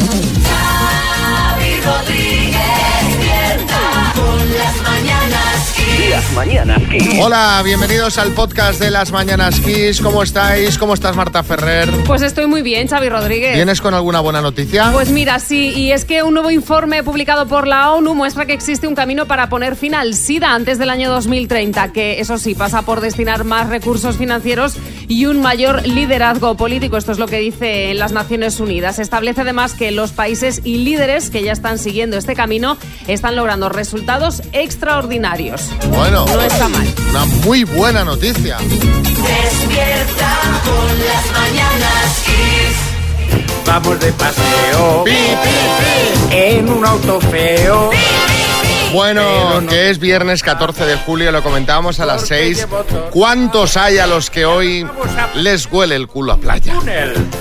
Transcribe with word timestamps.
Xavi 0.00 0.49
Las 6.20 6.32
mañanas 6.32 6.82
Kiss. 6.90 7.18
Hola, 7.18 7.62
bienvenidos 7.64 8.18
al 8.18 8.32
podcast 8.32 8.78
de 8.78 8.90
las 8.90 9.10
Mañanas 9.10 9.58
Kiss. 9.60 10.02
¿Cómo 10.02 10.22
estáis? 10.22 10.76
¿Cómo 10.76 10.92
estás, 10.92 11.16
Marta 11.16 11.42
Ferrer? 11.42 11.88
Pues 12.04 12.20
estoy 12.20 12.46
muy 12.46 12.60
bien, 12.60 12.88
Xavi 12.88 13.08
Rodríguez. 13.08 13.54
¿Vienes 13.54 13.80
con 13.80 13.94
alguna 13.94 14.20
buena 14.20 14.42
noticia? 14.42 14.90
Pues 14.92 15.08
mira, 15.08 15.38
sí, 15.38 15.72
y 15.74 15.92
es 15.92 16.04
que 16.04 16.22
un 16.22 16.34
nuevo 16.34 16.50
informe 16.50 17.02
publicado 17.02 17.48
por 17.48 17.66
la 17.66 17.92
ONU 17.92 18.14
muestra 18.14 18.44
que 18.44 18.52
existe 18.52 18.86
un 18.86 18.94
camino 18.94 19.24
para 19.24 19.48
poner 19.48 19.76
fin 19.76 19.94
al 19.94 20.12
SIDA 20.12 20.52
antes 20.52 20.78
del 20.78 20.90
año 20.90 21.08
2030, 21.08 21.90
que 21.92 22.20
eso 22.20 22.36
sí 22.36 22.54
pasa 22.54 22.82
por 22.82 23.00
destinar 23.00 23.44
más 23.44 23.70
recursos 23.70 24.18
financieros 24.18 24.76
y 25.08 25.24
un 25.24 25.40
mayor 25.40 25.86
liderazgo 25.86 26.54
político. 26.54 26.98
Esto 26.98 27.12
es 27.12 27.18
lo 27.18 27.28
que 27.28 27.38
dice 27.38 27.94
las 27.94 28.12
Naciones 28.12 28.60
Unidas. 28.60 28.98
Establece 28.98 29.40
además 29.40 29.72
que 29.72 29.90
los 29.90 30.12
países 30.12 30.60
y 30.64 30.78
líderes 30.84 31.30
que 31.30 31.42
ya 31.42 31.52
están 31.52 31.78
siguiendo 31.78 32.18
este 32.18 32.34
camino 32.34 32.76
están 33.08 33.36
logrando 33.36 33.70
resultados 33.70 34.42
extraordinarios. 34.52 35.70
Bueno, 35.88 36.09
No 36.10 36.42
está 36.42 36.68
mal. 36.68 36.92
una 37.10 37.24
muy 37.44 37.62
buena 37.62 38.04
noticia. 38.04 38.58
Despierta 38.58 40.38
con 40.64 40.98
las 41.06 41.32
mañanas 41.32 42.22
Kiss. 42.24 43.64
Vamos 43.64 44.00
de 44.00 44.12
paseo 44.14 45.04
Pi, 45.04 45.12
pi, 45.12 46.34
en 46.34 46.68
un 46.68 46.84
auto 46.84 47.20
feo. 47.20 47.90
Bueno, 48.92 49.60
no- 49.60 49.66
que 49.68 49.88
es 49.90 49.98
viernes 50.00 50.42
14 50.42 50.84
de 50.84 50.96
julio, 50.96 51.30
lo 51.30 51.42
comentábamos 51.42 52.00
a 52.00 52.06
las 52.06 52.26
6. 52.26 52.66
¿Cuántos 53.10 53.76
hay 53.76 53.98
a 53.98 54.06
los 54.06 54.30
que 54.30 54.44
hoy 54.44 54.86
les 55.34 55.66
huele 55.70 55.94
el 55.94 56.08
culo 56.08 56.32
a 56.32 56.36
playa? 56.38 56.74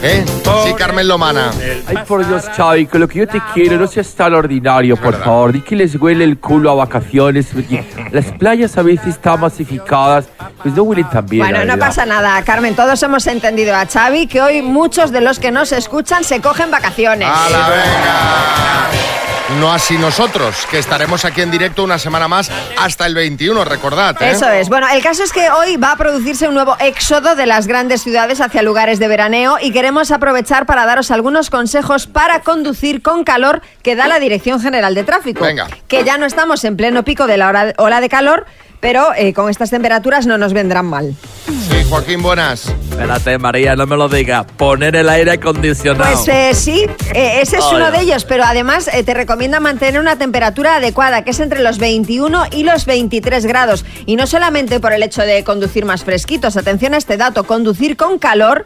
¿Eh? 0.04 0.24
Sí, 0.66 0.74
Carmen 0.78 1.08
Lomana. 1.08 1.50
Ay, 1.88 1.98
por 2.08 2.26
Dios, 2.28 2.44
Xavi, 2.56 2.86
que 2.86 3.00
lo 3.00 3.08
que 3.08 3.20
yo 3.20 3.28
te 3.28 3.42
quiero 3.54 3.78
no 3.78 3.88
seas 3.88 4.14
tan 4.14 4.34
ordinario, 4.36 4.96
por 4.96 5.12
verdad. 5.14 5.26
favor. 5.26 5.52
Di 5.54 5.62
que 5.62 5.76
les 5.76 5.96
huele 5.96 6.24
el 6.24 6.38
culo 6.40 6.70
a 6.72 6.76
vacaciones. 6.76 7.48
porque 7.52 7.84
Las 8.12 8.26
playas 8.26 8.78
a 8.78 8.84
veces 8.84 9.08
están 9.08 9.40
masificadas, 9.40 10.26
pues 10.62 10.76
no 10.76 10.84
huelen 10.84 11.10
tan 11.10 11.26
bien. 11.26 11.48
Bueno, 11.48 11.66
no 11.66 11.80
pasa 11.80 12.06
nada, 12.06 12.42
Carmen. 12.44 12.76
Todos 12.76 13.02
hemos 13.02 13.26
entendido 13.26 13.76
a 13.76 13.88
Xavi 13.88 14.28
que 14.28 14.40
hoy 14.42 14.62
muchos 14.62 15.12
de 15.12 15.22
los 15.22 15.40
que 15.40 15.52
nos 15.52 15.72
escuchan 15.72 16.24
se 16.24 16.42
cogen 16.42 16.70
vacaciones. 16.70 17.28
¡A 17.32 17.50
la 17.50 17.70
venga! 17.70 19.19
No 19.58 19.74
así 19.74 19.98
nosotros, 19.98 20.68
que 20.70 20.78
estaremos 20.78 21.26
aquí 21.26 21.42
en 21.42 21.50
directo 21.50 21.84
una 21.84 21.98
semana 21.98 22.28
más 22.28 22.52
hasta 22.78 23.08
el 23.08 23.16
21, 23.16 23.66
recordad. 23.66 24.16
¿eh? 24.22 24.30
Eso 24.32 24.48
es. 24.48 24.70
Bueno, 24.70 24.88
el 24.94 25.02
caso 25.02 25.24
es 25.24 25.34
que 25.34 25.50
hoy 25.50 25.76
va 25.76 25.94
a 25.94 25.96
producirse 25.98 26.48
un 26.48 26.54
nuevo 26.54 26.78
éxodo 26.80 27.36
de 27.36 27.48
las 27.48 27.66
grandes 27.66 28.04
ciudades 28.04 28.42
hacia 28.42 28.62
lugares 28.62 29.00
de 29.00 29.08
veraneo 29.08 29.58
y 29.60 29.72
queremos 29.72 30.12
aprovechar 30.12 30.68
para 30.68 30.86
daros 30.86 31.10
algunos 31.10 31.50
consejos 31.50 32.06
para 32.06 32.42
conducir 32.42 33.02
con 33.02 33.24
calor 33.24 33.62
que 33.82 33.96
da 33.96 34.08
la 34.08 34.20
Dirección 34.20 34.62
General 34.62 34.94
de 34.94 35.04
Tráfico. 35.04 35.44
Venga. 35.44 35.68
Que 35.88 36.04
ya 36.04 36.18
no 36.20 36.28
estamos 36.28 36.64
en 36.64 36.78
pleno 36.78 37.04
pico 37.04 37.26
de 37.26 37.38
la 37.38 37.48
hora- 37.48 37.74
ola 37.78 38.02
de 38.02 38.10
calor, 38.10 38.46
pero 38.80 39.10
eh, 39.16 39.34
con 39.34 39.50
estas 39.50 39.70
temperaturas 39.70 40.26
no 40.26 40.38
nos 40.38 40.54
vendrán 40.54 40.86
mal. 40.86 41.16
Sí, 41.46 41.84
Joaquín, 41.90 42.22
buenas. 42.22 42.74
Espérate, 42.90 43.38
María, 43.38 43.76
no 43.76 43.86
me 43.88 43.96
lo 43.96 44.10
digas. 44.10 44.46
Poner 44.58 44.96
el 44.96 45.10
aire 45.10 45.32
acondicionado. 45.32 46.12
Pues 46.12 46.28
eh, 46.28 46.54
sí, 46.54 46.86
eh, 47.14 47.40
ese 47.42 47.58
es 47.58 47.66
uno 47.72 47.92
de 47.92 48.02
ellos, 48.02 48.26
pero 48.26 48.44
además 48.44 48.90
eh, 48.94 49.04
te 49.04 49.14
recomienda 49.14 49.60
mantener 49.60 50.00
una 50.00 50.18
temperatura 50.18 50.76
adecuada, 50.76 51.24
que 51.24 51.32
es 51.32 51.40
entre 51.40 51.62
los 51.62 51.80
21 51.80 52.46
y 52.52 52.64
los 52.64 52.86
23 52.86 53.46
grados. 53.46 53.86
Y 54.06 54.16
no 54.16 54.28
solamente 54.28 54.80
por 54.80 54.94
el 54.94 55.04
hecho 55.04 55.22
de 55.22 55.44
conducir 55.44 55.86
más 55.86 56.04
fresquitos, 56.04 56.58
atención 56.58 56.94
a 56.94 56.98
este 56.98 57.18
dato, 57.18 57.46
conducir 57.46 57.98
con 57.98 58.20
calor 58.20 58.66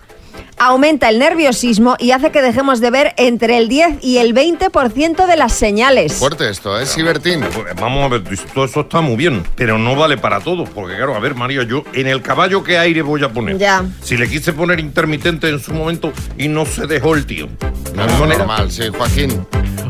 aumenta 0.57 1.09
el 1.09 1.19
nerviosismo 1.19 1.95
y 1.99 2.11
hace 2.11 2.31
que 2.31 2.41
dejemos 2.41 2.79
de 2.79 2.91
ver 2.91 3.13
entre 3.17 3.57
el 3.57 3.67
10 3.67 3.97
y 4.01 4.17
el 4.17 4.33
20% 4.33 5.25
de 5.25 5.37
las 5.37 5.53
señales. 5.53 6.13
Fuerte 6.13 6.49
esto, 6.49 6.79
¿eh? 6.79 6.85
Sí, 6.85 7.01
Bertín. 7.01 7.41
Pues, 7.41 7.75
Vamos 7.79 8.05
a 8.05 8.07
ver, 8.07 8.23
todo 8.53 8.65
eso 8.65 8.81
está 8.81 9.01
muy 9.01 9.15
bien, 9.15 9.43
pero 9.55 9.77
no 9.77 9.95
vale 9.95 10.17
para 10.17 10.39
todo, 10.39 10.63
porque 10.65 10.95
claro, 10.95 11.15
a 11.15 11.19
ver, 11.19 11.35
María, 11.35 11.63
yo 11.63 11.83
en 11.93 12.07
el 12.07 12.21
caballo 12.21 12.63
qué 12.63 12.77
aire 12.77 13.01
voy 13.01 13.23
a 13.23 13.29
poner. 13.29 13.57
Ya. 13.57 13.83
Si 14.01 14.17
le 14.17 14.29
quise 14.29 14.53
poner 14.53 14.79
intermitente 14.79 15.49
en 15.49 15.59
su 15.59 15.73
momento 15.73 16.11
y 16.37 16.47
no 16.47 16.65
se 16.65 16.87
dejó 16.87 17.15
el 17.15 17.25
tío. 17.25 17.47
No 17.95 18.05
es 18.05 18.37
normal, 18.37 18.71
sí, 18.71 18.83
Joaquín. 18.95 19.45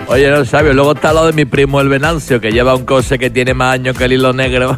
Oye, 0.07 0.29
no, 0.29 0.45
Xavi, 0.45 0.73
luego 0.73 0.93
está 0.93 1.13
lo 1.13 1.25
de 1.25 1.33
mi 1.33 1.45
primo 1.45 1.79
el 1.79 1.87
Venancio, 1.87 2.41
que 2.41 2.51
lleva 2.51 2.75
un 2.75 2.85
coche 2.85 3.17
que 3.17 3.29
tiene 3.29 3.53
más 3.53 3.73
años 3.73 3.97
que 3.97 4.05
el 4.05 4.13
hilo 4.13 4.33
negro. 4.33 4.77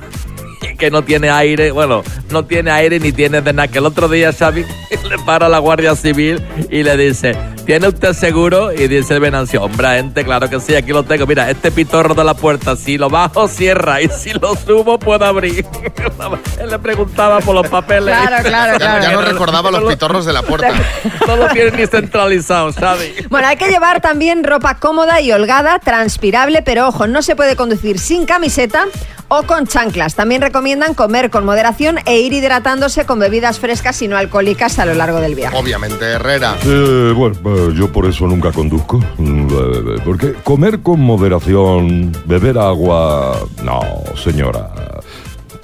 Que 0.76 0.92
no 0.92 1.04
tiene 1.04 1.30
aire, 1.30 1.72
bueno, 1.72 2.04
no 2.30 2.46
tiene 2.46 2.72
aire 2.72 3.00
ni 3.00 3.12
tiene 3.12 3.42
de 3.42 3.54
nada. 3.54 3.68
Que 3.68 3.80
el 3.80 3.86
otro 3.86 4.08
día 4.08 4.32
Xavi 4.34 4.66
le 5.10 5.18
para 5.26 5.46
a 5.46 5.50
la 5.50 5.60
Guardia 5.60 5.96
Civil 5.96 6.42
y 6.70 6.84
le 6.84 6.98
dice, 6.98 7.36
¿tiene 7.66 7.88
usted 7.88 8.14
seguro? 8.14 8.72
Y 8.74 8.88
dice 8.88 9.14
el 9.14 9.20
Venancio, 9.20 9.64
hombre, 9.64 9.88
gente, 9.98 10.24
claro 10.24 10.50
que 10.50 10.60
sí, 10.60 10.76
aquí 10.76 10.92
lo 10.92 11.04
tengo. 11.04 11.26
Mira, 11.26 11.50
este 11.50 11.72
pitorro 11.72 12.14
de 12.16 12.24
la 12.24 12.34
puerta, 12.34 12.76
si 12.76 12.98
lo 12.98 13.10
bajo, 13.10 13.48
cierra. 13.48 14.02
Y 14.02 14.10
si 14.10 14.34
lo 14.34 14.56
subo, 14.56 15.00
puedo 15.00 15.24
abrir. 15.26 15.66
Él 16.60 16.70
le 16.70 16.80
preguntaba 16.80 17.40
por 17.40 17.56
los 17.56 17.68
papeles. 17.68 18.16
Claro, 18.16 18.44
claro, 18.48 18.72
Ya, 18.74 18.78
claro. 18.80 19.04
ya 19.04 19.12
no 19.14 19.22
recordaba 19.22 19.72
los 19.72 19.84
pitorros 19.92 20.26
de 20.26 20.34
la 20.34 20.42
puerta. 20.44 20.74
No 21.28 21.36
lo 21.38 21.48
tiene 21.50 21.72
ni 21.72 21.88
centralizado, 21.88 22.72
Xavi. 22.72 23.28
Bueno, 23.30 23.48
hay 23.48 23.58
que 23.58 23.68
llevar 23.68 24.00
también 24.02 24.44
ropa 24.44 24.76
cómoda 24.76 25.22
y 25.22 25.32
holgada, 25.32 25.80
transpirable, 25.80 26.62
pero 26.62 26.88
ojo, 26.88 27.08
no 27.08 27.22
se 27.22 27.36
puede 27.36 27.56
conducir 27.56 28.00
sin 28.00 28.26
camiseta 28.26 28.86
o 29.28 29.44
con 29.44 29.68
chanclas. 29.68 30.16
También 30.16 30.42
recomiendan 30.42 30.94
comer 30.94 31.30
con 31.30 31.46
moderación 31.46 32.00
e 32.06 32.20
ir 32.20 32.34
hidratándose 32.34 33.06
con 33.06 33.20
bebidas 33.20 33.60
frescas 33.60 34.02
y 34.02 34.08
no 34.08 34.18
alcohólicas 34.18 34.80
a 34.80 34.86
lo 34.86 34.94
largo 34.94 35.20
del 35.20 35.36
viaje. 35.36 35.58
Obviamente, 35.58 36.06
Herrera. 36.06 36.58
Eh, 36.66 37.14
bueno, 37.16 37.36
eh, 37.46 37.74
yo 37.76 37.92
por 37.92 38.06
eso 38.06 38.28
nunca 38.28 38.52
conduzco. 38.52 39.00
Mm, 39.18 39.48
eh, 39.48 40.02
Porque 40.04 40.34
comer 40.34 40.80
con 40.80 41.00
moderación, 41.00 42.12
beber 42.26 42.58
agua... 42.58 43.38
No, 43.64 43.82
señora. 44.16 44.70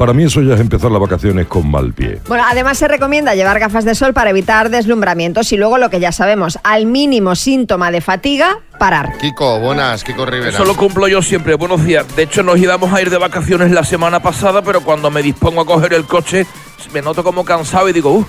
Para 0.02 0.14
mí 0.14 0.24
eso 0.24 0.42
ya 0.42 0.56
es 0.56 0.60
empezar 0.60 0.90
las 0.90 1.00
vacaciones 1.00 1.46
con 1.46 1.70
mal 1.70 1.94
pie. 1.94 2.20
Bueno, 2.28 2.44
además 2.50 2.80
se 2.80 2.88
recomienda 2.88 3.36
llevar 3.36 3.60
gafas 3.60 3.86
de 3.86 3.94
sol 3.94 4.16
para 4.16 4.32
evitar 4.32 4.72
deslumbramientos 4.72 5.52
y 5.52 5.58
luego 5.58 5.78
lo 5.78 5.92
que 5.92 6.00
ya 6.00 6.12
sabemos, 6.12 6.58
al 6.64 6.88
mínimo 6.88 7.36
síntoma 7.36 7.92
de 7.92 8.02
fatiga, 8.02 8.58
parar. 8.80 9.16
Kiko, 9.20 9.60
buenas, 9.60 10.04
Kiko 10.04 10.26
Rivera. 10.26 10.50
Eso 10.50 10.66
lo 10.66 10.76
cumplo 10.76 11.08
yo 11.08 11.22
siempre. 11.22 11.54
Buenos 11.54 11.86
días. 11.86 12.16
De 12.16 12.24
hecho, 12.24 12.42
nos 12.42 12.58
íbamos 12.58 12.92
a 12.92 13.00
ir 13.00 13.12
de 13.12 13.20
vacaciones 13.20 13.70
la 13.70 13.84
semana 13.84 14.20
pasada, 14.24 14.64
pero 14.64 14.82
cuando 14.82 15.12
me 15.12 15.22
dispongo 15.22 15.62
a 15.62 15.66
coger 15.68 15.94
el 15.94 16.06
coche, 16.06 16.48
me 16.92 17.04
noto 17.04 17.24
como 17.24 17.46
cansado 17.46 17.88
y 17.88 17.94
digo, 17.94 18.10
uff, 18.12 18.28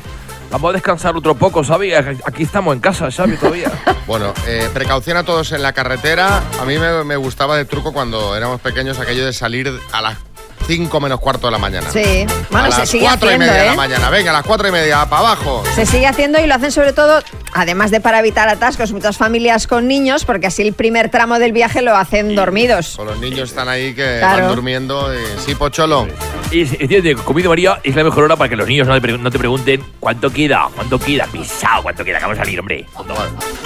vamos 0.50 0.69
a 0.69 0.72
descansar 0.75 1.16
otro 1.16 1.37
poco, 1.37 1.65
¿sabes? 1.65 1.94
Aquí 2.27 2.43
estamos 2.43 2.75
en 2.75 2.81
casa, 2.81 3.10
¿sabes? 3.10 3.41
Todavía. 3.41 3.72
Bueno, 4.04 4.34
eh, 4.49 4.69
precaución 4.75 5.16
a 5.16 5.22
todos 5.22 5.53
en 5.53 5.62
la 5.62 5.72
carretera. 5.72 6.43
A 6.60 6.65
mí 6.66 6.77
me, 6.77 7.04
me 7.04 7.16
gustaba 7.16 7.56
de 7.56 7.65
truco 7.65 7.93
cuando 7.93 8.37
éramos 8.37 8.60
pequeños 8.60 8.99
aquello 8.99 9.25
de 9.25 9.33
salir 9.33 9.72
a 9.93 10.03
las 10.03 10.19
5 10.66 11.00
menos 11.00 11.20
cuarto 11.20 11.46
de 11.48 11.50
la 11.52 11.58
mañana. 11.58 11.90
Sí, 11.90 12.26
bueno, 12.50 12.66
a 12.68 12.70
se 12.72 12.78
las 12.80 12.88
sigue 12.88 13.04
4 13.04 13.26
y 13.30 13.34
haciendo, 13.34 13.46
media 13.46 13.52
de 13.60 13.66
¿eh? 13.66 13.70
la 13.70 13.76
mañana. 13.76 14.10
Venga, 14.10 14.30
a 14.30 14.34
las 14.34 14.42
4 14.44 14.68
y 14.68 14.72
media, 14.72 15.04
para 15.06 15.20
abajo. 15.20 15.62
Se 15.74 15.86
sigue 15.86 16.06
haciendo 16.06 16.40
y 16.40 16.46
lo 16.46 16.54
hacen 16.54 16.72
sobre 16.72 16.92
todo, 16.92 17.20
además 17.52 17.90
de 17.90 18.00
para 18.00 18.18
evitar 18.20 18.48
atascos, 18.48 18.92
muchas 18.92 19.16
familias 19.16 19.66
con 19.66 19.88
niños, 19.88 20.24
porque 20.24 20.46
así 20.46 20.62
el 20.62 20.72
primer 20.72 21.10
tramo 21.10 21.38
del 21.38 21.52
viaje 21.52 21.82
lo 21.82 21.96
hacen 21.96 22.34
dormidos. 22.34 22.94
Con 22.96 23.06
los 23.06 23.18
niños 23.18 23.50
están 23.50 23.68
ahí 23.68 23.94
que 23.94 24.18
Claro. 24.20 24.46
van 24.46 24.54
durmiendo. 24.54 25.12
y- 25.14 25.18
sí, 25.44 25.54
Pocholo. 25.54 26.06
Y 26.50 26.60
entiende, 26.62 27.14
comida 27.16 27.48
María 27.48 27.80
es 27.82 27.94
la 27.96 28.04
mejor 28.04 28.24
hora 28.24 28.36
para 28.36 28.50
que 28.50 28.56
los 28.56 28.68
niños 28.68 28.86
no 28.86 28.94
te, 28.94 29.00
pre- 29.00 29.16
no 29.18 29.30
te 29.30 29.38
pregunten 29.38 29.82
cuánto 29.98 30.30
queda, 30.30 30.68
cuánto 30.74 30.98
queda, 30.98 31.26
pisado, 31.26 31.82
cuánto 31.82 32.04
queda, 32.04 32.18
que 32.18 32.24
vamos 32.24 32.38
a 32.38 32.44
salir, 32.44 32.60
hombre. 32.60 32.84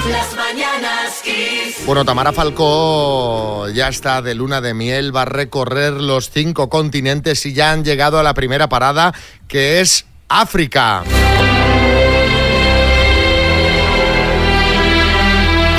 Las 0.08 0.34
mañanas. 0.36 1.22
Bueno, 1.84 2.04
Tamara 2.04 2.32
Falcó 2.32 3.68
ya 3.70 3.88
está 3.88 4.22
de 4.22 4.34
luna 4.34 4.60
de 4.60 4.72
miel, 4.74 5.14
va 5.14 5.22
a 5.22 5.24
recorrer 5.24 5.94
los 5.94 6.30
cinco 6.30 6.68
continentes 6.91 7.44
y 7.47 7.52
ya 7.52 7.72
han 7.72 7.84
llegado 7.84 8.16
a 8.20 8.22
la 8.22 8.32
primera 8.32 8.69
parada, 8.69 9.12
que 9.48 9.80
es 9.80 10.06
África. 10.28 11.02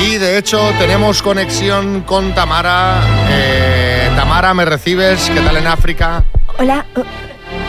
Y 0.01 0.17
de 0.17 0.37
hecho 0.37 0.59
tenemos 0.77 1.21
conexión 1.23 2.01
con 2.01 2.35
Tamara. 2.35 2.99
Eh, 3.29 4.09
Tamara, 4.17 4.53
¿me 4.53 4.65
recibes? 4.65 5.29
¿Qué 5.33 5.39
tal 5.39 5.55
en 5.57 5.67
África? 5.67 6.25
Hola, 6.59 6.85
uh, 6.97 6.99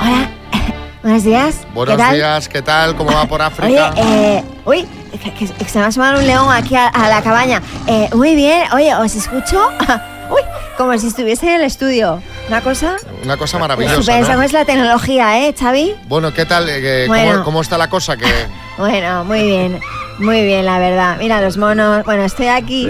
hola, 0.03 0.31
buenos 1.05 1.23
días. 1.23 1.55
Buenos 1.75 2.11
días, 2.11 2.49
¿qué 2.49 2.61
tal? 2.63 2.97
¿Cómo 2.97 3.13
va 3.13 3.25
por 3.27 3.41
Oye, 3.63 3.79
África? 3.79 3.95
eh, 3.97 4.43
uy, 4.65 4.85
que, 5.23 5.33
que- 5.33 5.53
que 5.53 5.65
se 5.69 5.79
me 5.79 5.85
ha 5.85 5.89
asomado 5.89 6.19
un 6.19 6.27
león 6.27 6.49
aquí 6.53 6.75
a, 6.75 6.89
a 6.89 7.09
la 7.09 7.23
cabaña. 7.23 7.63
Eh, 7.87 8.09
muy 8.15 8.35
bien, 8.35 8.65
oye, 8.73 8.93
¿os 8.97 9.15
escucho? 9.15 9.71
uy, 10.31 10.43
como 10.79 10.97
si 10.97 11.09
estuviese 11.09 11.47
en 11.49 11.57
el 11.61 11.63
estudio. 11.67 12.23
Una 12.47 12.63
cosa 12.63 12.97
Una 13.25 13.37
cosa 13.37 13.59
maravillosa. 13.59 14.23
¿Cómo 14.27 14.43
es 14.43 14.53
la 14.53 14.65
tecnología, 14.65 15.47
eh, 15.47 15.55
Xavi? 15.59 15.95
Bueno, 16.07 16.33
¿qué 16.33 16.47
tal? 16.47 16.69
Eh, 16.69 17.05
¿cómo, 17.07 17.19
Bueno. 17.19 17.45
cómo 17.45 17.61
está 17.61 17.77
la 17.77 17.91
cosa? 17.91 18.17
Que 18.17 18.25
Bueno, 18.79 19.25
muy 19.25 19.43
bien, 19.43 19.81
muy 20.19 20.45
bien, 20.45 20.65
la 20.65 20.79
verdad. 20.79 21.17
Mira 21.19 21.41
los 21.43 21.57
monos. 21.57 22.05
Bueno, 22.05 22.23
estoy 22.25 22.47
aquí 22.47 22.89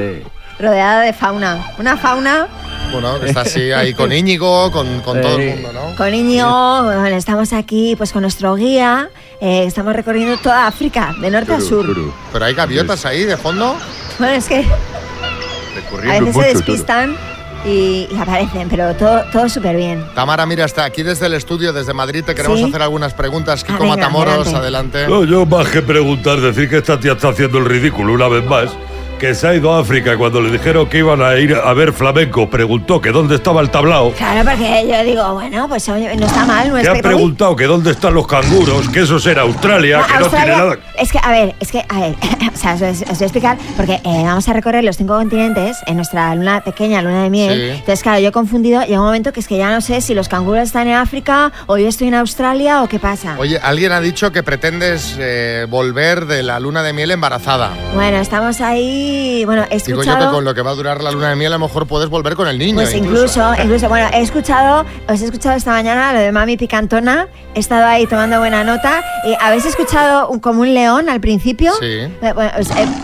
rodeada 0.60 1.00
de 1.00 1.12
fauna. 1.14 1.72
Una 1.78 1.96
fauna 1.96 2.46
bueno, 2.92 3.18
que 3.20 3.26
está 3.26 3.40
así 3.42 3.72
ahí 3.72 3.94
con 4.00 4.12
Íñigo, 4.12 4.70
con, 4.70 5.00
con 5.00 5.20
todo 5.20 5.38
el 5.38 5.54
mundo, 5.54 5.72
¿no? 5.72 5.96
con 5.96 6.14
Íñigo. 6.14 6.82
Bueno, 6.84 7.06
estamos 7.16 7.52
aquí 7.54 7.94
pues 7.96 8.12
con 8.12 8.22
nuestro 8.22 8.54
guía. 8.54 9.08
eh, 9.40 9.64
estamos 9.66 9.94
recorriendo 9.96 10.36
toda 10.38 10.66
África, 10.66 11.14
de 11.20 11.30
norte 11.30 11.54
a 11.54 11.60
sur. 11.60 11.86
Pero 12.32 12.44
hay 12.44 12.54
gaviotas 12.54 13.06
ahí 13.06 13.24
de 13.24 13.36
fondo. 13.38 13.76
Bueno, 14.18 14.34
es 14.34 14.46
que 14.46 14.58
A 14.58 15.74
recorriendo 15.74 16.26
veces 16.26 16.34
se 16.34 16.54
mucho 16.54 16.58
despistan 16.58 17.16
y, 17.64 18.08
y 18.10 18.16
aparecen, 18.18 18.68
pero 18.68 18.94
todo, 18.94 19.22
todo 19.32 19.48
súper 19.48 19.76
bien. 19.76 20.04
Tamara, 20.14 20.46
mira, 20.46 20.64
está 20.64 20.84
aquí 20.84 21.02
desde 21.02 21.26
el 21.26 21.34
estudio, 21.34 21.72
desde 21.72 21.92
Madrid. 21.94 22.24
Te 22.24 22.34
queremos 22.34 22.58
¿Sí? 22.58 22.64
hacer 22.66 22.82
algunas 22.82 23.14
preguntas. 23.14 23.64
Kiko 23.64 23.76
Ah, 23.78 23.82
venga, 23.82 23.96
Matamoros, 23.96 24.46
adelante. 24.54 24.98
adelante. 24.98 25.08
No, 25.08 25.24
yo 25.24 25.44
más 25.46 25.68
que 25.68 25.82
preguntar, 25.82 26.40
decir 26.40 26.68
que 26.68 26.78
esta 26.78 26.98
tía 26.98 27.12
está 27.12 27.28
haciendo 27.28 27.58
el 27.58 27.64
ridículo 27.64 28.12
una 28.12 28.28
vez 28.28 28.44
más. 28.44 28.70
Que 29.18 29.34
se 29.34 29.48
ha 29.48 29.54
ido 29.54 29.74
a 29.74 29.80
África 29.80 30.14
y 30.14 30.16
cuando 30.16 30.40
le 30.40 30.50
dijeron 30.50 30.88
que 30.88 30.98
iban 30.98 31.20
a 31.22 31.34
ir 31.36 31.54
a 31.54 31.72
ver 31.74 31.92
flamenco, 31.92 32.48
preguntó 32.48 33.00
que 33.00 33.10
dónde 33.10 33.34
estaba 33.34 33.60
el 33.60 33.70
tablao. 33.70 34.12
Claro, 34.12 34.48
porque 34.48 34.86
yo 34.88 35.02
digo, 35.04 35.34
bueno, 35.34 35.68
pues 35.68 35.88
oye, 35.88 36.14
no 36.16 36.26
está 36.26 36.44
mal. 36.44 36.68
No 36.68 36.74
Que 36.76 36.82
es 36.82 36.88
ha 36.88 36.94
preguntado 36.94 37.56
que 37.56 37.64
dónde 37.64 37.90
están 37.90 38.14
los 38.14 38.26
canguros, 38.26 38.88
que 38.90 39.00
eso 39.00 39.18
será 39.18 39.42
Australia, 39.42 39.98
No, 39.98 40.06
que 40.06 40.18
no 40.20 40.28
tiene 40.28 40.46
nada. 40.46 40.78
Es 40.96 41.10
que, 41.10 41.18
a 41.20 41.30
ver, 41.30 41.54
es 41.58 41.72
que, 41.72 41.84
a 41.88 42.00
ver, 42.00 42.14
o 42.54 42.56
sea, 42.56 42.74
os, 42.74 42.82
os 42.82 43.00
voy 43.00 43.22
a 43.22 43.24
explicar, 43.24 43.58
porque 43.76 43.94
eh, 43.94 44.22
vamos 44.24 44.48
a 44.48 44.52
recorrer 44.52 44.84
los 44.84 44.96
cinco 44.96 45.14
continentes 45.16 45.78
en 45.86 45.96
nuestra 45.96 46.34
luna 46.36 46.62
pequeña, 46.62 47.02
luna 47.02 47.24
de 47.24 47.30
miel. 47.30 47.54
Sí. 47.58 47.70
Entonces, 47.78 48.02
claro, 48.02 48.20
yo 48.20 48.28
he 48.28 48.32
confundido, 48.32 48.82
llega 48.82 49.00
un 49.00 49.06
momento 49.06 49.32
que 49.32 49.40
es 49.40 49.48
que 49.48 49.58
ya 49.58 49.70
no 49.72 49.80
sé 49.80 50.00
si 50.00 50.14
los 50.14 50.28
canguros 50.28 50.62
están 50.62 50.86
en 50.86 50.94
África 50.94 51.52
o 51.66 51.76
yo 51.76 51.88
estoy 51.88 52.08
en 52.08 52.14
Australia 52.14 52.82
o 52.82 52.88
qué 52.88 52.98
pasa. 52.98 53.34
Oye, 53.38 53.58
alguien 53.60 53.90
ha 53.92 54.00
dicho 54.00 54.30
que 54.30 54.42
pretendes 54.44 55.16
eh, 55.18 55.66
volver 55.68 56.26
de 56.26 56.42
la 56.44 56.60
luna 56.60 56.82
de 56.82 56.92
miel 56.92 57.10
embarazada. 57.10 57.72
Bueno, 57.94 58.18
estamos 58.18 58.60
ahí, 58.60 59.07
bueno, 59.44 59.64
he 59.70 59.76
Digo 59.78 59.88
yo 59.88 59.96
que 59.96 60.08
escuchado... 60.10 60.32
con 60.32 60.44
lo 60.44 60.54
que 60.54 60.62
va 60.62 60.70
a 60.70 60.74
durar 60.74 61.02
la 61.02 61.10
luna 61.10 61.30
de 61.30 61.36
miel 61.36 61.52
a 61.52 61.58
lo 61.58 61.66
mejor 61.66 61.86
puedes 61.86 62.08
volver 62.08 62.34
con 62.34 62.48
el 62.48 62.58
niño. 62.58 62.74
Pues 62.76 62.94
incluso, 62.94 63.52
incluso, 63.62 63.88
bueno, 63.88 64.08
he 64.12 64.20
escuchado, 64.22 64.84
os 65.08 65.20
he 65.20 65.24
escuchado 65.24 65.56
esta 65.56 65.70
mañana 65.72 66.12
lo 66.12 66.20
de 66.20 66.32
Mami 66.32 66.56
Picantona, 66.56 67.28
he 67.54 67.60
estado 67.60 67.86
ahí 67.86 68.06
tomando 68.06 68.38
buena 68.38 68.64
nota. 68.64 69.02
Y 69.24 69.34
¿Habéis 69.40 69.64
escuchado 69.66 70.28
un- 70.28 70.40
como 70.40 70.60
un 70.62 70.74
león 70.74 71.08
al 71.08 71.20
principio? 71.20 71.72
Sí. 71.80 71.86
Eh, 71.86 72.32
bueno, 72.34 72.50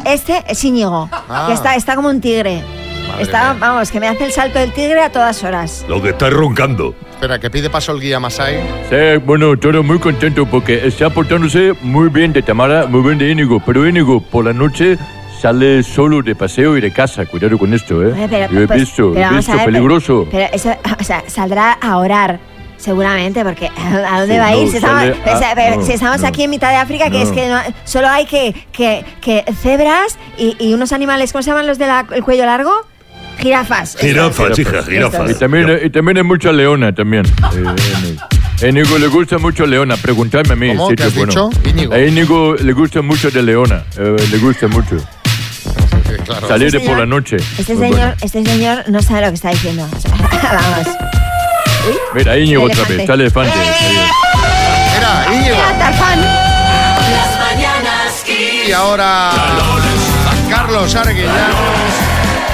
este 0.05 0.45
es 0.49 0.65
Íñigo, 0.65 1.09
Ah. 1.13 1.45
que 1.49 1.55
está, 1.55 1.75
está 1.77 1.95
como 1.97 2.09
un 2.09 2.21
tigre. 2.21 2.63
Está, 3.21 3.55
vamos, 3.61 3.91
que 3.93 4.01
me 4.01 4.09
hace 4.09 4.25
el 4.25 4.33
salto 4.33 4.59
del 4.59 4.73
tigre 4.73 5.01
a 5.01 5.11
todas 5.13 5.45
horas. 5.45 5.85
Lo 5.89 6.03
que 6.03 6.09
está 6.09 6.31
roncando. 6.31 6.95
Espera, 7.13 7.39
que 7.39 7.49
pide 7.49 7.71
paso 7.71 7.93
el 7.93 8.01
guía 8.01 8.19
Masai. 8.19 8.57
Sí, 8.91 9.19
bueno, 9.25 9.57
todo 9.57 9.85
muy 9.85 10.01
contento 10.01 10.45
porque 10.47 10.85
está 10.87 11.11
portándose 11.11 11.75
muy 11.83 12.09
bien 12.09 12.33
de 12.33 12.43
Tamara, 12.43 12.87
muy 12.87 13.03
bien 13.03 13.19
de 13.19 13.31
Íñigo. 13.31 13.61
Pero 13.65 13.87
Íñigo, 13.87 14.21
por 14.21 14.47
la 14.47 14.53
noche 14.53 14.99
sale 15.45 15.83
solo 15.83 16.23
de 16.23 16.35
paseo 16.35 16.79
y 16.79 16.81
de 16.81 16.91
casa. 16.91 17.27
Cuidado 17.27 17.59
con 17.59 17.75
esto, 17.75 18.03
¿eh? 18.03 18.13
Oye, 18.15 18.27
pero, 18.31 18.51
Yo 18.51 18.61
he 18.63 18.67
pues, 18.67 18.81
visto, 18.81 19.13
pero 19.13 19.31
he 19.31 19.37
visto, 19.37 19.53
ver, 19.55 19.65
peligroso. 19.67 20.27
Pero, 20.31 20.47
pero 20.51 20.57
eso, 20.57 20.75
o 20.99 21.05
sea, 21.05 21.23
saldrá 21.27 21.73
a 21.73 21.99
orar. 21.99 22.41
Seguramente, 22.79 23.45
porque 23.45 23.69
¿a 23.77 24.21
dónde 24.21 24.35
Sí, 24.35 24.41
va 24.41 24.47
a 24.47 24.57
ir? 24.57 24.65
no, 24.65 24.71
si 24.71 24.77
estamos, 24.77 25.03
a- 25.03 25.07
no, 25.77 25.85
si 25.87 25.93
estamos 25.93 26.21
no. 26.23 26.27
aquí 26.29 26.43
en 26.45 26.51
mitad 26.51 26.71
de 26.71 26.77
África, 26.77 27.11
que 27.11 27.19
No. 27.19 27.25
es 27.25 27.31
que 27.33 27.49
no- 27.49 27.61
solo 27.85 28.09
hay 28.09 28.25
que, 28.27 28.55
que, 28.73 29.05
que 29.23 29.45
cebras 29.63 30.19
y, 30.39 30.57
y 30.59 30.73
unos 30.75 30.93
animales, 30.93 31.33
¿cómo 31.33 31.43
se 31.43 31.51
llaman 31.51 31.67
los 31.67 31.79
del 31.79 31.91
cuello 32.25 32.45
largo? 32.47 32.73
Jirafas. 33.39 33.97
Jirafas, 33.99 34.59
hija, 34.59 34.83
jirafas. 34.83 35.31
Y 35.31 35.35
también, 35.35 35.79
y 35.85 35.91
también 35.91 36.17
hay 36.19 36.23
mucha 36.25 36.53
leona 36.53 36.95
también. 36.95 37.25
Eh, 37.55 38.17
a 38.63 38.69
Íñigo 38.69 38.97
le 38.99 39.07
gusta 39.09 39.37
mucho 39.39 39.67
leona. 39.67 39.97
Preguntadme 39.99 40.53
a 40.53 40.57
mí. 40.57 40.69
¿Cómo? 40.69 40.89
si 40.89 40.97
¿Qué 40.97 41.03
te- 41.03 41.09
has 41.09 41.15
bueno. 41.15 41.31
dicho? 41.51 41.51
Íñigo. 41.71 41.93
A 41.95 42.01
Íñigo 42.01 42.55
le 42.55 42.73
gusta 42.73 43.03
mucho 43.03 43.31
de 43.31 43.43
leona. 43.43 43.83
eh, 43.99 44.17
le 44.31 44.39
gusta 44.39 44.69
mucho. 44.69 44.97
Claro. 46.25 46.49
Salir 46.49 46.67
Este 46.69 46.79
de 46.79 46.85
por 46.85 46.95
señor- 46.97 47.01
la 47.01 47.07
noche. 47.07 47.37
Este 47.37 47.65
señor, 47.77 47.89
bueno. 47.91 48.15
este 48.23 48.45
señor 48.45 48.85
no 48.89 49.03
sabe 49.03 49.21
lo 49.23 49.29
que 49.29 49.35
está 49.35 49.51
diciendo. 49.51 49.87
Vamos. 50.43 50.97
Mira, 52.15 52.39
Íñigo 52.39 52.65
otra 52.65 52.83
vez. 52.85 53.01
Está 53.01 53.15
el 53.15 53.21
elefante. 53.23 53.53
Ahí. 53.53 53.99
Mira, 54.95 55.27
Íñigo. 55.37 55.57
Mira, 55.57 55.79
Tarzán. 55.79 56.21
Las 56.21 57.39
mañanas 57.39 58.23
Kiss. 58.25 58.69
Y 58.69 58.73
ahora 58.73 59.31
Carlos 60.49 60.95
Arguiñanos, 60.95 61.35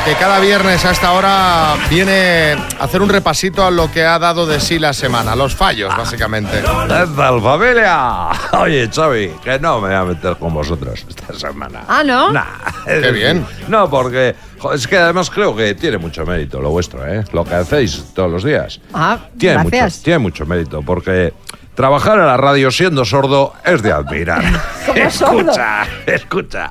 que 0.05 0.15
cada 0.15 0.41
viernes 0.41 0.85
a 0.87 0.93
esta 0.93 1.13
hora 1.13 1.75
viene 1.91 2.53
a 2.79 2.85
hacer 2.85 3.03
un 3.03 3.09
repasito 3.11 3.65
a 3.65 3.71
lo 3.71 3.93
que 3.93 4.03
ha 4.05 4.19
dado 4.19 4.47
de 4.47 4.59
sí 4.59 4.79
la 4.79 4.93
semana, 4.95 5.37
los 5.37 5.55
fallos, 5.55 5.95
básicamente. 5.97 6.63
¿Qué 6.63 7.07
tal, 7.17 7.41
familia? 7.43 8.29
Oye, 8.59 8.89
Xavi, 8.93 9.29
que 9.45 9.59
no 9.59 9.81
me 9.81 9.89
voy 9.89 9.97
a 9.97 10.05
meter 10.05 10.37
con 10.37 10.55
vosotros 10.55 11.05
esta 11.09 11.35
semana. 11.35 11.83
Ah, 11.87 12.03
¿no? 12.03 12.33
Nah, 12.33 12.45
Qué 12.87 13.13
bien. 13.13 13.47
No, 13.69 13.91
porque 13.91 14.35
es 14.75 14.87
que 14.87 14.97
además 14.97 15.29
creo 15.29 15.55
que 15.55 15.75
tiene 15.75 15.99
mucho 15.99 16.25
mérito 16.25 16.61
lo 16.61 16.71
vuestro, 16.71 17.07
¿eh? 17.07 17.23
Lo 17.33 17.45
que 17.45 17.55
hacéis 17.55 18.13
todos 18.15 18.31
los 18.31 18.43
días. 18.43 18.81
Ah, 18.95 19.19
Tiene 19.39 19.57
gracias. 19.65 19.95
mucho, 19.95 20.05
tiene 20.05 20.19
mucho 20.19 20.47
mérito, 20.47 20.83
porque 20.83 21.35
trabajar 21.75 22.19
en 22.19 22.27
la 22.27 22.37
radio 22.39 22.71
siendo 22.71 23.05
sordo 23.05 23.53
es 23.65 23.83
de 23.83 23.93
admirar. 23.93 24.43
¿Cómo 24.87 25.11
sordo? 25.11 25.41
escucha, 25.41 25.87
escucha. 26.07 26.71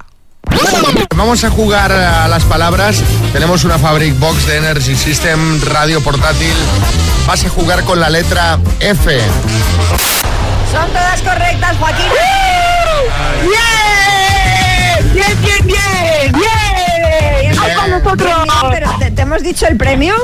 Vamos 1.15 1.43
a 1.43 1.49
jugar 1.49 1.91
a 1.91 2.27
las 2.27 2.43
palabras. 2.45 3.01
Tenemos 3.33 3.63
una 3.65 3.77
Fabric 3.77 4.17
Box 4.19 4.45
de 4.47 4.57
Energy 4.57 4.95
System, 4.95 5.61
radio 5.61 6.01
portátil. 6.01 6.53
Vas 7.27 7.43
a 7.45 7.49
jugar 7.49 7.83
con 7.83 7.99
la 7.99 8.09
letra 8.09 8.57
F. 8.79 9.19
Son 10.71 10.87
todas 10.89 11.21
correctas, 11.21 11.75
Joaquín. 11.77 12.05
¡Bien! 13.41 15.13
¡Bien, 15.13 15.37
bien, 15.41 15.67
bien! 15.67 16.31
¡Bien! 16.33 17.59
¡Ay, 17.61 17.75
con 17.75 17.89
nosotros! 17.91 18.31
Pero 18.71 18.91
¿te, 18.99 19.11
te 19.11 19.21
hemos 19.21 19.43
dicho 19.43 19.67
el 19.67 19.77
premio? 19.77 20.15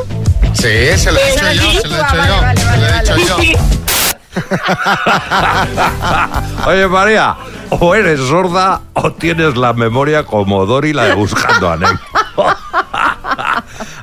Sí, 0.54 0.98
se 0.98 1.12
lo 1.12 1.20
he 1.20 1.32
dicho 1.32 1.52
yo, 1.52 1.82
se 1.82 1.88
lo 1.88 1.96
he 1.96 2.00
dicho 2.00 2.02
Vale, 2.02 2.28
yo. 2.28 2.42
vale, 2.42 2.60
Se 2.62 2.66
lo 2.66 2.74
he 2.74 2.78
vale, 2.80 3.00
dicho 3.02 3.36
vale. 3.36 3.52
yo. 3.52 3.60
Oye, 6.68 6.88
María, 6.88 7.36
o 7.80 7.96
eres 7.96 8.20
sorda 8.20 8.82
o 8.94 9.12
tienes 9.14 9.56
la 9.58 9.74
memoria 9.74 10.24
como 10.24 10.66
Dori 10.66 10.94
la 10.94 11.06
de 11.06 11.16
Buscando 11.16 11.70
a 11.70 11.78
Nemo. 11.78 12.00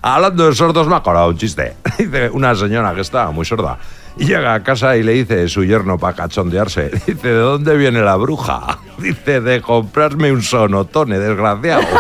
Hablando 0.03 0.47
de 0.47 0.55
sordos, 0.55 0.89
me 0.89 0.95
ha 0.95 0.99
acordado 0.99 1.29
un 1.29 1.39
chiste. 1.39 1.77
Dice 1.99 2.31
una 2.31 2.55
señora 2.55 2.95
que 2.95 3.03
estaba 3.03 3.31
muy 3.31 3.45
sorda. 3.45 3.79
Y 4.17 4.27
llega 4.27 4.55
a 4.55 4.63
casa 4.63 4.97
y 4.97 5.03
le 5.03 5.13
dice 5.13 5.49
su 5.49 5.65
yerno 5.65 5.99
para 5.99 6.15
cachondearse. 6.15 6.91
Dice, 7.07 7.29
¿de 7.29 7.39
dónde 7.39 7.77
viene 7.77 8.01
la 8.01 8.17
bruja? 8.17 8.79
Dice, 8.99 9.41
de 9.41 9.61
comprarme 9.61 10.33
un 10.33 10.43
sonotone, 10.43 11.19
desgraciado. 11.19 11.83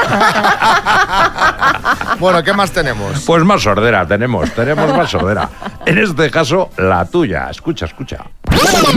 Bueno, 2.18 2.42
¿qué 2.44 2.52
más 2.52 2.70
tenemos? 2.70 3.24
Pues 3.26 3.42
más 3.42 3.62
sordera 3.62 4.06
tenemos, 4.06 4.48
tenemos 4.52 4.96
más 4.96 5.10
sordera. 5.10 5.48
En 5.84 5.98
este 5.98 6.30
caso, 6.30 6.70
la 6.78 7.04
tuya. 7.04 7.48
Escucha, 7.50 7.86
escucha. 7.86 8.18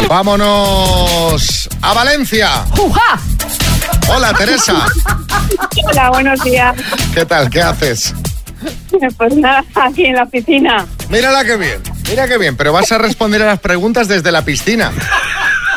Vámonos 0.07 1.67
a 1.81 1.93
Valencia. 1.93 2.49
¡Juja! 2.69 3.19
Hola, 4.09 4.31
Teresa. 4.33 4.85
Hola, 5.89 6.09
buenos 6.11 6.43
días. 6.43 6.75
¿Qué 7.15 7.25
tal? 7.25 7.49
¿Qué 7.49 7.61
haces? 7.63 8.13
Pues 9.17 9.35
nada, 9.35 9.63
aquí 9.73 10.05
en 10.05 10.15
la 10.15 10.23
oficina. 10.23 10.85
Mírala 11.09 11.43
qué 11.43 11.57
bien. 11.57 11.94
Mira 12.09 12.27
qué 12.27 12.37
bien, 12.37 12.55
pero 12.55 12.71
vas 12.73 12.91
a 12.91 12.97
responder 12.97 13.41
a 13.41 13.45
las 13.45 13.59
preguntas 13.59 14.07
desde 14.07 14.31
la 14.31 14.43
piscina. 14.43 14.91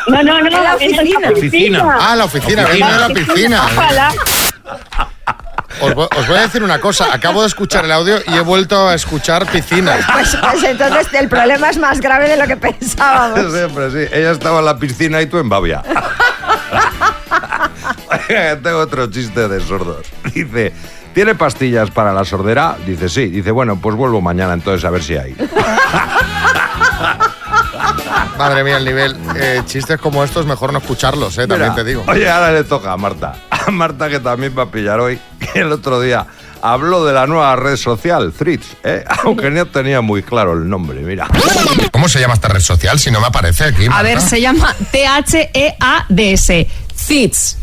No, 0.07 0.23
no, 0.23 0.41
no, 0.41 0.49
la 0.51 0.75
oficina. 0.77 1.29
Oficina. 1.31 1.97
Ah, 2.01 2.17
la 2.17 2.25
oficina, 2.25 2.65
vengo 2.67 2.87
de 2.87 2.99
la 2.99 3.09
piscina. 3.09 3.63
Ojalá. 3.65 4.13
Os, 5.81 5.95
vo- 5.95 6.09
os 6.17 6.27
voy 6.27 6.37
a 6.39 6.41
decir 6.43 6.63
una 6.63 6.81
cosa, 6.81 7.13
acabo 7.13 7.43
de 7.43 7.47
escuchar 7.49 7.85
el 7.85 7.93
audio 7.93 8.19
y 8.27 8.35
he 8.35 8.41
vuelto 8.41 8.89
a 8.89 8.95
escuchar 8.95 9.47
piscina. 9.47 9.97
Pues, 10.13 10.37
pues 10.41 10.65
entonces 10.65 11.07
el 11.13 11.29
problema 11.29 11.71
es 11.71 11.79
más 11.79 12.01
grave 12.01 12.29
de 12.29 12.37
lo 12.37 12.47
que 12.47 12.57
pensábamos. 12.57 13.53
Siempre, 13.53 13.91
sí. 13.91 14.11
Ella 14.13 14.33
estaba 14.33 14.59
en 14.61 14.65
la 14.65 14.77
piscina 14.79 15.21
y 15.23 15.27
tú 15.27 15.39
en 15.39 15.49
Bavia. 15.49 15.83
Tengo 18.63 18.79
otro 18.79 19.11
chiste 19.11 19.49
de 19.49 19.61
sordos. 19.61 20.07
Dice, 20.35 20.73
¿tiene 21.15 21.35
pastillas 21.35 21.91
para 21.91 22.13
la 22.13 22.25
sordera? 22.25 22.77
Dice, 22.87 23.09
sí. 23.09 23.27
Dice, 23.27 23.51
bueno, 23.51 23.81
pues 23.81 23.97
vuelvo 23.97 24.21
mañana 24.21 24.53
entonces 24.55 24.85
a 24.85 24.91
ver 24.91 25.03
si 25.03 25.17
hay. 25.17 25.35
Madre 28.39 28.63
mía, 28.65 28.77
el 28.77 28.85
nivel. 28.85 29.17
Eh, 29.37 29.63
chistes 29.67 30.01
como 30.01 30.23
estos, 30.23 30.47
mejor 30.47 30.73
no 30.73 30.79
escucharlos, 30.79 31.37
eh, 31.39 31.47
también 31.49 31.71
Mira, 31.71 31.75
te 31.75 31.85
digo. 31.85 32.05
Oye, 32.07 32.29
ahora 32.31 32.53
le 32.53 32.65
toca 32.65 32.93
a 32.93 32.97
Marta. 32.97 33.35
A 33.51 33.71
Marta 33.71 34.09
que 34.09 34.21
también 34.21 34.55
va 34.57 34.63
a 34.65 34.71
pillar 34.71 35.01
hoy, 35.01 35.19
que 35.41 35.61
el 35.61 35.73
otro 35.73 36.01
día 36.01 36.27
habló 36.63 37.05
de 37.05 37.13
la 37.13 37.27
nueva 37.27 37.55
red 37.57 37.77
social, 37.77 38.33
Threads, 38.33 38.77
¿eh? 38.85 39.05
aunque 39.25 39.51
no 39.51 39.67
tenía 39.67 40.01
muy 40.01 40.23
claro 40.23 40.53
el 40.53 40.69
nombre, 40.69 41.01
mira. 41.01 41.27
¿Cómo 41.93 42.09
se 42.09 42.21
llama 42.21 42.35
esta 42.35 42.49
red 42.49 42.61
social 42.61 42.99
si 42.99 43.11
no 43.11 43.21
me 43.21 43.27
aparece 43.27 43.65
aquí? 43.65 43.87
A 43.91 44.03
ver, 44.03 44.21
se 44.21 44.41
llama 44.41 44.75
T-H-E-A-D-S. 44.91 46.69
CITS. 46.95 47.59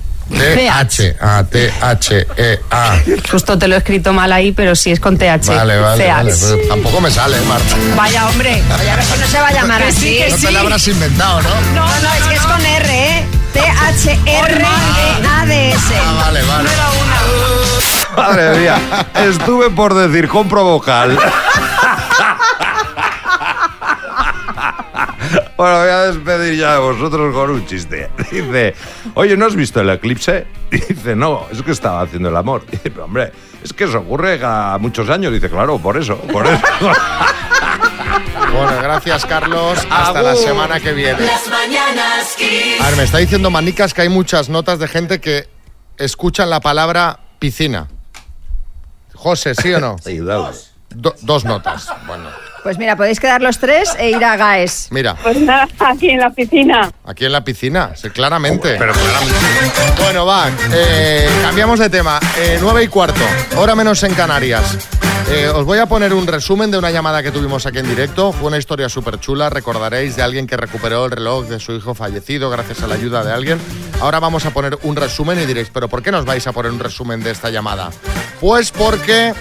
T-H-A-T-H-E-A. 1.75 2.97
Justo 3.31 3.57
te 3.57 3.67
lo 3.67 3.73
he 3.75 3.77
escrito 3.77 4.11
mal 4.13 4.31
ahí, 4.33 4.51
pero 4.51 4.75
sí 4.75 4.91
es 4.91 4.99
con 4.99 5.17
TH. 5.17 5.45
Vale, 5.47 5.77
vale, 5.79 6.07
vale. 6.07 6.33
Pero 6.39 6.57
tampoco 6.67 6.99
me 7.01 7.11
sale, 7.11 7.39
Marta. 7.41 7.75
Vaya, 7.95 8.27
hombre. 8.27 8.61
A 8.71 8.77
ver 8.77 9.03
si 9.03 9.19
no 9.19 9.27
se 9.27 9.39
va 9.39 9.47
a 9.49 9.53
llamar 9.53 9.81
Que 9.83 9.87
así. 9.89 9.99
sí, 9.99 10.17
que 10.17 10.29
No 10.31 10.37
sí. 10.37 10.45
te 10.47 10.51
la 10.51 10.59
habrás 10.61 10.87
inventado, 10.87 11.41
¿no? 11.41 11.49
No, 11.75 11.85
no, 12.01 12.13
es 12.13 12.23
que 12.23 12.33
es 12.35 12.41
con 12.41 12.65
R, 12.65 13.09
¿eh? 13.17 13.25
T-H-R-E-A-D-S. 13.53 14.25
Ah, 16.03 16.13
vale, 16.25 16.41
vale. 16.43 16.69
Madre 18.17 18.57
mía, 18.59 18.77
estuve 19.27 19.69
por 19.71 19.93
decir 19.93 20.27
compro 20.29 20.63
vocal. 20.63 21.17
Bueno, 25.57 25.79
voy 25.79 25.89
a 25.89 26.01
despedir 26.11 26.59
ya 26.59 26.73
de 26.73 26.79
vosotros 26.79 27.33
con 27.33 27.49
un 27.49 27.65
chiste. 27.65 28.09
Dice, 28.31 28.75
oye, 29.13 29.37
¿no 29.37 29.45
has 29.45 29.55
visto 29.55 29.79
el 29.81 29.89
eclipse? 29.89 30.45
Dice, 30.71 31.15
no, 31.15 31.45
es 31.51 31.61
que 31.61 31.71
estaba 31.71 32.01
haciendo 32.01 32.29
el 32.29 32.35
amor. 32.35 32.65
Dice, 32.71 32.91
pero 32.91 33.05
hombre, 33.05 33.31
es 33.63 33.71
que 33.73 33.85
eso 33.85 33.99
ocurre 33.99 34.37
cada 34.39 34.77
muchos 34.77 35.09
años. 35.09 35.31
Dice, 35.31 35.49
claro, 35.49 35.77
por 35.79 35.95
eso, 35.97 36.17
por 36.17 36.45
eso. 36.45 36.61
Bueno, 38.53 38.81
gracias, 38.81 39.25
Carlos. 39.25 39.79
Hasta 39.89 40.21
la 40.21 40.35
semana 40.35 40.79
que 40.79 40.93
viene. 40.93 41.19
Las 41.25 41.47
mañanas 41.49 42.35
Kiss. 42.37 42.79
A 42.81 42.87
ver, 42.89 42.97
me 42.97 43.03
está 43.03 43.17
diciendo 43.17 43.49
Manicas 43.49 43.93
que 43.93 44.01
hay 44.01 44.09
muchas 44.09 44.49
notas 44.49 44.79
de 44.79 44.87
gente 44.87 45.19
que 45.19 45.47
escuchan 45.97 46.49
la 46.49 46.59
palabra 46.61 47.19
piscina. 47.39 47.87
José, 49.13 49.55
¿sí 49.55 49.73
o 49.73 49.79
no? 49.79 49.95
Ayudado. 50.05 50.51
Do- 50.89 51.15
dos 51.21 51.43
notas. 51.45 51.89
Bueno, 52.07 52.29
Pues 52.65 52.79
mira, 52.79 52.95
podéis 52.97 53.19
quedar 53.19 53.43
los 53.43 53.59
tres 53.59 53.95
e 53.99 54.09
ir 54.09 54.25
a 54.25 54.35
GAES. 54.37 54.87
mira, 54.89 55.13
Pues 55.21 55.39
nada, 55.39 55.67
aquí 55.77 56.09
en 56.09 56.19
la 56.19 56.31
piscina. 56.31 56.91
aquí 57.05 57.23
en 57.23 57.31
la 57.31 57.43
piscina, 57.43 57.91
sí, 57.95 58.09
claramente. 58.09 58.79
Bueno, 60.01 60.25
va, 60.25 60.49
eh, 60.73 61.29
cambiamos 61.43 61.77
de 61.77 61.91
tema. 61.91 62.19
Eh, 62.39 62.57
9 62.59 62.85
y 62.85 62.87
cuarto, 62.87 63.21
hora 63.57 63.75
menos 63.75 64.01
en 64.01 64.15
Canarias. 64.15 64.79
Eh, 65.29 65.47
os 65.47 65.63
voy 65.63 65.77
a 65.77 65.85
poner 65.85 66.11
un 66.15 66.25
resumen 66.25 66.71
de 66.71 66.79
una 66.79 66.89
llamada 66.89 67.21
que 67.21 67.29
tuvimos 67.29 67.67
aquí 67.67 67.77
en 67.77 67.87
directo. 67.87 68.31
Fue 68.33 68.47
una 68.47 68.57
historia 68.57 68.89
súper 68.89 69.19
chula, 69.19 69.51
recordaréis, 69.51 70.15
de 70.15 70.23
alguien 70.23 70.47
que 70.47 70.57
recuperó 70.57 71.05
el 71.05 71.11
reloj 71.11 71.45
de 71.45 71.59
su 71.59 71.71
hijo 71.73 71.93
fallecido 71.93 72.49
gracias 72.49 72.81
a 72.81 72.87
la 72.87 72.95
ayuda 72.95 73.23
de 73.23 73.31
alguien. 73.31 73.59
Ahora 74.01 74.19
vamos 74.19 74.43
a 74.47 74.49
poner 74.49 74.79
un 74.81 74.95
resumen 74.95 75.39
y 75.39 75.45
diréis, 75.45 75.69
¿pero 75.71 75.87
por 75.87 76.01
qué 76.01 76.11
nos 76.11 76.25
vais 76.25 76.47
a 76.47 76.51
poner 76.51 76.71
un 76.71 76.79
resumen 76.79 77.21
de 77.21 77.29
esta 77.29 77.51
llamada? 77.51 77.91
Pues 78.41 78.71
porque 78.71 79.35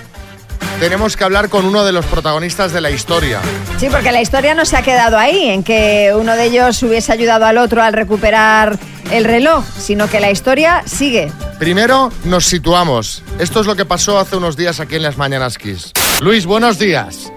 tenemos 0.80 1.16
que 1.16 1.25
hablar 1.25 1.49
con 1.49 1.64
uno 1.64 1.84
de 1.84 1.92
los 1.92 2.04
protagonistas 2.06 2.73
de 2.73 2.80
la 2.80 2.90
historia. 2.90 3.40
Sí, 3.76 3.88
porque 3.90 4.12
la 4.12 4.20
historia 4.20 4.54
no 4.54 4.64
se 4.64 4.76
ha 4.76 4.82
quedado 4.82 5.18
ahí, 5.18 5.49
en 5.49 5.62
que 5.62 6.12
uno 6.18 6.34
de 6.37 6.44
ellos 6.44 6.82
hubiese 6.82 7.12
ayudado 7.12 7.46
al 7.46 7.58
otro 7.58 7.82
al 7.82 7.92
recuperar 7.92 8.78
el 9.11 9.25
reloj, 9.25 9.64
sino 9.76 10.08
que 10.08 10.20
la 10.20 10.30
historia 10.30 10.82
sigue. 10.87 11.30
Primero 11.58 12.11
nos 12.25 12.44
situamos. 12.44 13.23
Esto 13.38 13.61
es 13.61 13.66
lo 13.66 13.76
que 13.76 13.84
pasó 13.84 14.18
hace 14.18 14.37
unos 14.37 14.56
días 14.56 14.80
aquí 14.80 14.96
en 14.96 15.02
las 15.02 15.16
Mañanas 15.16 15.58
Kiss. 15.58 15.92
Luis, 16.20 16.46
buenos 16.46 16.78
días. 16.78 17.32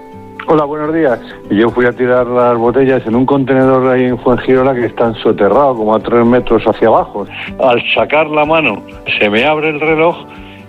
Hola, 0.49 0.63
buenos 0.63 0.93
días. 0.93 1.19
Yo 1.49 1.69
fui 1.71 1.85
a 1.85 1.91
tirar 1.91 2.25
las 2.25 2.57
botellas 2.57 3.05
en 3.05 3.15
un 3.15 3.25
contenedor 3.25 3.85
ahí 3.89 4.05
en 4.05 4.17
Fuengirola 4.17 4.73
que 4.73 4.85
está 4.85 5.13
soterrado 5.15 5.75
como 5.75 5.93
a 5.93 5.99
tres 5.99 6.25
metros 6.25 6.63
hacia 6.63 6.87
abajo. 6.87 7.27
Al 7.59 7.83
sacar 7.93 8.27
la 8.27 8.45
mano 8.45 8.81
se 9.19 9.29
me 9.29 9.45
abre 9.45 9.71
el 9.71 9.81
reloj 9.81 10.15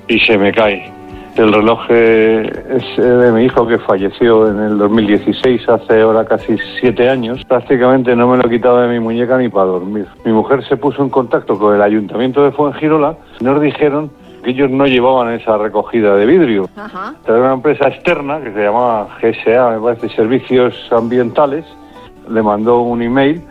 y 0.09 0.19
se 0.19 0.37
me 0.37 0.53
cae. 0.53 0.98
El 1.39 1.53
reloj 1.53 1.79
eh, 1.89 2.51
es 2.69 2.99
eh, 2.99 3.03
de 3.03 3.31
mi 3.31 3.45
hijo 3.45 3.65
que 3.65 3.79
falleció 3.79 4.49
en 4.49 4.59
el 4.59 4.77
2016, 4.77 5.69
hace 5.69 6.01
ahora 6.01 6.25
casi 6.25 6.57
siete 6.81 7.09
años. 7.09 7.45
Prácticamente 7.45 8.17
no 8.17 8.27
me 8.27 8.39
lo 8.39 8.47
he 8.49 8.51
quitado 8.51 8.79
de 8.79 8.89
mi 8.89 8.99
muñeca 8.99 9.39
ni 9.39 9.49
para 9.49 9.67
dormir. 9.67 10.07
Mi 10.25 10.33
mujer 10.33 10.67
se 10.67 10.77
puso 10.77 11.01
en 11.01 11.11
contacto 11.11 11.57
con 11.57 11.77
el 11.77 11.81
ayuntamiento 11.81 12.43
de 12.43 12.51
Fuengirola. 12.51 13.17
Nos 13.41 13.61
dijeron 13.63 14.11
que 14.43 14.51
ellos 14.51 14.69
no 14.69 14.87
llevaban 14.87 15.33
esa 15.33 15.57
recogida 15.59 16.17
de 16.17 16.27
vidrio. 16.27 16.69
Ajá. 16.75 17.15
Era 17.25 17.39
una 17.39 17.53
empresa 17.53 17.87
externa 17.87 18.41
que 18.41 18.53
se 18.53 18.61
llamaba 18.61 19.07
GSA, 19.23 19.71
me 19.71 19.81
parece, 19.81 20.09
Servicios 20.17 20.75
Ambientales, 20.91 21.65
le 22.29 22.43
mandó 22.43 22.81
un 22.81 23.01
email 23.01 23.45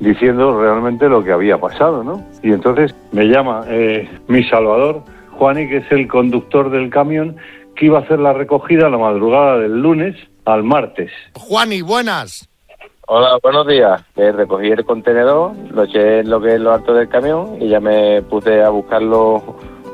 diciendo 0.00 0.60
realmente 0.60 1.08
lo 1.08 1.24
que 1.24 1.32
había 1.32 1.56
pasado, 1.56 2.04
¿no? 2.04 2.22
Y 2.42 2.52
entonces 2.52 2.94
me 3.10 3.24
llama 3.24 3.62
eh, 3.68 4.06
mi 4.28 4.44
Salvador, 4.44 5.02
Juani, 5.42 5.66
que 5.68 5.78
es 5.78 5.90
el 5.90 6.06
conductor 6.06 6.70
del 6.70 6.88
camión, 6.88 7.34
que 7.74 7.86
iba 7.86 7.98
a 7.98 8.02
hacer 8.02 8.20
la 8.20 8.32
recogida 8.32 8.88
la 8.88 8.96
madrugada 8.96 9.58
del 9.58 9.82
lunes 9.82 10.14
al 10.44 10.62
martes. 10.62 11.10
Juani, 11.34 11.82
buenas. 11.82 12.48
Hola, 13.08 13.40
buenos 13.42 13.66
días. 13.66 14.00
Eh, 14.14 14.30
recogí 14.30 14.68
el 14.68 14.84
contenedor, 14.84 15.50
lo 15.72 15.82
eché 15.82 16.20
en 16.20 16.30
lo 16.30 16.40
que 16.40 16.54
es 16.54 16.60
lo 16.60 16.72
alto 16.72 16.94
del 16.94 17.08
camión 17.08 17.56
y 17.60 17.68
ya 17.70 17.80
me 17.80 18.22
puse 18.22 18.62
a 18.62 18.68
buscarlo 18.68 19.42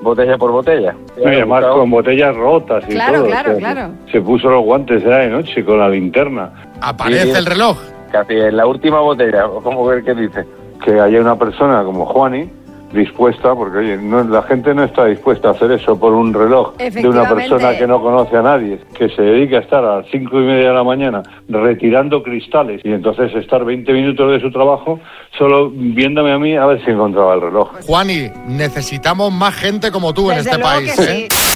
botella 0.03 0.37
por 0.37 0.53
botella. 0.53 0.95
Y 1.17 1.25
además 1.27 1.65
con 1.65 1.91
botellas 1.93 2.37
rotas 2.37 2.85
y 2.87 2.93
Claro, 2.93 3.21
todo. 3.21 3.27
claro, 3.29 3.57
o 3.57 3.59
sea, 3.59 3.73
claro. 3.73 3.91
Se 4.13 4.21
puso 4.21 4.51
los 4.51 4.63
guantes 4.63 5.03
ya 5.03 5.17
de 5.17 5.29
noche 5.31 5.65
con 5.65 5.79
la 5.79 5.89
linterna. 5.89 6.53
Aparece 6.83 7.39
el 7.39 7.47
reloj. 7.47 7.79
Casi 8.13 8.35
en 8.35 8.55
la 8.55 8.67
última 8.67 9.01
botella, 9.01 9.47
¿o 9.47 9.63
¿cómo 9.63 9.87
ver 9.87 10.05
qué 10.05 10.15
dice? 10.15 10.45
que 10.85 11.01
haya 11.01 11.21
una 11.21 11.37
persona 11.37 11.83
como 11.83 12.05
Juani 12.07 12.49
dispuesta, 12.93 13.55
porque 13.55 13.79
oye, 13.79 13.97
no, 13.97 14.25
la 14.25 14.43
gente 14.43 14.75
no 14.75 14.85
está 14.85 15.05
dispuesta 15.07 15.49
a 15.49 15.51
hacer 15.53 15.73
eso 15.73 15.99
por 15.99 16.13
un 16.13 16.33
reloj 16.33 16.77
de 16.77 17.09
una 17.09 17.29
persona 17.29 17.77
que 17.77 17.87
no 17.87 18.01
conoce 18.01 18.37
a 18.37 18.43
nadie, 18.43 18.81
que 18.97 19.09
se 19.11 19.23
dedica 19.23 19.59
a 19.59 19.61
estar 19.61 19.85
a 19.85 19.97
las 19.97 20.07
cinco 20.11 20.41
y 20.41 20.45
media 20.45 20.69
de 20.69 20.75
la 20.75 20.85
mañana 20.85 21.23
retirando 21.49 22.23
cristales 22.23 22.81
y 22.85 22.93
entonces 22.93 23.35
estar 23.35 23.65
20 23.65 23.93
minutos 23.93 24.33
de 24.33 24.41
su 24.41 24.51
trabajo 24.51 25.01
solo 25.37 25.71
viéndome 25.71 26.33
a 26.33 26.39
mí 26.39 26.57
a 26.57 26.67
ver 26.67 26.85
si 26.85 26.91
encontraba 26.91 27.35
el 27.35 27.41
reloj. 27.43 27.71
Juani, 27.87 28.31
necesitamos 28.47 29.33
más 29.33 29.55
gente 29.55 29.91
como 29.91 30.15
tú 30.15 30.31
en 30.31 30.39
este 30.39 30.59
país. 30.59 30.95
que 30.95 31.03
¿eh? 31.03 31.29
sí. 31.31 31.49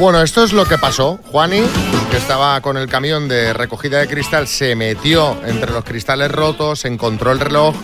Bueno, 0.00 0.22
esto 0.22 0.42
es 0.42 0.54
lo 0.54 0.64
que 0.64 0.78
pasó. 0.78 1.18
Juani, 1.30 1.60
que 2.10 2.16
estaba 2.16 2.58
con 2.62 2.78
el 2.78 2.88
camión 2.88 3.28
de 3.28 3.52
recogida 3.52 3.98
de 3.98 4.08
cristal, 4.08 4.46
se 4.46 4.74
metió 4.74 5.36
entre 5.46 5.72
los 5.72 5.84
cristales 5.84 6.32
rotos, 6.32 6.86
encontró 6.86 7.32
el 7.32 7.38
reloj, 7.38 7.74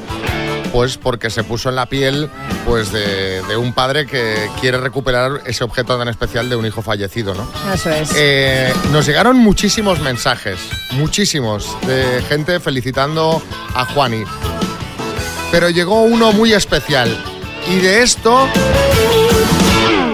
pues 0.77 0.99
porque 0.99 1.31
se 1.31 1.43
puso 1.43 1.71
en 1.71 1.75
la 1.75 1.87
piel 1.87 2.29
pues 2.67 2.93
de, 2.93 3.41
de 3.41 3.57
un 3.57 3.73
padre 3.73 4.05
que 4.05 4.51
quiere 4.61 4.77
recuperar 4.77 5.41
ese 5.47 5.65
objeto 5.65 5.97
tan 5.97 6.07
especial 6.09 6.51
de 6.51 6.57
un 6.57 6.67
hijo 6.67 6.83
fallecido, 6.83 7.33
¿no? 7.33 7.49
Eso 7.73 7.89
es. 7.89 8.11
Eh, 8.15 8.75
nos 8.93 9.07
llegaron 9.07 9.39
muchísimos 9.39 10.01
mensajes, 10.01 10.59
muchísimos, 10.91 11.75
de 11.87 12.23
gente 12.29 12.61
felicitando 12.61 13.43
a 13.75 13.87
Juani. 13.87 14.25
Pero 15.51 15.71
llegó 15.71 16.03
uno 16.03 16.33
muy 16.33 16.53
especial. 16.53 17.09
Y 17.71 17.77
de 17.77 18.03
esto 18.03 18.47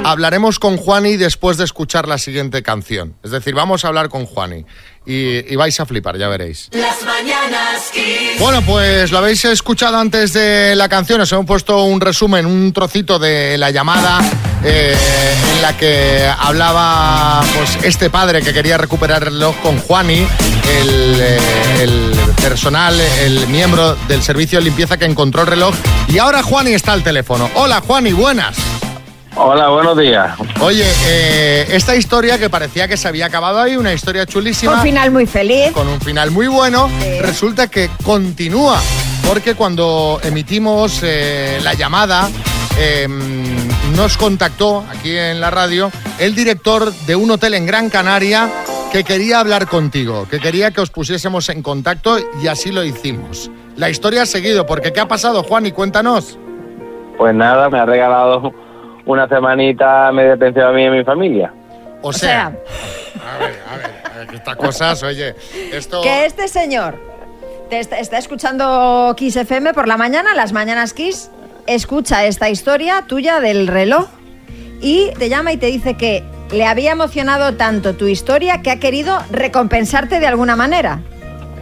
hablaremos 0.04 0.60
con 0.60 0.76
Juani 0.76 1.16
después 1.16 1.56
de 1.56 1.64
escuchar 1.64 2.06
la 2.06 2.18
siguiente 2.18 2.62
canción. 2.62 3.16
Es 3.24 3.32
decir, 3.32 3.54
vamos 3.54 3.84
a 3.84 3.88
hablar 3.88 4.08
con 4.08 4.26
Juani. 4.26 4.64
Y, 5.04 5.52
y 5.52 5.56
vais 5.56 5.78
a 5.80 5.86
flipar, 5.86 6.16
ya 6.16 6.28
veréis. 6.28 6.68
Las 6.72 7.02
mañanas 7.04 7.90
Kiss. 7.92 8.38
Bueno, 8.38 8.62
pues 8.62 9.10
lo 9.10 9.18
habéis 9.18 9.44
escuchado 9.44 9.98
antes 9.98 10.32
de 10.32 10.74
la 10.76 10.88
canción. 10.88 11.20
Os 11.20 11.32
hemos 11.32 11.46
puesto 11.46 11.82
un 11.84 12.00
resumen, 12.00 12.46
un 12.46 12.72
trocito 12.72 13.18
de 13.18 13.58
la 13.58 13.70
llamada 13.70 14.20
eh, 14.64 14.94
en 15.56 15.62
la 15.62 15.76
que 15.76 16.24
hablaba 16.38 17.42
pues 17.56 17.84
este 17.84 18.10
padre 18.10 18.42
que 18.42 18.52
quería 18.52 18.78
recuperar 18.78 19.22
el 19.24 19.32
reloj 19.32 19.56
con 19.60 19.78
Juani, 19.78 20.18
el, 20.80 21.16
eh, 21.20 21.38
el 21.80 22.12
personal, 22.40 23.00
el 23.00 23.48
miembro 23.48 23.96
del 24.06 24.22
servicio 24.22 24.58
de 24.60 24.66
limpieza 24.66 24.98
que 24.98 25.04
encontró 25.04 25.42
el 25.42 25.48
reloj. 25.48 25.74
Y 26.08 26.18
ahora 26.18 26.42
Juani 26.42 26.74
está 26.74 26.92
al 26.92 27.02
teléfono. 27.02 27.50
Hola 27.54 27.80
Juani, 27.80 28.12
buenas. 28.12 28.56
Hola, 29.34 29.68
buenos 29.70 29.96
días. 29.96 30.36
Oye, 30.60 30.84
eh, 31.06 31.66
esta 31.70 31.96
historia 31.96 32.38
que 32.38 32.50
parecía 32.50 32.86
que 32.86 32.96
se 32.98 33.08
había 33.08 33.26
acabado 33.26 33.60
ahí, 33.60 33.76
una 33.76 33.92
historia 33.92 34.26
chulísima. 34.26 34.74
Un 34.76 34.82
final 34.82 35.10
muy 35.10 35.26
feliz. 35.26 35.72
con 35.72 35.88
un 35.88 36.00
final 36.00 36.30
muy 36.30 36.48
bueno, 36.48 36.88
Sí. 37.00 37.20
resulta 37.20 37.66
que 37.68 37.88
continúa, 38.04 38.78
porque 39.26 39.54
cuando 39.54 40.20
emitimos 40.22 41.00
eh, 41.02 41.58
la 41.62 41.72
llamada, 41.74 42.28
eh, 42.78 43.08
nos 43.96 44.18
contactó 44.18 44.84
aquí 44.90 45.16
en 45.16 45.40
la 45.40 45.50
radio 45.50 45.90
el 46.18 46.34
director 46.34 46.92
de 46.92 47.16
un 47.16 47.30
hotel 47.30 47.54
en 47.54 47.66
Gran 47.66 47.88
Canaria 47.88 48.50
que 48.92 49.02
quería 49.02 49.40
hablar 49.40 49.66
contigo, 49.66 50.26
que 50.30 50.40
quería 50.40 50.70
que 50.72 50.82
os 50.82 50.90
pusiésemos 50.90 51.48
en 51.48 51.62
contacto 51.62 52.18
y 52.42 52.48
así 52.48 52.70
lo 52.70 52.84
hicimos. 52.84 53.50
La 53.76 53.88
historia 53.88 54.22
ha 54.22 54.26
seguido, 54.26 54.66
porque 54.66 54.92
¿qué 54.92 55.00
ha 55.00 55.08
pasado, 55.08 55.42
Juan? 55.42 55.64
Y 55.64 55.72
cuéntanos. 55.72 56.38
Pues 57.16 57.34
nada, 57.34 57.70
me 57.70 57.78
ha 57.78 57.86
regalado 57.86 58.52
una 59.06 59.28
semanita 59.28 60.10
media 60.12 60.36
pensión 60.36 60.66
a 60.66 60.72
mí 60.72 60.82
y 60.82 60.86
a 60.86 60.90
mi 60.90 61.04
familia. 61.04 61.52
O 62.02 62.08
O 62.08 62.12
sea, 62.12 62.46
a 62.46 63.38
ver, 63.38 63.58
a 63.70 63.76
ver, 63.76 63.90
a 64.04 64.18
ver, 64.18 64.26
que 64.28 64.36
estas 64.36 64.56
cosas, 64.56 65.02
oye, 65.02 65.34
esto... 65.72 66.02
que 66.02 66.26
este 66.26 66.48
señor 66.48 66.98
te 67.70 67.78
está, 67.78 67.98
está 67.98 68.18
escuchando 68.18 69.14
Kiss 69.16 69.36
FM 69.36 69.72
por 69.72 69.86
la 69.86 69.96
mañana, 69.96 70.34
las 70.34 70.52
mañanas 70.52 70.94
Kiss, 70.94 71.30
escucha 71.66 72.24
esta 72.24 72.50
historia 72.50 73.04
tuya 73.06 73.40
del 73.40 73.68
reloj 73.68 74.08
y 74.80 75.10
te 75.18 75.28
llama 75.28 75.52
y 75.52 75.56
te 75.56 75.66
dice 75.66 75.94
que 75.94 76.24
le 76.50 76.66
había 76.66 76.92
emocionado 76.92 77.54
tanto 77.54 77.94
tu 77.94 78.06
historia 78.06 78.62
que 78.62 78.70
ha 78.70 78.78
querido 78.78 79.18
recompensarte 79.30 80.20
de 80.20 80.26
alguna 80.26 80.56
manera. 80.56 81.00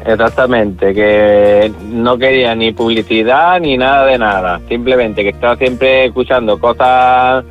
Exactamente, 0.04 0.94
que 0.94 1.72
no 1.82 2.16
quería 2.18 2.54
ni 2.54 2.72
publicidad 2.72 3.60
ni 3.60 3.76
nada 3.76 4.06
de 4.06 4.18
nada. 4.18 4.60
Simplemente 4.68 5.22
que 5.22 5.30
estaba 5.30 5.56
siempre 5.56 6.06
escuchando 6.06 6.58
cosas 6.58 7.44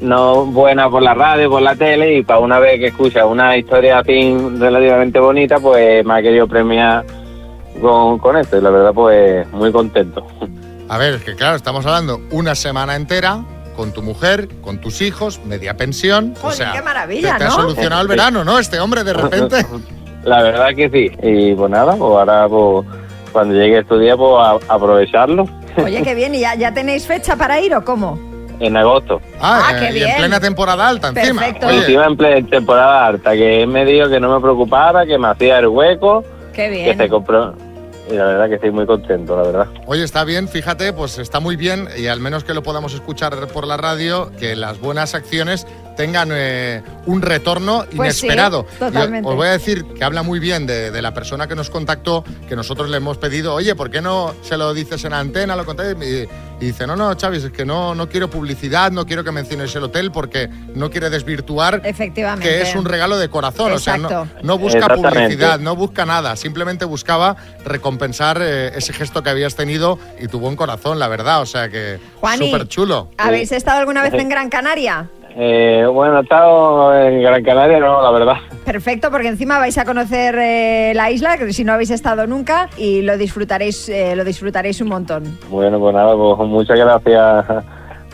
no 0.00 0.46
buenas 0.46 0.88
por 0.90 1.02
la 1.02 1.14
radio, 1.14 1.50
por 1.50 1.62
la 1.62 1.74
tele 1.74 2.18
y 2.18 2.22
para 2.22 2.38
una 2.38 2.58
vez 2.60 2.78
que 2.78 2.86
escucha 2.86 3.26
una 3.26 3.56
historia 3.56 3.98
así 3.98 4.36
relativamente 4.58 5.18
bonita, 5.18 5.58
pues 5.58 6.04
me 6.04 6.14
ha 6.14 6.22
querido 6.22 6.46
premiar 6.46 7.04
con, 7.80 8.18
con 8.18 8.36
esto 8.36 8.58
y 8.58 8.60
la 8.60 8.70
verdad 8.70 8.92
pues 8.94 9.50
muy 9.52 9.72
contento. 9.72 10.24
A 10.88 10.98
ver, 10.98 11.14
es 11.14 11.24
que 11.24 11.34
claro, 11.34 11.56
estamos 11.56 11.84
hablando 11.84 12.20
una 12.30 12.54
semana 12.54 12.94
entera 12.94 13.44
con 13.76 13.92
tu 13.92 14.02
mujer, 14.02 14.48
con 14.60 14.80
tus 14.80 15.00
hijos, 15.02 15.40
media 15.44 15.76
pensión. 15.76 16.34
o 16.42 16.50
sea, 16.50 16.72
qué 16.72 16.82
maravilla, 16.82 17.34
te, 17.34 17.38
te 17.38 17.44
ha 17.44 17.50
solucionado 17.50 18.02
el 18.02 18.08
verano, 18.08 18.44
¿no? 18.44 18.58
Este 18.58 18.80
hombre 18.80 19.04
de 19.04 19.12
repente. 19.14 19.66
La 20.24 20.42
verdad 20.42 20.68
que 20.74 20.88
sí. 20.90 21.10
Y 21.22 21.54
pues 21.54 21.70
nada, 21.70 21.92
pues 21.92 22.02
ahora 22.02 22.48
pues 22.48 22.86
cuando 23.32 23.54
llegue 23.54 23.78
estos 23.78 24.00
días, 24.00 24.16
pues 24.16 24.34
a- 24.38 24.74
aprovecharlo 24.74 25.46
Oye, 25.82 26.02
qué 26.02 26.14
bien. 26.14 26.34
¿Y 26.34 26.40
ya, 26.40 26.54
ya 26.56 26.72
tenéis 26.74 27.06
fecha 27.06 27.36
para 27.36 27.60
ir 27.60 27.74
o 27.74 27.84
cómo? 27.84 28.18
en 28.60 28.76
agosto. 28.76 29.20
Ah, 29.40 29.68
Ah, 29.68 29.76
qué 29.78 29.90
y 29.90 29.92
bien. 29.94 30.08
en 30.08 30.16
plena 30.16 30.40
temporada 30.40 30.88
alta 30.88 31.10
encima. 31.10 31.42
Perfecto. 31.42 31.68
Oye, 31.68 31.78
Encima 31.78 32.06
en 32.06 32.16
plena 32.16 32.48
temporada 32.48 33.06
alta, 33.06 33.30
que 33.34 33.62
él 33.62 33.68
me 33.68 33.84
dijo 33.84 34.08
que 34.08 34.18
no 34.18 34.34
me 34.34 34.40
preocupara, 34.40 35.06
que 35.06 35.16
me 35.16 35.28
hacía 35.28 35.60
el 35.60 35.68
hueco, 35.68 36.24
Qué 36.52 36.64
que 36.64 36.70
bien. 36.70 36.98
se 36.98 37.08
compró. 37.08 37.54
Y 38.10 38.14
la 38.14 38.24
verdad 38.24 38.48
que 38.48 38.54
estoy 38.56 38.72
muy 38.72 38.84
contento, 38.84 39.36
la 39.36 39.42
verdad. 39.42 39.66
Oye, 39.86 40.02
está 40.02 40.24
bien, 40.24 40.48
fíjate, 40.48 40.92
pues 40.92 41.18
está 41.18 41.38
muy 41.38 41.54
bien 41.54 41.86
y 41.96 42.08
al 42.08 42.18
menos 42.18 42.42
que 42.42 42.52
lo 42.52 42.64
podamos 42.64 42.94
escuchar 42.94 43.46
por 43.46 43.64
la 43.64 43.76
radio, 43.76 44.32
que 44.40 44.56
las 44.56 44.80
buenas 44.80 45.14
acciones 45.14 45.64
tengan 45.98 46.28
eh, 46.32 46.80
un 47.06 47.20
retorno 47.20 47.84
Pues 47.96 48.14
sí, 48.16 48.26
inesperado. 48.26 48.64
totalmente. 48.78 49.28
Os 49.28 49.34
voy 49.34 49.48
a 49.48 49.50
decir 49.50 49.84
que 49.84 50.04
habla 50.04 50.22
muy 50.22 50.38
bien 50.38 50.64
de, 50.64 50.92
de 50.92 51.02
la 51.02 51.12
persona 51.12 51.48
que 51.48 51.56
nos 51.56 51.70
contactó, 51.70 52.22
que 52.48 52.54
nosotros 52.54 52.88
le 52.88 52.98
hemos 52.98 53.18
pedido, 53.18 53.52
oye, 53.52 53.74
¿por 53.74 53.90
qué 53.90 54.00
no 54.00 54.32
se 54.42 54.56
lo 54.56 54.72
dices 54.74 55.04
en 55.04 55.12
antena? 55.12 55.56
Lo 55.56 55.66
contáis? 55.66 55.96
Y, 56.00 56.28
y 56.60 56.66
dice, 56.66 56.86
no, 56.86 56.94
no, 56.94 57.12
Chavis, 57.14 57.42
es 57.42 57.50
que 57.50 57.64
no, 57.64 57.96
no 57.96 58.08
quiero 58.08 58.30
publicidad, 58.30 58.92
no 58.92 59.06
quiero 59.06 59.24
que 59.24 59.32
menciones 59.32 59.74
el 59.74 59.82
hotel 59.82 60.12
porque 60.12 60.48
no 60.74 60.88
quiere 60.88 61.10
desvirtuar 61.10 61.82
Efectivamente. 61.84 62.48
que 62.48 62.62
es 62.62 62.76
un 62.76 62.84
regalo 62.84 63.18
de 63.18 63.28
corazón. 63.28 63.72
O 63.72 63.78
sea, 63.80 63.96
no, 63.96 64.08
Exacto. 64.08 64.40
no 64.44 64.56
busca 64.56 64.88
publicidad, 64.94 65.58
no 65.58 65.74
busca 65.74 66.06
nada. 66.06 66.36
Simplemente 66.36 66.84
buscaba 66.84 67.34
recompensar 67.64 68.38
eh, 68.40 68.68
ese 68.76 68.92
gesto 68.92 69.22
que 69.24 69.30
habías 69.30 69.56
tenido 69.56 69.98
y 70.20 70.28
tu 70.28 70.38
buen 70.38 70.54
corazón, 70.54 71.00
la 71.00 71.08
verdad. 71.08 71.42
O 71.42 71.46
sea 71.46 71.68
que 71.68 71.98
súper 72.38 72.68
chulo. 72.68 73.10
¿Habéis 73.18 73.50
estado 73.50 73.78
alguna 73.80 74.02
vez 74.02 74.14
en 74.14 74.28
Gran 74.28 74.48
Canaria? 74.48 75.08
Eh, 75.40 75.86
bueno, 75.86 76.18
he 76.18 76.22
estado 76.22 77.00
en 77.00 77.22
Gran 77.22 77.44
Canaria, 77.44 77.78
no, 77.78 78.02
la 78.02 78.10
verdad. 78.10 78.34
Perfecto, 78.64 79.08
porque 79.12 79.28
encima 79.28 79.58
vais 79.60 79.78
a 79.78 79.84
conocer 79.84 80.34
eh, 80.36 80.92
la 80.96 81.12
isla, 81.12 81.38
que 81.38 81.52
si 81.52 81.62
no 81.62 81.74
habéis 81.74 81.90
estado 81.90 82.26
nunca, 82.26 82.68
y 82.76 83.02
lo 83.02 83.16
disfrutaréis, 83.16 83.88
eh, 83.88 84.16
lo 84.16 84.24
disfrutaréis 84.24 84.80
un 84.80 84.88
montón. 84.88 85.38
Bueno, 85.48 85.78
pues 85.78 85.94
nada, 85.94 86.12
pues 86.16 86.48
muchas 86.48 86.76
gracias 86.76 87.46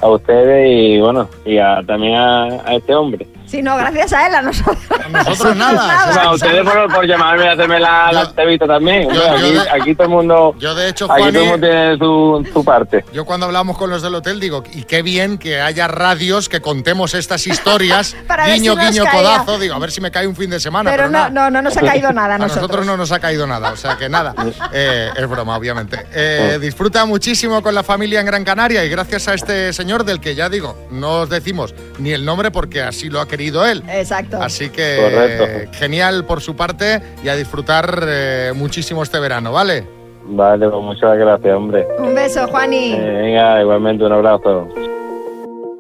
a 0.03 0.09
ustedes 0.09 0.69
y 0.71 1.01
bueno, 1.01 1.27
y 1.47 1.57
a- 1.57 1.81
también 1.87 2.15
a, 2.17 2.45
a 2.63 2.75
este 2.75 2.95
hombre. 2.95 3.27
Si 3.47 3.63
no, 3.63 3.77
gracias 3.77 4.13
a 4.13 4.27
él, 4.27 4.35
a 4.35 4.43
nosotros. 4.43 4.79
Nosotros 5.11 5.57
nada. 5.57 6.07
Bueno, 6.07 6.31
a 6.31 6.35
ustedes 6.35 6.63
por, 6.65 6.93
por 6.93 7.07
llamarme 7.07 7.45
y 7.45 7.49
hacerme 7.49 7.79
la, 7.79 8.11
la 8.13 8.23
entrevista 8.23 8.67
también. 8.67 9.03
yo- 9.11 9.25
Hombre, 9.25 9.53
yo 9.53 9.61
aquí, 9.61 9.69
de- 9.71 9.83
aquí 9.83 9.95
todo 9.95 10.05
el 10.05 10.13
mundo, 10.13 10.55
Yo, 10.59 10.75
de 10.75 10.89
hecho, 10.89 11.11
aquí 11.13 11.31
todo 11.31 11.43
el 11.43 11.49
mundo 11.51 11.67
tiene 11.67 11.99
su, 11.99 12.49
su 12.53 12.65
parte. 12.65 13.05
yo 13.13 13.25
cuando 13.25 13.47
hablamos 13.47 13.77
con 13.79 13.91
los 13.91 14.03
del 14.03 14.15
hotel 14.15 14.41
digo, 14.41 14.65
y 14.73 14.83
qué 14.85 15.03
bien 15.03 15.39
que 15.39 15.61
haya 15.61 15.87
radios 15.89 16.49
que 16.49 16.61
contemos 16.61 17.15
estas 17.15 17.47
historias, 17.47 18.17
Para 18.27 18.47
guiño, 18.47 18.75
si 18.75 18.81
guiño, 18.81 19.05
caía. 19.05 19.19
codazo, 19.23 19.59
digo, 19.59 19.75
a 19.75 19.79
ver 19.79 19.93
si 19.93 20.01
me 20.01 20.11
cae 20.11 20.27
un 20.27 20.35
fin 20.35 20.51
de 20.51 20.59
semana. 20.59 20.91
Pero 20.91 21.05
Pero, 21.05 21.11
no, 21.13 21.19
nada. 21.19 21.31
no, 21.31 21.51
no 21.51 21.63
nos 21.63 21.77
ha 21.77 21.81
caído 21.83 22.13
nada 22.15 22.33
a 22.33 22.35
A 22.37 22.39
nosotros 22.39 22.63
nosotros. 22.63 22.87
no 22.87 22.97
nos 22.97 23.13
ha 23.13 23.21
caído 23.21 23.47
nada, 23.47 23.73
o 23.73 23.77
sea 23.77 23.97
que 23.97 24.09
nada, 24.09 24.35
eh, 24.73 25.11
es 25.17 25.29
broma, 25.29 25.57
obviamente. 25.57 26.07
Eh, 26.13 26.59
disfruta 26.61 27.05
muchísimo 27.05 27.63
con 27.63 27.75
la 27.75 27.83
familia 27.83 28.21
en 28.21 28.27
Gran 28.27 28.43
Canaria 28.45 28.85
y 28.85 28.89
gracias 28.89 29.29
a 29.29 29.35
este 29.35 29.73
señor 29.73 30.05
del 30.05 30.19
que 30.21 30.35
ya 30.35 30.49
digo, 30.49 30.89
no 30.91 31.21
os 31.21 31.29
decimos 31.29 31.75
ni 31.99 32.13
el 32.13 32.25
nombre 32.25 32.51
porque 32.51 32.83
así 32.83 33.11
lo 33.11 33.21
ha 33.21 33.29
querido 33.29 33.34
él. 33.35 33.83
Exacto. 33.89 34.41
Así 34.41 34.71
que 34.71 34.99
Correcto. 35.01 35.73
genial 35.79 36.25
por 36.25 36.41
su 36.41 36.55
parte 36.57 37.01
y 37.23 37.29
a 37.29 37.37
disfrutar 37.37 38.05
eh, 38.07 38.53
muchísimo 38.55 39.03
este 39.03 39.19
verano, 39.19 39.53
¿vale? 39.53 39.87
Vale, 40.27 40.69
pues 40.69 40.83
muchas 40.83 41.17
gracias, 41.19 41.55
hombre. 41.55 41.87
Un 41.99 42.15
beso, 42.15 42.47
Juani. 42.49 42.95
Eh, 42.95 42.99
venga, 43.23 43.61
igualmente 43.61 44.05
un 44.05 44.13
abrazo. 44.13 44.69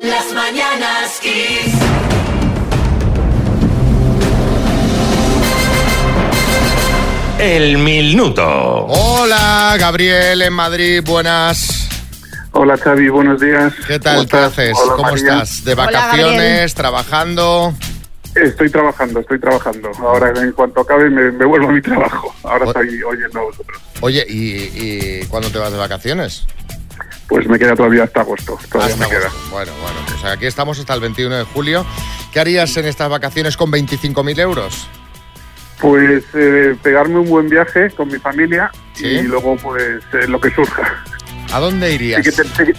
Las 0.02 0.32
mañanas 0.34 1.18
Kiss. 1.22 1.74
El 7.38 7.78
minuto. 7.78 8.86
Hola, 8.86 9.76
Gabriel 9.78 10.40
en 10.42 10.52
Madrid, 10.52 11.02
buenas. 11.04 11.88
Hola 12.56 12.76
Xavi, 12.76 13.08
buenos 13.08 13.40
días. 13.40 13.72
¿Qué 13.86 13.98
tal? 13.98 14.16
¿Cómo 14.16 14.28
¿Qué 14.28 14.36
estás? 14.36 14.52
haces? 14.52 14.72
Hola, 14.78 14.92
¿Cómo 14.96 15.02
María. 15.10 15.24
estás? 15.42 15.64
¿De 15.64 15.74
vacaciones? 15.74 16.74
¿Trabajando? 16.74 17.74
Estoy 18.34 18.70
trabajando, 18.70 19.20
estoy 19.20 19.38
trabajando. 19.40 19.90
Ahora 19.98 20.32
en 20.40 20.52
cuanto 20.52 20.80
acabe 20.80 21.10
me, 21.10 21.30
me 21.32 21.44
vuelvo 21.44 21.68
a 21.68 21.72
mi 21.72 21.82
trabajo. 21.82 22.34
Ahora 22.44 22.64
O- 22.66 22.68
estoy 22.68 23.02
oyendo 23.02 23.40
a 23.40 23.42
vosotros. 23.42 23.80
Oye, 24.00 24.24
¿y, 24.28 24.70
y 25.20 25.26
cuándo 25.26 25.50
te 25.50 25.58
vas 25.58 25.72
de 25.72 25.78
vacaciones? 25.78 26.46
Pues 27.28 27.46
me 27.48 27.58
queda 27.58 27.74
todavía 27.74 28.04
hasta 28.04 28.20
agosto. 28.20 28.58
Todavía 28.70 28.94
Hasta 28.94 29.06
me 29.06 29.10
queda. 29.10 29.26
agosto. 29.28 29.50
Bueno, 29.50 29.72
bueno, 29.82 29.98
pues 30.06 30.24
aquí 30.24 30.46
estamos 30.46 30.78
hasta 30.78 30.94
el 30.94 31.00
21 31.00 31.36
de 31.36 31.44
julio. 31.44 31.84
¿Qué 32.32 32.40
harías 32.40 32.76
en 32.76 32.86
estas 32.86 33.08
vacaciones 33.08 33.56
con 33.56 33.70
25.000 33.72 34.38
euros? 34.40 34.86
Pues 35.80 36.24
eh, 36.34 36.76
pegarme 36.82 37.18
un 37.18 37.28
buen 37.28 37.48
viaje 37.48 37.90
con 37.90 38.08
mi 38.08 38.18
familia 38.18 38.70
Sí. 38.94 39.06
y 39.06 39.22
luego 39.22 39.56
pues 39.56 40.02
eh, 40.12 40.26
lo 40.28 40.40
que 40.40 40.50
surja. 40.54 41.02
¿A 41.54 41.60
dónde 41.60 41.92
irías? 41.94 42.24
Sí 42.24 42.30
que 42.30 42.36
te- 42.42 42.48
sí 42.48 42.72
que- 42.72 42.74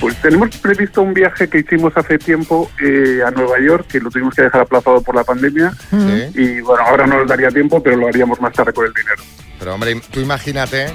pues 0.00 0.20
tenemos 0.20 0.54
previsto 0.58 1.00
un 1.02 1.14
viaje 1.14 1.48
que 1.48 1.58
hicimos 1.60 1.92
hace 1.96 2.18
tiempo 2.18 2.70
eh, 2.82 3.20
a 3.26 3.30
Nueva 3.30 3.58
York, 3.60 3.86
que 3.88 4.00
lo 4.00 4.10
tuvimos 4.10 4.34
que 4.34 4.42
dejar 4.42 4.62
aplazado 4.62 5.00
por 5.00 5.14
la 5.14 5.24
pandemia. 5.24 5.72
Sí. 5.90 6.30
Y 6.34 6.60
bueno, 6.60 6.84
ahora 6.86 7.06
no 7.06 7.18
nos 7.18 7.28
daría 7.28 7.48
tiempo, 7.48 7.82
pero 7.82 7.96
lo 7.96 8.08
haríamos 8.08 8.40
más 8.40 8.52
tarde 8.52 8.72
con 8.72 8.84
el 8.86 8.92
dinero. 8.92 9.22
Pero 9.58 9.74
hombre, 9.74 9.98
tú 10.10 10.20
imagínate 10.20 10.92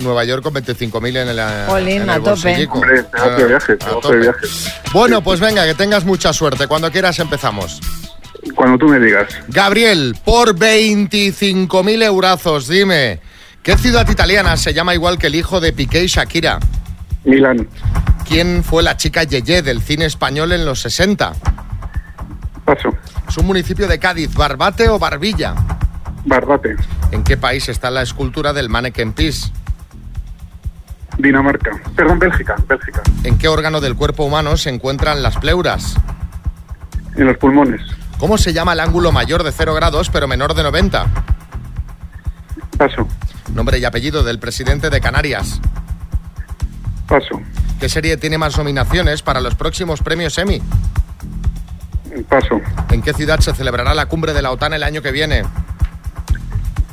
Nueva 0.00 0.24
York 0.24 0.42
con 0.42 0.54
25.000 0.54 1.16
en 1.16 1.28
en 1.30 1.38
a 2.10 2.16
el 2.16 2.22
tope. 2.22 2.30
bolsillico. 2.30 2.74
Hombre, 2.78 3.02
de 3.02 3.08
Ah, 3.14 3.36
viaje, 3.48 3.72
a 3.72 3.74
de 3.76 3.78
tope. 4.00 4.16
viaje. 4.18 4.46
Bueno, 4.92 5.24
pues 5.24 5.40
venga, 5.40 5.64
que 5.66 5.74
tengas 5.74 6.04
mucha 6.04 6.32
suerte. 6.32 6.68
Cuando 6.68 6.92
quieras 6.92 7.18
empezamos. 7.18 7.80
Cuando 8.54 8.76
tú 8.78 8.88
me 8.88 9.00
digas. 9.00 9.26
Gabriel, 9.48 10.14
por 10.24 10.54
25.000 10.54 12.02
eurazos, 12.02 12.68
dime, 12.68 13.18
¿qué 13.64 13.76
ciudad 13.76 14.08
italiana 14.08 14.56
se 14.56 14.72
llama 14.72 14.94
igual 14.94 15.18
que 15.18 15.26
el 15.26 15.34
hijo 15.34 15.60
de 15.60 15.72
Piqué 15.72 16.04
y 16.04 16.06
Shakira? 16.06 16.60
Milán, 17.24 17.66
¿Quién 18.28 18.62
fue 18.62 18.82
la 18.82 18.96
chica 18.96 19.24
Yeye 19.24 19.62
del 19.62 19.80
cine 19.82 20.04
español 20.04 20.52
en 20.52 20.64
los 20.64 20.80
60? 20.82 21.32
paso. 22.64 22.90
¿Es 23.28 23.36
un 23.36 23.46
municipio 23.46 23.86
de 23.88 23.98
Cádiz, 23.98 24.32
Barbate 24.34 24.88
o 24.88 24.98
Barbilla? 24.98 25.54
Barbate, 26.24 26.76
¿En 27.10 27.22
qué 27.24 27.36
país 27.36 27.68
está 27.68 27.90
la 27.90 28.00
escultura 28.02 28.52
del 28.54 28.70
Mannequin 28.70 29.12
Peace? 29.12 29.50
Dinamarca. 31.18 31.70
Perdón, 31.94 32.18
Bélgica, 32.18 32.56
Bélgica. 32.66 33.02
¿En 33.24 33.36
qué 33.36 33.48
órgano 33.48 33.80
del 33.82 33.94
cuerpo 33.96 34.24
humano 34.24 34.56
se 34.56 34.70
encuentran 34.70 35.22
las 35.22 35.36
pleuras? 35.36 35.96
En 37.16 37.26
los 37.26 37.36
pulmones. 37.36 37.82
¿Cómo 38.18 38.38
se 38.38 38.52
llama 38.54 38.72
el 38.72 38.80
ángulo 38.80 39.12
mayor 39.12 39.42
de 39.42 39.52
0 39.52 39.74
grados 39.74 40.08
pero 40.10 40.26
menor 40.26 40.54
de 40.54 40.62
90? 40.62 41.06
Paso, 42.78 43.06
Nombre 43.52 43.78
y 43.78 43.84
apellido 43.84 44.22
del 44.22 44.38
presidente 44.38 44.90
de 44.90 45.00
Canarias. 45.00 45.60
paso, 47.06 47.40
¿Qué 47.80 47.88
serie 47.88 48.16
tiene 48.16 48.38
más 48.38 48.56
nominaciones 48.56 49.22
para 49.22 49.40
los 49.40 49.54
próximos 49.54 50.00
premios 50.00 50.36
Emmy? 50.38 50.62
paso, 52.28 52.60
¿En 52.90 53.02
qué 53.02 53.12
ciudad 53.12 53.40
se 53.40 53.52
celebrará 53.54 53.92
la 53.94 54.06
cumbre 54.06 54.32
de 54.32 54.40
la 54.42 54.50
OTAN 54.52 54.72
el 54.72 54.82
año 54.82 55.02
que 55.02 55.10
viene? 55.12 55.42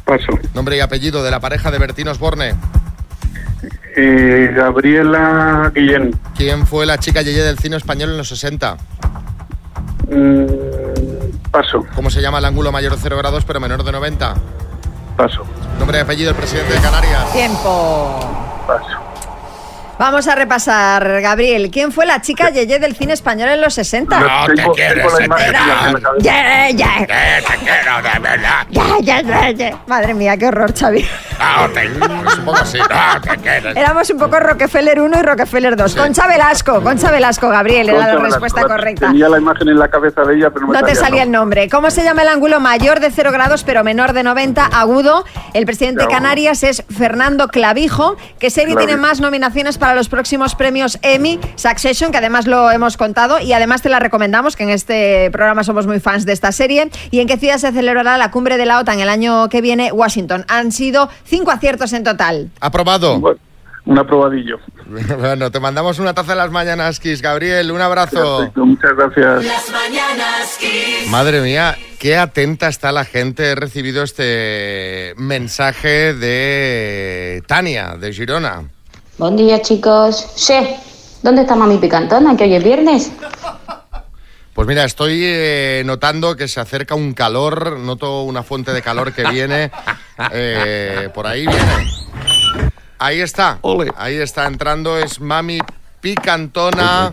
paso. 0.06 0.34
Nombre 0.54 0.76
y 0.78 0.80
apellido 0.82 1.24
de 1.24 1.32
la 1.32 1.40
pareja 1.40 1.72
de 1.72 1.78
Bertín 1.78 2.08
Osborne. 2.10 2.56
Eh, 3.96 4.52
Gabriela 4.56 5.72
Guillén. 5.74 6.18
¿Quién 6.36 6.66
fue 6.68 6.86
la 6.86 6.98
chica 6.98 7.22
Yeye 7.22 7.44
del 7.44 7.58
cine 7.60 7.78
español 7.78 8.10
en 8.12 8.18
los 8.18 8.28
60? 8.30 8.78
Mm, 10.10 10.46
paso, 11.52 11.86
¿Cómo 11.96 12.10
se 12.10 12.22
llama 12.22 12.40
el 12.40 12.46
ángulo 12.46 12.72
mayor 12.72 12.94
de 12.96 13.00
0 13.02 13.18
grados 13.18 13.46
pero 13.46 13.60
menor 13.62 13.84
de 13.84 13.92
90? 13.92 14.36
paso, 15.16 15.46
Nombre 15.82 15.98
y 15.98 16.02
apellido 16.02 16.28
del 16.28 16.36
presidente 16.36 16.76
de 16.76 16.80
Canarias. 16.80 17.34
Tiempo. 17.34 18.20
paso. 18.68 19.01
Vamos 20.00 20.28
a 20.28 20.34
repasar, 20.36 21.22
Gabriel. 21.22 21.70
¿Quién 21.72 21.92
fue 21.92 22.08
la 22.08 22.22
chica 22.22 22.50
Yeye 22.50 22.80
del 22.80 22.96
cine 22.96 23.14
español 23.14 23.50
en 23.50 23.62
los 23.62 23.76
60? 23.76 24.20
No 24.20 24.46
te 24.48 24.54
Tengo- 24.56 24.74
quieres 24.74 25.06
tengo. 25.16 25.36
Ya, 26.20 26.70
ya, 26.72 26.88
Eh, 27.02 27.44
te 27.48 27.58
quiero 27.58 28.02
de 28.02 28.20
verdad. 28.20 28.68
ya, 29.02 29.52
ya. 29.52 29.78
Madre 29.86 30.16
mía, 30.16 30.36
qué 30.38 30.48
horror, 30.48 30.74
Xavi. 30.74 31.06
No, 31.40 31.70
te, 31.70 31.86
es 31.86 32.38
un 32.38 32.46
poco 32.46 32.58
así. 32.58 32.80
No, 32.80 33.22
te 33.22 33.38
quieres. 33.38 33.76
Éramos 33.78 34.10
un 34.10 34.18
poco 34.18 34.40
Rockefeller 34.40 35.00
1 35.02 35.20
y 35.20 35.22
Rockefeller 35.22 35.76
2. 35.76 35.96
Concha 35.96 36.26
Velasco, 36.28 36.82
Concha 36.82 37.12
Velasco, 37.12 37.50
Gabriel, 37.50 37.90
era 37.90 38.00
la 38.00 38.06
Concha 38.14 38.24
respuesta 38.24 38.62
Velasco. 38.62 38.76
correcta. 38.78 39.08
Tenía 39.08 39.30
la 39.30 39.38
imagen 39.38 39.70
en 39.70 39.78
la 39.80 39.88
cabeza 39.88 40.22
de 40.24 40.36
ella, 40.36 40.50
pero 40.52 40.66
no, 40.68 40.74
No 40.74 40.84
te 40.84 40.96
salía 40.96 41.22
el 41.24 41.28
el 41.28 41.32
nombre. 41.32 41.70
¿Cómo 41.70 41.92
se 41.92 42.04
llama 42.04 42.24
el 42.24 42.28
ángulo 42.30 42.60
mayor 42.60 43.00
de 43.00 43.12
0 43.12 43.32
grados 43.32 43.64
pero 43.64 43.84
menor 43.84 44.14
de 44.14 44.24
90 44.24 44.66
agudo? 44.66 45.26
El 45.54 45.66
presidente 45.68 46.04
de. 46.06 46.10
Canarias 46.10 46.64
es 46.64 46.84
Fernando 46.98 47.48
Clavijo. 47.50 48.18
¿Qué 48.40 48.50
serie 48.50 48.74
Clavijo. 48.74 48.88
tiene 48.88 49.02
más 49.02 49.22
nominaciones 49.22 49.78
para 49.78 49.91
los 49.96 50.10
próximos 50.10 50.56
premios 50.56 51.00
Emmy? 51.02 51.40
Succession, 51.56 52.12
que 52.12 52.18
además 52.18 52.48
lo 52.48 52.72
hemos 52.72 52.98
contado 52.98 53.40
y 53.40 53.54
además 53.54 53.82
te 53.82 53.90
la 53.90 54.00
recomendamos, 54.00 54.56
que 54.56 54.64
en 54.64 54.70
este 54.70 55.30
programa 55.32 55.64
somos 55.64 55.88
muy 55.88 56.00
fans 56.00 56.26
de 56.26 56.34
esta 56.34 56.52
serie. 56.52 56.90
¿Y 57.12 57.20
en 57.20 57.28
qué 57.28 57.38
ciudad 57.38 57.58
se 57.58 57.72
celebrará 57.72 58.18
la 58.18 58.32
cumbre 58.32 58.58
de 58.58 58.66
la 58.66 58.80
OTAN 58.80 59.00
el 59.00 59.10
año 59.10 59.50
que 59.50 59.62
viene? 59.62 59.92
Washington. 59.92 60.46
Han 60.48 60.72
sido 60.72 61.10
cinco 61.24 61.52
aciertos 61.52 61.94
en 61.94 62.04
total. 62.04 62.50
Aprobado. 62.60 63.20
Bueno, 63.20 63.40
un 63.86 63.98
aprobadillo. 63.98 64.60
Bueno, 65.20 65.52
te 65.52 65.60
mandamos 65.62 66.00
una 66.00 66.14
taza 66.14 66.34
de 66.34 66.38
las 66.38 66.52
mañanas, 66.52 67.00
Kiss. 67.00 67.22
Gabriel, 67.22 67.72
un 67.72 67.80
abrazo. 67.80 68.40
Perfecto, 68.40 68.66
muchas 68.66 68.92
gracias. 68.96 69.46
Las 69.46 69.72
mañanas 69.72 70.58
Kiss. 70.60 71.10
Madre 71.10 71.42
mía, 71.42 71.78
qué 71.98 72.18
atenta 72.18 72.68
está 72.68 72.92
la 72.92 73.06
gente. 73.06 73.52
He 73.52 73.56
recibido 73.56 74.04
este 74.04 75.14
mensaje 75.16 76.14
de 76.14 77.42
Tania, 77.48 77.96
de 77.98 78.12
Girona. 78.12 78.64
Buen 79.22 79.36
día, 79.38 79.62
chicos. 79.62 80.34
Che, 80.36 80.78
¿dónde 81.22 81.44
está 81.44 81.56
mami 81.56 81.78
picantona? 81.78 82.36
Que 82.36 82.46
hoy 82.46 82.56
es 82.56 82.64
viernes. 82.64 83.12
Pues 84.56 84.68
mira, 84.68 84.84
estoy 84.84 85.22
eh, 85.24 85.84
notando 85.86 86.36
que 86.36 86.48
se 86.48 86.60
acerca 86.60 86.96
un 86.96 87.14
calor, 87.14 87.78
noto 87.78 88.24
una 88.24 88.42
fuente 88.42 88.74
de 88.74 88.82
calor 88.82 89.14
que 89.14 89.24
viene. 89.30 89.70
eh, 90.32 91.08
por 91.14 91.28
ahí 91.28 91.46
viene. 91.46 91.92
Ahí 92.98 93.22
está. 93.22 93.60
Ahí 93.96 94.16
está 94.16 94.48
entrando, 94.48 94.98
es 94.98 95.22
Mami 95.22 95.60
Picantona. 96.00 97.12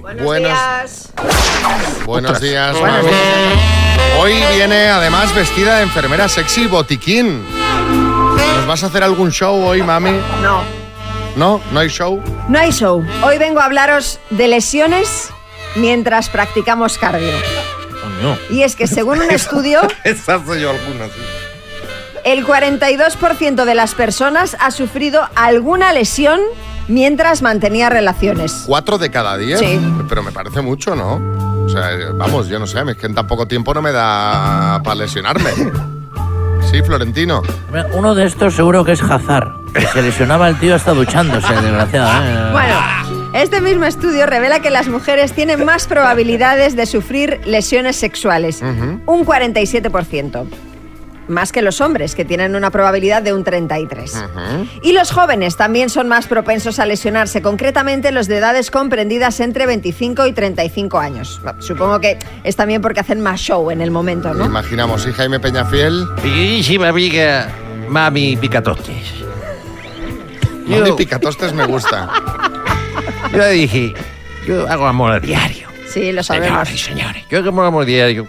Buenos 0.00 0.40
días. 0.40 1.12
Buenos 2.06 2.40
días, 2.40 2.80
Buenos 2.80 3.04
Mami. 3.04 3.10
Hoy 4.20 4.32
viene 4.54 4.88
además 4.88 5.34
vestida 5.34 5.76
de 5.76 5.82
enfermera 5.82 6.30
sexy 6.30 6.66
botiquín. 6.66 7.44
¿Nos 8.56 8.66
vas 8.66 8.82
a 8.84 8.86
hacer 8.86 9.04
algún 9.04 9.30
show 9.30 9.62
hoy, 9.62 9.82
Mami? 9.82 10.12
No. 10.40 10.81
¿No? 11.36 11.60
¿No 11.72 11.80
hay 11.80 11.88
show? 11.88 12.22
No 12.48 12.58
hay 12.58 12.70
show. 12.72 13.04
Hoy 13.24 13.38
vengo 13.38 13.60
a 13.60 13.64
hablaros 13.64 14.18
de 14.30 14.48
lesiones 14.48 15.30
mientras 15.76 16.28
practicamos 16.28 16.98
cardio. 16.98 17.32
Y 18.50 18.62
es 18.62 18.76
que 18.76 18.86
según 18.86 19.20
un 19.20 19.30
estudio, 19.32 19.80
Esa 20.04 20.44
soy 20.44 20.60
yo 20.60 20.70
alguna, 20.70 21.06
sí. 21.06 21.20
el 22.24 22.46
42% 22.46 23.64
de 23.64 23.74
las 23.74 23.94
personas 23.94 24.56
ha 24.60 24.70
sufrido 24.70 25.28
alguna 25.34 25.92
lesión 25.92 26.40
mientras 26.86 27.42
mantenía 27.42 27.88
relaciones. 27.90 28.64
¿Cuatro 28.66 28.98
de 28.98 29.10
cada 29.10 29.36
diez? 29.38 29.58
Sí. 29.58 29.80
Pero 30.08 30.22
me 30.22 30.30
parece 30.30 30.60
mucho, 30.60 30.94
¿no? 30.94 31.64
O 31.64 31.68
sea, 31.68 31.90
vamos, 32.14 32.48
yo 32.48 32.58
no 32.58 32.66
sé, 32.66 32.80
es 32.86 32.96
que 32.96 33.06
en 33.06 33.14
tan 33.14 33.26
poco 33.26 33.46
tiempo 33.48 33.72
no 33.74 33.82
me 33.82 33.90
da 33.92 34.80
para 34.84 34.94
lesionarme. 34.96 35.50
Sí, 36.72 36.80
Florentino. 36.82 37.42
Uno 37.92 38.14
de 38.14 38.24
estos 38.24 38.54
seguro 38.54 38.82
que 38.82 38.92
es 38.92 39.02
Hazard, 39.02 39.72
que 39.74 39.82
se 39.82 40.00
lesionaba 40.00 40.48
el 40.48 40.58
tío 40.58 40.74
hasta 40.74 40.94
duchándose, 40.94 41.52
desgraciado. 41.52 42.24
¿eh? 42.24 42.50
Bueno, 42.52 42.74
este 43.34 43.60
mismo 43.60 43.84
estudio 43.84 44.24
revela 44.24 44.60
que 44.60 44.70
las 44.70 44.88
mujeres 44.88 45.34
tienen 45.34 45.66
más 45.66 45.86
probabilidades 45.86 46.74
de 46.74 46.86
sufrir 46.86 47.42
lesiones 47.44 47.96
sexuales, 47.96 48.62
un 48.62 49.26
47%. 49.26 50.46
Más 51.28 51.52
que 51.52 51.62
los 51.62 51.80
hombres, 51.80 52.14
que 52.14 52.24
tienen 52.24 52.56
una 52.56 52.70
probabilidad 52.70 53.22
de 53.22 53.32
un 53.32 53.44
33%. 53.44 54.68
Y 54.82 54.92
los 54.92 55.12
jóvenes 55.12 55.56
también 55.56 55.88
son 55.88 56.08
más 56.08 56.26
propensos 56.26 56.78
a 56.78 56.86
lesionarse, 56.86 57.40
concretamente 57.42 58.10
los 58.12 58.26
de 58.26 58.38
edades 58.38 58.70
comprendidas 58.70 59.38
entre 59.40 59.66
25 59.66 60.26
y 60.26 60.32
35 60.32 60.98
años. 60.98 61.40
Supongo 61.60 62.00
que 62.00 62.18
es 62.42 62.56
también 62.56 62.82
porque 62.82 63.00
hacen 63.00 63.20
más 63.20 63.40
show 63.40 63.70
en 63.70 63.80
el 63.80 63.90
momento, 63.90 64.34
¿no? 64.34 64.44
Imaginamos, 64.46 65.06
y 65.06 65.12
Jaime 65.12 65.38
Peñafiel. 65.38 66.06
Queridísima 66.22 66.88
amiga 66.88 67.48
Mami 67.88 68.36
Picatostes. 68.36 69.14
Mami 70.66 70.88
Yo- 70.88 70.96
Picatostes 70.96 71.52
me 71.52 71.64
gusta. 71.66 72.10
Yo 73.32 73.48
dije, 73.48 73.94
yo 74.46 74.68
hago 74.68 74.86
amor 74.86 75.12
a 75.12 75.20
diario. 75.20 75.68
Sí, 75.88 76.12
lo 76.12 76.22
sabemos. 76.22 76.68
Señores 76.68 76.80
señores, 76.84 77.24
yo 77.30 77.38
hago 77.38 77.62
amor 77.62 77.82
a 77.84 77.86
diario. 77.86 78.26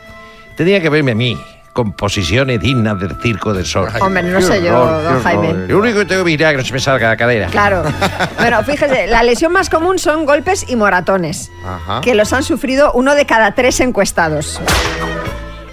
Tenía 0.55 0.81
que 0.81 0.87
verme 0.89 1.11
a 1.11 1.15
mí 1.15 1.37
con 1.73 1.93
posiciones 1.93 2.59
dignas 2.61 2.99
del 2.99 3.15
circo 3.19 3.53
del 3.53 3.65
sol. 3.65 3.89
Hombre, 3.99 4.23
no 4.23 4.39
sé 4.39 4.63
yo, 4.63 5.01
don 5.01 5.21
Jaime. 5.23 5.67
Lo 5.67 5.79
único 5.79 5.99
que 5.99 6.05
tengo 6.05 6.23
que 6.23 6.31
mirar 6.31 6.51
es 6.51 6.57
que 6.57 6.61
no 6.61 6.67
se 6.67 6.73
me 6.73 6.79
salga 6.79 7.09
la 7.09 7.17
cadera. 7.17 7.47
Claro. 7.47 7.83
Bueno, 8.37 8.61
fíjese, 8.63 9.07
la 9.07 9.23
lesión 9.23 9.51
más 9.53 9.69
común 9.69 9.97
son 9.99 10.25
golpes 10.25 10.65
y 10.67 10.75
moratones, 10.75 11.49
Ajá. 11.65 12.01
que 12.01 12.13
los 12.13 12.33
han 12.33 12.43
sufrido 12.43 12.91
uno 12.93 13.15
de 13.15 13.25
cada 13.25 13.55
tres 13.55 13.79
encuestados. 13.79 14.61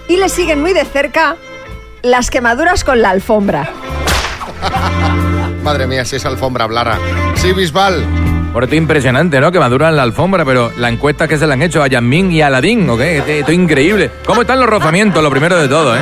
Y 0.09 0.17
le 0.17 0.29
siguen 0.29 0.61
muy 0.61 0.73
de 0.73 0.85
cerca 0.85 1.37
las 2.03 2.31
quemaduras 2.31 2.85
con 2.85 3.03
la 3.03 3.11
alfombra. 3.11 3.69
Madre 5.65 5.87
mía, 5.87 6.05
si 6.05 6.17
es 6.17 6.25
alfombra 6.25 6.65
hablara. 6.65 6.99
Sí, 7.35 7.53
Bisbal. 7.53 8.05
Por 8.53 8.65
esto 8.65 8.75
es 8.75 8.81
impresionante, 8.81 9.41
¿no? 9.41 9.53
Que 9.53 9.61
maduran 9.61 9.95
la 9.95 10.03
alfombra, 10.03 10.45
pero 10.45 10.73
la 10.77 10.89
encuesta 10.89 11.29
que 11.29 11.39
se 11.39 11.47
le 11.47 11.53
han 11.53 11.63
hecho 11.63 11.83
a 11.83 11.87
Yasmín 11.87 12.33
y 12.33 12.43
a 12.43 12.49
Aladín, 12.49 12.89
¿ok? 12.91 13.01
Esto 13.01 13.31
esto 13.31 13.53
es 13.53 13.59
increíble. 13.59 14.11
¿Cómo 14.27 14.43
están 14.43 14.59
los 14.59 14.69
rozamientos? 14.69 15.23
Lo 15.23 15.31
primero 15.31 15.57
de 15.57 15.69
todo, 15.69 15.97
¿eh? 15.97 16.01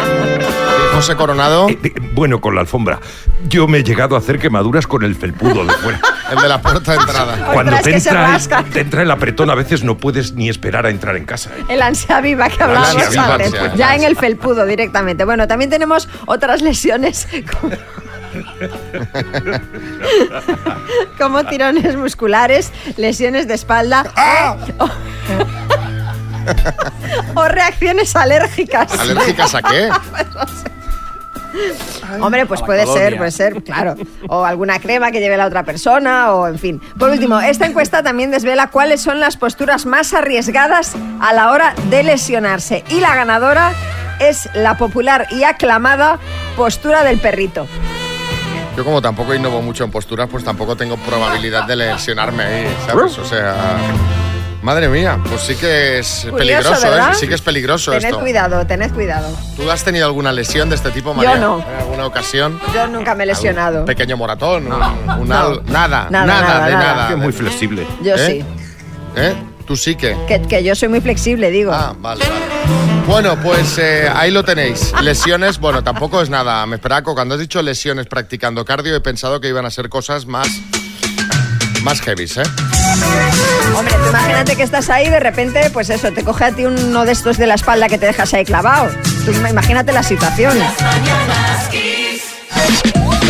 José 0.94 1.14
Coronado. 1.14 1.66
bueno, 2.14 2.40
con 2.40 2.54
la 2.54 2.62
alfombra. 2.62 3.00
Yo 3.48 3.68
me 3.68 3.78
he 3.78 3.84
llegado 3.84 4.16
a 4.16 4.18
hacer 4.18 4.38
quemaduras 4.38 4.87
con 4.87 5.04
el 5.04 5.14
felpudo 5.14 5.64
de 5.64 5.72
fuera. 5.74 6.00
El 6.30 6.38
de 6.40 6.48
la 6.48 6.61
puerta 6.61 6.92
de 6.92 6.98
entrada. 6.98 7.52
Cuando 7.54 7.76
te 7.82 7.96
entra, 7.96 8.26
rasca. 8.32 8.62
te 8.62 8.80
entra 8.80 9.00
el 9.00 9.11
apretón, 9.11 9.48
a 9.48 9.54
veces 9.54 9.82
no 9.82 9.96
puedes 9.96 10.34
ni 10.34 10.50
esperar 10.50 10.84
a 10.84 10.90
entrar 10.90 11.16
en 11.16 11.24
casa. 11.24 11.48
¿eh? 11.56 11.64
El 11.70 11.80
ansia 11.80 12.20
viva 12.20 12.50
que 12.50 12.56
viva, 12.56 12.90
antes. 12.90 13.06
ansia, 13.06 13.74
ya 13.74 13.92
ansia. 13.92 13.94
en 13.94 14.04
el 14.04 14.14
felpudo 14.14 14.66
directamente. 14.66 15.24
Bueno, 15.24 15.46
también 15.48 15.70
tenemos 15.70 16.06
otras 16.26 16.61
lesiones 16.61 17.26
como, 17.61 17.74
como 21.18 21.44
tirones 21.44 21.96
musculares, 21.96 22.72
lesiones 22.96 23.48
de 23.48 23.55
espalda 23.55 24.05
o, 24.79 24.88
o 27.40 27.48
reacciones 27.48 28.14
alérgicas. 28.16 28.98
¿Alérgicas 28.98 29.55
a 29.55 29.62
qué? 29.62 29.90
Hombre, 32.20 32.46
pues 32.46 32.61
A 32.61 32.62
la 32.62 32.66
puede 32.66 32.85
colonia. 32.85 33.09
ser, 33.09 33.18
puede 33.18 33.31
ser, 33.31 33.62
claro. 33.64 33.94
O 34.29 34.44
alguna 34.44 34.79
crema 34.79 35.11
que 35.11 35.20
lleve 35.20 35.37
la 35.37 35.46
otra 35.46 35.64
persona, 35.64 36.33
o 36.33 36.46
en 36.46 36.59
fin. 36.59 36.81
Por 36.98 37.11
último, 37.11 37.40
esta 37.40 37.66
encuesta 37.66 38.03
también 38.03 38.31
desvela 38.31 38.68
cuáles 38.68 39.01
son 39.01 39.20
las 39.20 39.37
posturas 39.37 39.87
más 39.87 40.14
arriesgadas 40.14 40.94
a 41.20 41.33
la 41.33 41.51
hora 41.51 41.74
de 41.90 42.03
lesionarse. 42.03 42.85
Y 42.90 43.01
la 43.01 43.14
ganadora 43.14 43.72
es 44.20 44.48
la 44.55 44.77
popular 44.79 45.27
y 45.31 45.44
aclamada 45.44 46.18
postura 46.57 47.03
del 47.03 47.18
perrito. 47.18 47.66
Yo 48.79 48.85
como 48.85 49.03
tampoco 49.03 49.35
innovo 49.35 49.61
mucho 49.61 49.83
en 49.83 49.91
posturas, 49.91 50.29
pues 50.31 50.45
tampoco 50.45 50.77
tengo 50.77 50.97
probabilidad 50.99 51.64
de 51.64 51.75
lesionarme 51.75 52.45
ahí, 52.45 52.77
¿sabes? 52.87 53.19
O 53.19 53.25
sea... 53.25 53.77
Madre 54.62 54.88
mía, 54.88 55.19
pues 55.29 55.41
sí 55.41 55.57
que 55.57 55.99
es 55.99 56.27
Curioso, 56.31 56.37
peligroso, 56.37 56.88
¿verdad? 56.91 57.11
¿eh? 57.11 57.14
Sí 57.17 57.27
que 57.27 57.35
es 57.35 57.41
peligroso 57.41 57.91
Tened 57.91 58.05
esto. 58.07 58.21
cuidado, 58.21 58.67
tened 58.69 58.93
cuidado. 58.93 59.37
¿Tú 59.57 59.69
has 59.69 59.83
tenido 59.83 60.07
alguna 60.07 60.31
lesión 60.31 60.69
de 60.69 60.77
este 60.77 60.91
tipo, 60.93 61.12
María? 61.12 61.37
no. 61.38 61.59
¿En 61.59 61.77
alguna 61.81 62.07
ocasión? 62.07 62.61
Yo 62.73 62.87
nunca 62.87 63.17
me 63.17 63.25
he 63.25 63.27
lesionado. 63.27 63.81
Un 63.81 63.87
pequeño 63.87 64.17
moratón, 64.17 64.67
un, 64.69 64.73
un 64.73 65.29
No. 65.29 65.37
al- 65.38 65.62
nada, 65.67 66.07
Nada, 66.11 66.27
nada, 66.27 66.27
nada, 66.27 66.67
de 66.67 66.73
nada. 66.73 66.95
nada. 66.95 67.09
Que 67.09 67.17
muy 67.17 67.33
flexible. 67.33 67.85
Yo 68.01 68.14
¿Eh? 68.14 68.19
sí. 68.27 68.45
¿Eh? 69.17 69.35
Tú 69.68 69.76
sí 69.76 69.96
que. 69.96 70.16
Que, 70.26 70.40
que 70.40 70.64
yo 70.64 70.74
soy 70.74 70.88
muy 70.88 71.02
flexible, 71.02 71.50
digo. 71.50 71.70
Ah, 71.74 71.94
vale, 71.98 72.24
vale. 72.26 72.46
Bueno, 73.07 73.38
pues 73.42 73.76
eh, 73.76 74.11
ahí 74.14 74.31
lo 74.31 74.42
tenéis. 74.42 74.94
Lesiones, 75.02 75.59
bueno, 75.59 75.85
tampoco 75.85 76.22
es 76.22 76.31
nada. 76.31 76.64
Me 76.64 76.76
esperaba, 76.76 77.02
cuando 77.02 77.35
has 77.35 77.40
dicho 77.40 77.61
lesiones 77.61 78.07
practicando 78.07 78.64
cardio, 78.64 78.96
he 78.96 79.00
pensado 79.02 79.42
que 79.42 79.48
iban 79.48 79.66
a 79.66 79.70
ser 79.70 79.90
cosas 79.90 80.24
más. 80.24 80.48
más 81.83 82.00
heavies, 82.00 82.38
¿eh? 82.38 82.42
Hombre, 83.76 83.94
tú 84.02 84.09
imagínate 84.09 84.57
que 84.57 84.62
estás 84.62 84.88
ahí 84.88 85.07
y 85.07 85.11
de 85.11 85.20
repente, 85.20 85.68
pues 85.70 85.90
eso, 85.90 86.12
te 86.12 86.24
coge 86.24 86.44
a 86.44 86.52
ti 86.52 86.64
uno 86.64 87.04
de 87.04 87.12
estos 87.12 87.37
de 87.37 87.46
la 87.46 87.54
espalda 87.54 87.88
que 87.88 87.98
te 87.98 88.07
dejas 88.07 88.33
ahí 88.33 88.46
clavado. 88.46 88.90
Tú 89.26 89.33
imagínate 89.33 89.92
la 89.92 90.02
situación. 90.02 90.57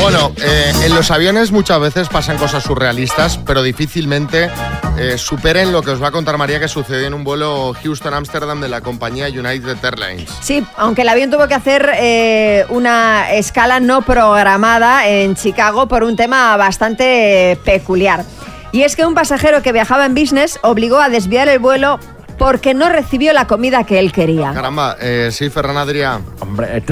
Bueno, 0.00 0.32
eh, 0.36 0.72
en 0.84 0.94
los 0.94 1.10
aviones 1.10 1.50
muchas 1.50 1.80
veces 1.80 2.08
pasan 2.08 2.38
cosas 2.38 2.62
surrealistas, 2.62 3.38
pero 3.38 3.62
difícilmente 3.62 4.50
eh, 4.96 5.18
superen 5.18 5.72
lo 5.72 5.82
que 5.82 5.90
os 5.90 6.02
va 6.02 6.08
a 6.08 6.10
contar 6.10 6.38
María 6.38 6.60
que 6.60 6.68
sucedió 6.68 7.06
en 7.06 7.14
un 7.14 7.24
vuelo 7.24 7.74
Houston-Amsterdam 7.82 8.60
de 8.60 8.68
la 8.68 8.80
compañía 8.80 9.28
United 9.28 9.76
Airlines. 9.82 10.30
Sí, 10.40 10.64
aunque 10.76 11.02
el 11.02 11.08
avión 11.08 11.30
tuvo 11.30 11.48
que 11.48 11.54
hacer 11.54 11.90
eh, 11.96 12.64
una 12.68 13.32
escala 13.32 13.80
no 13.80 14.02
programada 14.02 15.08
en 15.08 15.34
Chicago 15.34 15.88
por 15.88 16.04
un 16.04 16.16
tema 16.16 16.56
bastante 16.56 17.58
peculiar. 17.64 18.24
Y 18.72 18.82
es 18.82 18.96
que 18.96 19.06
un 19.06 19.14
pasajero 19.14 19.62
que 19.62 19.72
viajaba 19.72 20.06
en 20.06 20.14
business 20.14 20.58
obligó 20.62 21.00
a 21.00 21.08
desviar 21.08 21.48
el 21.48 21.58
vuelo 21.58 21.98
porque 22.38 22.72
no 22.74 22.88
recibió 22.88 23.32
la 23.32 23.46
comida 23.46 23.84
que 23.84 23.98
él 23.98 24.12
quería. 24.12 24.52
Caramba, 24.52 24.96
eh, 25.00 25.28
sí, 25.32 25.50
Ferran 25.50 25.76
Adrià. 25.76 26.20
Hombre, 26.40 26.78
es, 26.78 26.84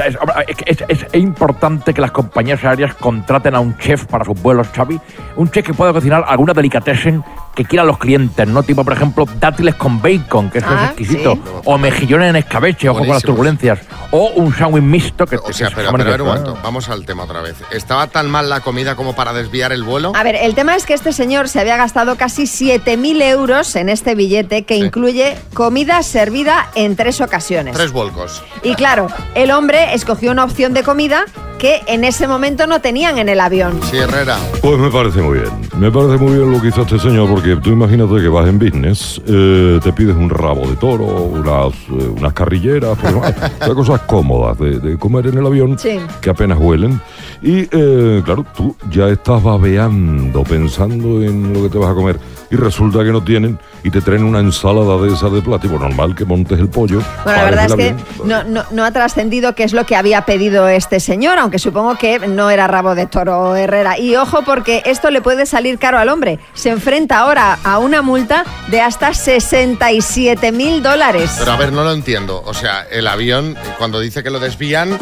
es- 0.66 0.85
es- 0.88 1.06
es 1.12 1.14
importante 1.22 1.94
que 1.94 2.00
las 2.00 2.11
compañías 2.11 2.62
aéreas 2.64 2.94
contraten 2.94 3.54
a 3.54 3.61
un 3.61 3.76
chef 3.78 4.04
para 4.06 4.24
sus 4.24 4.40
vuelos, 4.42 4.66
Xavi. 4.74 5.00
Un 5.37 5.50
chef 5.50 5.64
que 5.66 5.72
pueda 5.74 5.92
cocinar 5.92 6.24
alguna 6.26 6.52
delicatessen 6.52 7.22
que 7.57 7.64
quieran 7.64 7.87
los 7.88 7.99
clientes, 7.99 8.47
¿no? 8.47 8.62
Tipo, 8.62 8.85
por 8.85 8.92
ejemplo, 8.92 9.27
dátiles 9.40 9.75
con 9.75 10.01
bacon, 10.01 10.51
que 10.51 10.59
eso 10.59 10.66
Ah, 10.71 10.85
es 10.85 10.90
exquisito. 10.90 11.33
sí. 11.35 11.40
O 11.64 11.79
mejillones 11.79 12.31
en 12.31 12.37
escabeche, 12.37 12.88
ojo 12.88 13.01
con 13.01 13.09
las 13.09 13.23
turbulencias. 13.23 13.81
O 14.12 14.29
un 14.37 14.55
sándwich 14.55 14.83
mixto 14.85 15.27
que 15.27 15.37
O 15.37 15.53
sea, 15.53 15.71
pero, 15.75 15.90
pero 15.90 16.03
a 16.05 16.11
ver 16.12 16.23
un 16.23 16.29
momento, 16.29 16.59
vamos 16.62 16.88
al 16.90 17.05
tema 17.07 17.25
otra 17.25 17.40
vez. 17.40 17.57
¿Estaba 17.73 18.07
tan 18.09 18.31
mal 18.31 18.49
la 18.49 18.61
comida 18.61 18.95
como 18.95 19.14
para 19.16 19.33
desviar 19.33 19.73
el 19.73 19.83
vuelo? 19.83 20.12
A 20.14 20.23
ver, 20.23 20.37
el 20.37 20.55
tema 20.55 20.77
es 20.77 20.85
que 20.87 20.95
este 20.95 21.12
señor 21.12 21.49
se 21.49 21.59
había 21.59 21.77
gastado 21.77 22.16
casi 22.16 22.45
7.000 22.45 23.23
euros 23.23 23.75
en 23.77 23.88
este 23.88 24.14
billete 24.14 24.64
que 24.64 24.77
incluye 24.77 25.37
comida 25.55 26.03
servida 26.03 26.69
en 26.75 26.95
tres 26.95 27.21
ocasiones. 27.23 27.75
Tres 27.75 27.90
volcos. 27.92 28.42
Y 28.62 28.75
claro, 28.75 29.09
el 29.35 29.51
hombre 29.51 29.95
escogió 29.95 30.31
una 30.31 30.45
opción 30.45 30.75
de 30.75 30.83
comida 30.83 31.25
que 31.59 31.81
en 31.87 32.05
ese 32.05 32.29
momento 32.29 32.66
no 32.66 32.83
tenían 32.83 33.16
en 33.16 33.31
el 33.31 33.40
avión. 33.40 33.81
Sí, 33.90 33.97
Herrera. 33.97 34.37
Pues 34.61 34.79
me 34.79 34.90
parece 34.90 35.23
muy 35.23 35.38
bien. 35.38 35.51
Me 35.79 35.90
parece 35.90 36.19
muy 36.19 36.35
bien 36.37 36.53
lo 36.53 36.61
que 36.61 36.69
hizo 36.69 36.83
este 36.83 36.99
señor, 36.99 37.31
porque 37.31 37.45
tú 37.62 37.70
imagínate 37.70 38.16
que 38.16 38.28
vas 38.28 38.48
en 38.48 38.59
business, 38.59 39.20
eh, 39.26 39.78
te 39.82 39.92
pides 39.92 40.16
un 40.16 40.28
rabo 40.30 40.66
de 40.68 40.74
toro, 40.76 41.04
unas, 41.04 41.72
eh, 41.90 42.09
unas 42.18 42.32
carrilleras, 42.32 42.98
pues, 43.00 43.14
hay 43.61 43.72
cosas 43.74 44.00
cómodas 44.02 44.59
de, 44.59 44.80
de 44.80 44.98
comer 44.98 45.28
en 45.28 45.38
el 45.38 45.46
avión 45.46 45.78
Sí. 45.78 45.98
que 46.20 46.30
apenas 46.30 46.59
huelen. 46.59 47.00
Y 47.42 47.68
eh, 47.70 48.22
claro, 48.24 48.44
tú 48.56 48.74
ya 48.90 49.09
estás 49.09 49.42
babeando, 49.42 50.42
pensando 50.42 51.22
en 51.22 51.52
lo 51.52 51.62
que 51.62 51.68
te 51.68 51.78
vas 51.78 51.90
a 51.90 51.94
comer, 51.94 52.18
y 52.50 52.56
resulta 52.56 53.04
que 53.04 53.11
no 53.12 53.22
tienen, 53.22 53.59
y 53.82 53.90
te 53.90 54.00
traen 54.00 54.24
una 54.24 54.40
ensalada 54.40 54.96
de 54.98 55.12
esa 55.12 55.28
de 55.28 55.40
pues 55.42 55.80
normal 55.80 56.14
que 56.14 56.24
montes 56.24 56.59
el 56.59 56.68
pollo. 56.68 57.00
Bueno, 57.24 57.38
la 57.38 57.44
verdad 57.44 57.66
es 57.66 57.74
que 57.74 57.94
no, 58.24 58.44
no, 58.44 58.64
no 58.70 58.85
ha 58.85 58.90
trascendido 58.90 59.54
qué 59.54 59.64
es 59.64 59.72
lo 59.72 59.85
que 59.87 59.96
había 59.96 60.22
pedido 60.22 60.68
este 60.68 61.00
señor, 61.00 61.38
aunque 61.38 61.59
supongo 61.59 61.96
que 61.96 62.18
no 62.20 62.50
era 62.50 62.66
rabo 62.66 62.94
de 62.94 63.06
toro 63.06 63.54
Herrera. 63.56 63.98
Y 63.98 64.16
ojo 64.16 64.42
porque 64.42 64.82
esto 64.87 65.11
le 65.11 65.20
puede 65.20 65.46
salir 65.46 65.78
caro 65.78 65.98
al 65.98 66.09
hombre. 66.09 66.38
Se 66.54 66.70
enfrenta 66.70 67.18
ahora 67.18 67.59
a 67.64 67.78
una 67.78 68.02
multa 68.02 68.44
de 68.68 68.80
hasta 68.80 69.12
67 69.14 70.52
mil 70.52 70.82
dólares. 70.82 71.37
Pero 71.38 71.52
a 71.52 71.56
ver, 71.56 71.72
no 71.72 71.85
lo 71.85 71.92
entiendo. 71.92 72.42
O 72.46 72.54
sea, 72.54 72.87
el 72.90 73.06
avión, 73.06 73.56
cuando 73.78 74.00
dice 74.00 74.22
que 74.22 74.30
lo 74.30 74.38
desvían, 74.40 74.92
eh, 74.92 74.96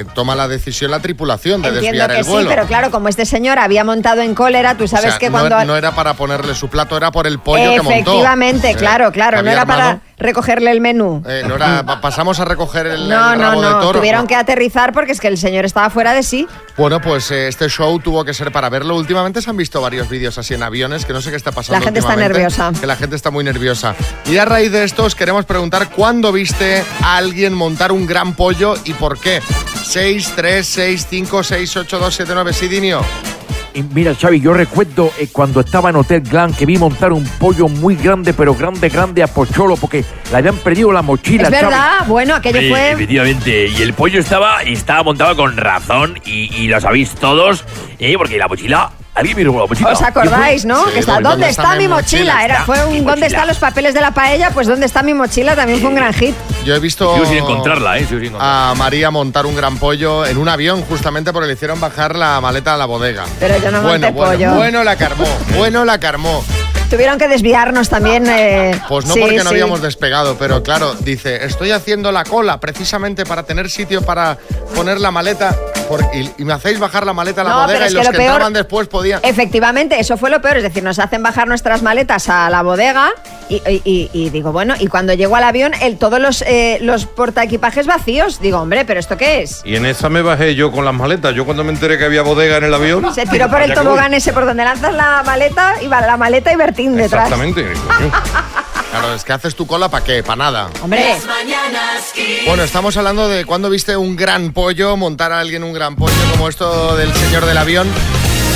eh, 0.00 0.04
toma 0.14 0.34
la 0.34 0.48
decisión 0.48 0.90
la 0.90 1.00
tripulación 1.00 1.62
de 1.62 1.68
Entiendo 1.68 1.86
desviar 1.90 2.10
que 2.10 2.18
el 2.18 2.24
sí, 2.24 2.30
vuelo. 2.30 2.48
pero 2.48 2.66
claro, 2.66 2.90
como 2.90 3.08
este 3.08 3.26
señor 3.26 3.58
había 3.58 3.84
montado 3.84 4.22
en 4.22 4.34
cólera, 4.34 4.76
tú 4.76 4.84
O 4.84 4.88
sabes 4.88 5.10
sea, 5.10 5.18
que 5.18 5.30
no, 5.30 5.38
cuando... 5.38 5.64
no 5.64 5.76
era 5.76 5.92
para 5.94 6.14
ponerle 6.14 6.54
su 6.54 6.68
plato, 6.70 6.96
era 6.96 7.10
por 7.10 7.26
el 7.26 7.38
pollo 7.38 7.70
que 7.72 7.76
montó. 7.82 7.90
Efectivamente, 7.92 8.70
Eh, 8.70 8.76
claro, 8.76 9.12
claro, 9.12 9.42
no 9.42 9.50
era 9.50 9.66
para 9.66 10.00
recogerle 10.16 10.70
el 10.70 10.80
menú. 10.80 11.22
Eh, 11.26 11.42
no 11.46 11.56
era, 11.56 11.82
pa- 11.84 12.00
pasamos 12.00 12.40
a 12.40 12.44
recoger 12.44 12.86
el, 12.86 13.08
No, 13.08 13.32
el 13.32 13.38
no, 13.38 13.44
rabo 13.50 13.60
de 13.62 13.70
no, 13.70 13.80
toro. 13.80 13.98
tuvieron 13.98 14.26
que 14.26 14.36
aterrizar 14.36 14.92
porque 14.92 15.12
es 15.12 15.20
que 15.20 15.28
el 15.28 15.38
señor 15.38 15.64
estaba 15.64 15.88
fuera 15.90 16.12
de 16.12 16.22
sí. 16.22 16.46
Bueno, 16.76 17.00
pues 17.00 17.30
eh, 17.30 17.48
este 17.48 17.68
show 17.68 17.98
tuvo 18.00 18.24
que 18.24 18.32
ser 18.34 18.52
para 18.52 18.68
verlo. 18.68 18.96
Últimamente 18.96 19.40
se 19.42 19.50
han 19.50 19.56
visto 19.56 19.80
varios 19.80 20.08
vídeos 20.08 20.36
así 20.38 20.54
en 20.54 20.62
aviones, 20.62 21.04
que 21.04 21.12
no 21.12 21.20
sé 21.20 21.30
qué 21.30 21.36
está 21.36 21.52
pasando. 21.52 21.78
La 21.78 21.84
gente 21.84 22.00
está 22.00 22.16
nerviosa. 22.16 22.72
Que 22.78 22.86
la 22.86 22.96
gente 22.96 23.16
está 23.16 23.30
muy 23.30 23.44
nerviosa. 23.44 23.94
Y 24.26 24.36
a 24.38 24.44
raíz 24.44 24.70
de 24.72 24.84
esto 24.84 25.04
os 25.04 25.14
queremos 25.14 25.44
preguntar 25.46 25.88
cuándo 25.90 26.32
viste 26.32 26.84
a 27.02 27.16
alguien 27.16 27.54
montar 27.54 27.90
un 27.92 28.06
gran 28.06 28.34
pollo 28.34 28.74
y 28.84 28.92
por 28.94 29.18
qué. 29.18 29.40
6, 29.82 30.32
3, 30.36 30.66
6, 30.66 31.06
5, 31.08 31.42
6, 31.42 31.76
8, 31.78 31.98
2, 31.98 32.14
7, 32.14 32.32
9, 32.34 32.52
Sidinio. 32.52 33.00
Y 33.74 33.82
mira, 33.82 34.14
Xavi, 34.14 34.40
yo 34.40 34.52
recuerdo 34.52 35.12
eh, 35.18 35.28
cuando 35.30 35.60
estaba 35.60 35.90
en 35.90 35.96
Hotel 35.96 36.22
Glam 36.22 36.52
que 36.52 36.66
vi 36.66 36.76
montar 36.76 37.12
un 37.12 37.24
pollo 37.38 37.68
muy 37.68 37.94
grande, 37.94 38.32
pero 38.32 38.54
grande, 38.54 38.88
grande 38.88 39.22
a 39.22 39.28
Pocholo, 39.28 39.76
porque 39.76 40.04
le 40.30 40.36
habían 40.36 40.56
perdido 40.56 40.90
la 40.92 41.02
mochila. 41.02 41.44
Es 41.44 41.50
Xavi. 41.50 41.62
verdad, 41.62 42.06
bueno, 42.08 42.34
aquello 42.34 42.60
Sí, 42.60 42.68
fue... 42.70 42.90
efectivamente. 42.92 43.68
Y 43.68 43.82
el 43.82 43.92
pollo 43.94 44.18
estaba, 44.20 44.64
y 44.64 44.72
estaba 44.72 45.02
montado 45.04 45.36
con 45.36 45.56
razón, 45.56 46.18
y, 46.24 46.52
y 46.56 46.66
lo 46.68 46.80
sabéis 46.80 47.10
todos, 47.14 47.64
¿eh? 47.98 48.14
porque 48.18 48.38
la 48.38 48.48
mochila. 48.48 48.90
¿Alguien 49.20 49.36
me 49.36 49.44
robó 49.44 49.60
la 49.60 49.66
mochila? 49.66 49.90
¿Os 49.90 50.02
acordáis, 50.02 50.64
no? 50.64 50.84
Sí, 50.86 50.90
que 50.92 50.98
está, 51.00 51.12
¿dónde 51.14 51.28
¿dónde 51.30 51.48
está 51.48 51.62
está 51.62 51.76
mi 51.76 51.88
mochila? 51.88 52.32
mochila? 52.34 52.44
Era, 52.44 52.64
fue 52.64 52.84
un 52.86 53.04
¿Dónde 53.04 53.26
están 53.26 53.46
los 53.46 53.58
papeles 53.58 53.94
de 53.94 54.00
la 54.00 54.10
paella? 54.12 54.50
Pues 54.50 54.66
¿dónde 54.66 54.86
está 54.86 55.02
mi 55.02 55.14
mochila? 55.14 55.54
También 55.54 55.80
fue 55.80 55.88
un 55.90 55.94
gran 55.94 56.12
hit. 56.12 56.34
Yo 56.64 56.74
he 56.74 56.78
visto 56.80 57.14
Sigo 57.14 57.26
sin 57.26 57.38
encontrarla, 57.38 57.98
¿eh? 57.98 58.06
Sigo 58.06 58.18
sin 58.20 58.28
encontrarla. 58.28 58.70
a 58.70 58.74
María 58.74 59.10
montar 59.10 59.46
un 59.46 59.54
gran 59.56 59.78
pollo 59.78 60.26
en 60.26 60.36
un 60.38 60.48
avión 60.48 60.82
justamente 60.82 61.32
porque 61.32 61.46
le 61.48 61.54
hicieron 61.54 61.80
bajar 61.80 62.16
la 62.16 62.40
maleta 62.40 62.74
a 62.74 62.76
la 62.76 62.86
bodega. 62.86 63.24
Pero 63.38 63.56
yo 63.58 63.70
no 63.70 63.82
bueno, 63.82 64.06
monté 64.08 64.10
bueno, 64.12 64.32
pollo. 64.32 64.54
bueno 64.56 64.84
la 64.84 64.96
carmó, 64.96 65.26
bueno 65.56 65.84
la 65.84 65.98
carmó. 66.00 66.42
Tuvieron 66.90 67.18
que 67.18 67.28
desviarnos 67.28 67.88
también. 67.88 68.26
eh, 68.28 68.78
Pues 68.88 69.06
no 69.06 69.14
sí, 69.14 69.20
porque 69.20 69.36
no 69.38 69.42
sí. 69.44 69.48
habíamos 69.48 69.80
despegado, 69.80 70.36
pero 70.38 70.62
claro, 70.62 70.94
dice, 70.94 71.44
estoy 71.44 71.70
haciendo 71.70 72.10
la 72.12 72.24
cola 72.24 72.58
precisamente 72.60 73.24
para 73.24 73.44
tener 73.44 73.70
sitio 73.70 74.02
para 74.02 74.36
poner 74.74 75.00
la 75.00 75.10
maleta 75.12 75.56
por- 75.88 76.04
y, 76.14 76.30
y 76.38 76.44
me 76.44 76.52
hacéis 76.52 76.78
bajar 76.78 77.06
la 77.06 77.12
maleta 77.12 77.42
a 77.42 77.44
la 77.44 77.50
No, 77.50 77.62
bodega 77.62 77.86
y 77.86 77.88
que 77.90 77.94
los 77.94 78.06
lo 78.06 78.10
que 78.12 78.18
peor- 78.18 78.30
entraban 78.32 78.52
después 78.52 78.88
podían... 78.88 79.20
Efectivamente, 79.22 79.98
eso 80.00 80.16
fue 80.16 80.30
lo 80.30 80.42
peor. 80.42 80.56
Es 80.58 80.62
decir, 80.64 80.82
nos 80.82 80.98
hacen 80.98 81.22
bajar 81.22 81.46
nuestras 81.48 81.82
maletas 81.82 82.28
a 82.28 82.50
la 82.50 82.62
bodega 82.62 83.10
y, 83.48 83.56
y- 83.68 83.82
y- 83.84 84.10
y 84.12 84.30
digo, 84.30 84.50
bueno, 84.52 84.74
y 84.78 84.86
cuando 84.88 85.14
llego 85.14 85.36
al 85.36 85.44
avión, 85.44 85.72
el, 85.80 85.96
todos 85.96 86.20
los, 86.20 86.42
eh, 86.42 86.78
los 86.82 87.06
portaequipajes 87.06 87.86
vacíos. 87.86 88.40
Digo, 88.40 88.58
hombre, 88.58 88.84
¿pero 88.84 88.98
esto 89.00 89.16
qué 89.16 89.42
es? 89.42 89.62
Y 89.64 89.76
en 89.76 89.86
esa 89.86 90.08
me 90.08 90.22
bajé 90.22 90.54
yo 90.54 90.70
con 90.72 90.84
las 90.84 90.94
maletas. 90.94 91.34
Yo 91.34 91.44
cuando 91.44 91.62
me 91.64 91.70
enteré 91.72 91.98
que 91.98 92.04
había 92.04 92.22
bodega 92.22 92.56
en 92.58 92.64
el 92.64 92.74
avión. 92.74 93.14
Se 93.14 93.26
tiró 93.26 93.48
por 93.48 93.62
el 93.62 93.72
tobogán 93.74 94.12
ese 94.14 94.32
por 94.32 94.44
donde 94.46 94.64
lanzas 94.64 94.94
la 94.94 95.22
maleta 95.24 95.74
y 95.82 95.86
va 95.86 96.00
la 96.00 96.16
maleta 96.16 96.52
y 96.52 96.56
Detrás. 96.88 97.24
Exactamente. 97.24 97.72
Claro, 98.90 99.14
es 99.14 99.22
que 99.22 99.32
haces 99.32 99.54
tu 99.54 99.68
cola 99.68 99.88
para 99.88 100.04
qué, 100.04 100.22
para 100.24 100.36
nada. 100.36 100.70
Hombre. 100.82 101.14
Bueno, 102.44 102.64
estamos 102.64 102.96
hablando 102.96 103.28
de 103.28 103.44
cuando 103.44 103.70
viste 103.70 103.96
un 103.96 104.16
gran 104.16 104.52
pollo, 104.52 104.96
montar 104.96 105.30
a 105.30 105.38
alguien 105.38 105.62
un 105.62 105.72
gran 105.72 105.94
pollo 105.94 106.12
como 106.32 106.48
esto 106.48 106.96
del 106.96 107.14
señor 107.14 107.46
del 107.46 107.56
avión. 107.56 107.88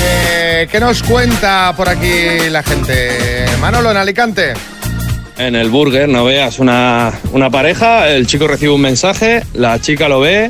Eh, 0.03 0.67
¿Qué 0.69 0.79
nos 0.81 1.03
cuenta 1.03 1.73
por 1.77 1.87
aquí 1.87 2.49
la 2.49 2.63
gente? 2.63 3.45
Manolo, 3.61 3.91
en 3.91 3.97
Alicante. 3.97 4.53
En 5.37 5.55
el 5.55 5.69
burger, 5.69 6.09
no 6.09 6.25
veas, 6.25 6.59
una, 6.59 7.13
una 7.31 7.49
pareja, 7.49 8.09
el 8.09 8.27
chico 8.27 8.45
recibe 8.45 8.73
un 8.73 8.81
mensaje, 8.81 9.43
la 9.53 9.79
chica 9.79 10.09
lo 10.09 10.19
ve 10.19 10.49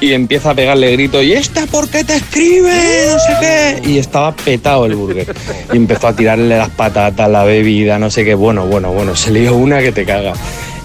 y 0.00 0.12
empieza 0.12 0.50
a 0.50 0.54
pegarle 0.54 0.92
grito, 0.92 1.22
¿y 1.22 1.32
esta 1.32 1.66
por 1.66 1.88
qué 1.88 2.04
te 2.04 2.16
escribe? 2.16 2.72
No 3.10 3.18
sé 3.18 3.36
qué. 3.40 3.88
Y 3.88 3.98
estaba 3.98 4.34
petado 4.34 4.86
el 4.86 4.94
burger. 4.94 5.34
Y 5.72 5.76
empezó 5.76 6.08
a 6.08 6.12
tirarle 6.12 6.56
las 6.56 6.70
patatas, 6.70 7.30
la 7.30 7.44
bebida, 7.44 7.98
no 7.98 8.10
sé 8.10 8.24
qué. 8.24 8.34
Bueno, 8.34 8.66
bueno, 8.66 8.92
bueno, 8.92 9.16
se 9.16 9.30
lió 9.30 9.54
una 9.54 9.80
que 9.80 9.92
te 9.92 10.04
caga. 10.04 10.34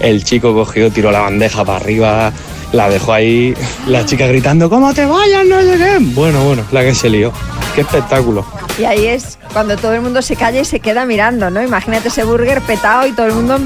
El 0.00 0.24
chico 0.24 0.54
cogió, 0.54 0.90
tiró 0.90 1.12
la 1.12 1.20
bandeja 1.20 1.64
para 1.64 1.78
arriba, 1.78 2.32
la 2.72 2.88
dejó 2.88 3.12
ahí, 3.12 3.54
la 3.86 4.04
chica 4.06 4.26
gritando, 4.26 4.70
¿cómo 4.70 4.92
te 4.94 5.04
vayas? 5.04 5.44
No 5.46 5.60
sé 5.60 5.76
qué. 5.76 5.98
Bueno, 6.00 6.42
bueno, 6.44 6.64
la 6.72 6.82
que 6.82 6.94
se 6.94 7.08
lió. 7.08 7.32
Qué 7.74 7.82
espectáculo. 7.82 8.44
y 8.78 8.84
ahí 8.84 9.06
es 9.06 9.38
cuando 9.52 9.76
todo 9.76 9.94
el 9.94 10.00
mundo 10.00 10.20
se 10.22 10.36
calla 10.36 10.60
y 10.60 10.64
se 10.64 10.80
queda 10.80 11.04
mirando, 11.04 11.50
¿no? 11.50 11.62
Imagínate 11.62 12.08
ese 12.08 12.24
burger 12.24 12.60
petado 12.62 13.06
y 13.06 13.12
todo 13.12 13.26
el 13.26 13.34
mundo... 13.34 13.58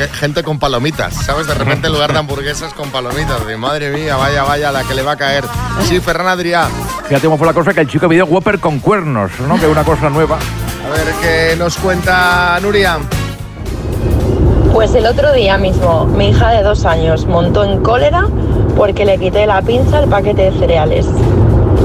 Ge- 0.00 0.08
Gente 0.08 0.42
con 0.42 0.58
palomitas, 0.58 1.12
¿sabes? 1.14 1.46
De 1.46 1.52
repente 1.52 1.88
en 1.88 1.92
lugar 1.92 2.10
de 2.14 2.18
hamburguesas 2.18 2.72
con 2.72 2.88
palomitas. 2.90 3.46
De 3.46 3.56
madre 3.58 3.90
mía, 3.90 4.16
vaya, 4.16 4.44
vaya, 4.44 4.72
la 4.72 4.82
que 4.84 4.94
le 4.94 5.02
va 5.02 5.12
a 5.12 5.16
caer. 5.16 5.44
Sí, 5.86 6.00
Ferran 6.00 6.26
Adrià. 6.26 6.68
Fíjate 7.06 7.26
cómo 7.26 7.36
fue 7.36 7.46
la 7.46 7.52
cosa 7.52 7.74
que 7.74 7.80
el 7.80 7.88
chico 7.88 8.08
pidió 8.08 8.24
Whopper 8.24 8.60
con 8.60 8.78
cuernos, 8.80 9.30
¿no? 9.46 9.56
Que 9.56 9.66
es 9.66 9.70
una 9.70 9.84
cosa 9.84 10.08
nueva. 10.08 10.38
A 10.86 10.90
ver 10.90 11.12
qué 11.20 11.54
nos 11.56 11.76
cuenta 11.76 12.58
Nuria. 12.62 12.98
Pues 14.72 14.94
el 14.94 15.04
otro 15.04 15.32
día 15.34 15.58
mismo, 15.58 16.06
mi 16.06 16.30
hija 16.30 16.50
de 16.52 16.62
dos 16.62 16.86
años 16.86 17.26
montó 17.26 17.64
en 17.64 17.82
cólera 17.82 18.26
porque 18.76 19.04
le 19.04 19.18
quité 19.18 19.44
la 19.46 19.60
pinza 19.60 19.98
al 19.98 20.08
paquete 20.08 20.50
de 20.50 20.58
cereales. 20.58 21.06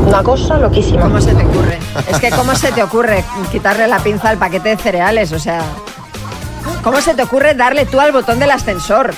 Una 0.07 0.23
cosa 0.23 0.57
loquísima. 0.57 1.01
¿Cómo 1.03 1.19
se 1.19 1.33
te 1.33 1.43
ocurre? 1.45 1.79
Es 2.09 2.19
que 2.19 2.29
¿cómo 2.31 2.55
se 2.55 2.71
te 2.71 2.81
ocurre 2.83 3.25
quitarle 3.51 3.87
la 3.87 3.99
pinza 3.99 4.29
al 4.29 4.37
paquete 4.37 4.69
de 4.69 4.77
cereales? 4.77 5.31
O 5.33 5.39
sea, 5.39 5.61
¿cómo 6.83 7.01
se 7.01 7.13
te 7.13 7.23
ocurre 7.23 7.53
darle 7.53 7.85
tú 7.85 7.99
al 7.99 8.11
botón 8.11 8.39
del 8.39 8.51
ascensor? 8.51 9.13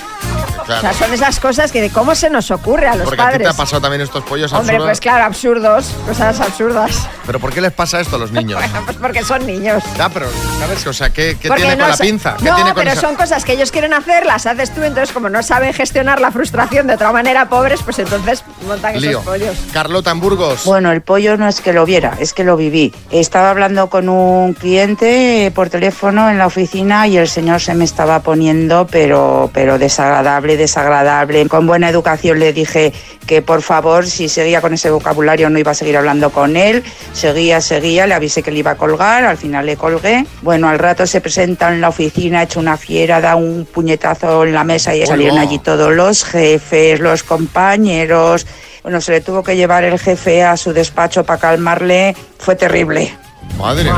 O 0.70 0.82
sea, 0.82 0.94
son 0.94 1.14
esas 1.14 1.40
cosas 1.40 1.72
que 1.72 1.82
de 1.82 1.90
cómo 1.90 2.14
se 2.16 2.30
nos 2.30 2.52
ocurre 2.52 2.88
a 2.88 2.96
los 2.96 3.06
Porque 3.06 3.22
a 3.22 3.26
ti 3.28 3.32
te 3.34 3.38
padres. 3.44 3.54
ha 3.54 3.58
pasado 3.58 3.82
también 3.82 4.02
estos 4.02 4.24
pollos 4.24 4.52
Hombre, 4.54 4.76
absurdos. 4.76 4.88
pues 4.90 5.00
claro, 5.00 5.24
absurdos, 5.26 5.86
cosas 6.08 6.40
absurdas. 6.40 7.08
¿Pero 7.26 7.40
por 7.40 7.54
qué 7.54 7.62
les 7.62 7.72
pasa 7.72 8.00
esto 8.02 8.16
a 8.16 8.20
los 8.20 8.32
niños? 8.32 8.62
Pues 8.86 8.98
porque 8.98 9.24
son 9.24 9.46
niños. 9.46 9.84
Ya, 9.98 10.08
pero, 10.10 10.28
¿sabes? 10.60 10.86
O 10.88 10.94
sea, 10.94 11.10
¿qué, 11.10 11.38
qué 11.42 11.48
Porque 11.50 11.64
tiene 11.64 11.78
no 11.78 11.84
con 11.84 11.92
la 11.92 11.98
pinza? 11.98 12.36
¿Qué 12.38 12.44
no, 12.46 12.56
tiene 12.56 12.74
con 12.74 12.80
pero 12.84 12.92
esa- 12.92 13.02
son 13.02 13.16
cosas 13.16 13.44
que 13.44 13.54
ellos 13.54 13.72
quieren 13.72 13.94
hacer, 13.94 14.26
las 14.26 14.46
haces 14.46 14.74
tú, 14.74 14.84
entonces 14.84 15.14
como 15.14 15.30
no 15.30 15.42
saben 15.44 15.74
gestionar 15.74 16.22
la 16.22 16.32
frustración 16.32 16.88
de 16.88 16.94
otra 16.96 17.12
manera, 17.12 17.50
pobres, 17.50 17.82
pues 17.84 18.00
entonces 18.00 18.44
montan 18.66 19.00
Lío. 19.00 19.12
esos 19.12 19.24
pollos. 19.26 19.58
Carlota 19.74 20.12
en 20.12 20.20
Burgos. 20.20 20.64
Bueno, 20.66 20.92
el 20.92 21.02
pollo 21.02 21.38
no 21.38 21.48
es 21.48 21.62
que 21.62 21.74
lo 21.74 21.86
viera, 21.86 22.14
es 22.20 22.34
que 22.34 22.44
lo 22.44 22.56
viví. 22.58 22.94
Estaba 23.12 23.50
hablando 23.50 23.90
con 23.90 24.10
un 24.10 24.54
cliente 24.54 25.46
eh, 25.48 25.52
por 25.52 25.70
teléfono 25.70 26.30
en 26.30 26.38
la 26.38 26.48
oficina 26.48 27.08
y 27.08 27.18
el 27.18 27.28
señor 27.28 27.62
se 27.62 27.74
me 27.74 27.84
estaba 27.86 28.22
poniendo, 28.22 28.88
pero, 28.90 29.50
pero 29.54 29.78
desagradable, 29.78 30.57
desagradable. 30.58 31.48
Con 31.48 31.68
buena 31.68 31.90
educación 31.90 32.40
le 32.40 32.54
dije 32.54 32.94
que 33.26 33.42
por 33.42 33.62
favor, 33.62 34.06
si 34.08 34.30
seguía 34.30 34.62
con 34.62 34.74
ese 34.74 34.90
vocabulario 34.90 35.50
no 35.50 35.60
iba 35.60 35.72
a 35.72 35.76
seguir 35.76 35.98
hablando 35.98 36.32
con 36.32 36.58
él. 36.58 36.84
Seguía, 37.14 37.62
seguía, 37.62 38.08
le 38.08 38.14
avisé 38.14 38.44
que 38.44 38.52
le 38.52 38.60
iba 38.60 38.72
a 38.72 38.76
colgar, 38.76 39.24
al 39.26 39.38
final 39.38 39.66
le 39.66 39.78
colgué. 39.78 40.26
Bueno, 40.42 40.68
al 40.68 40.80
rato 40.80 41.06
se 41.06 41.22
presenta 41.22 41.72
en 41.72 41.82
la 41.82 41.90
oficina, 41.90 42.44
hecho 42.44 42.60
una 42.60 42.78
fiera, 42.78 43.22
da 43.22 43.36
un 43.36 43.66
puñetazo 43.72 44.44
en 44.44 44.54
la 44.54 44.64
mesa 44.64 44.96
y 44.96 45.06
salieron 45.06 45.38
allí 45.38 45.60
todos 45.60 45.94
los 45.94 46.24
jefes, 46.24 47.00
los 47.00 47.24
compañeros. 47.24 48.46
Bueno, 48.84 49.02
se 49.02 49.12
le 49.12 49.22
tuvo 49.22 49.44
que 49.44 49.56
llevar 49.56 49.84
el 49.84 50.00
jefe 50.00 50.44
a 50.44 50.56
su 50.56 50.74
despacho 50.74 51.24
para 51.24 51.40
calmarle. 51.40 52.16
Fue 52.40 52.56
terrible. 52.56 53.27
Madre 53.58 53.84
mía, 53.84 53.94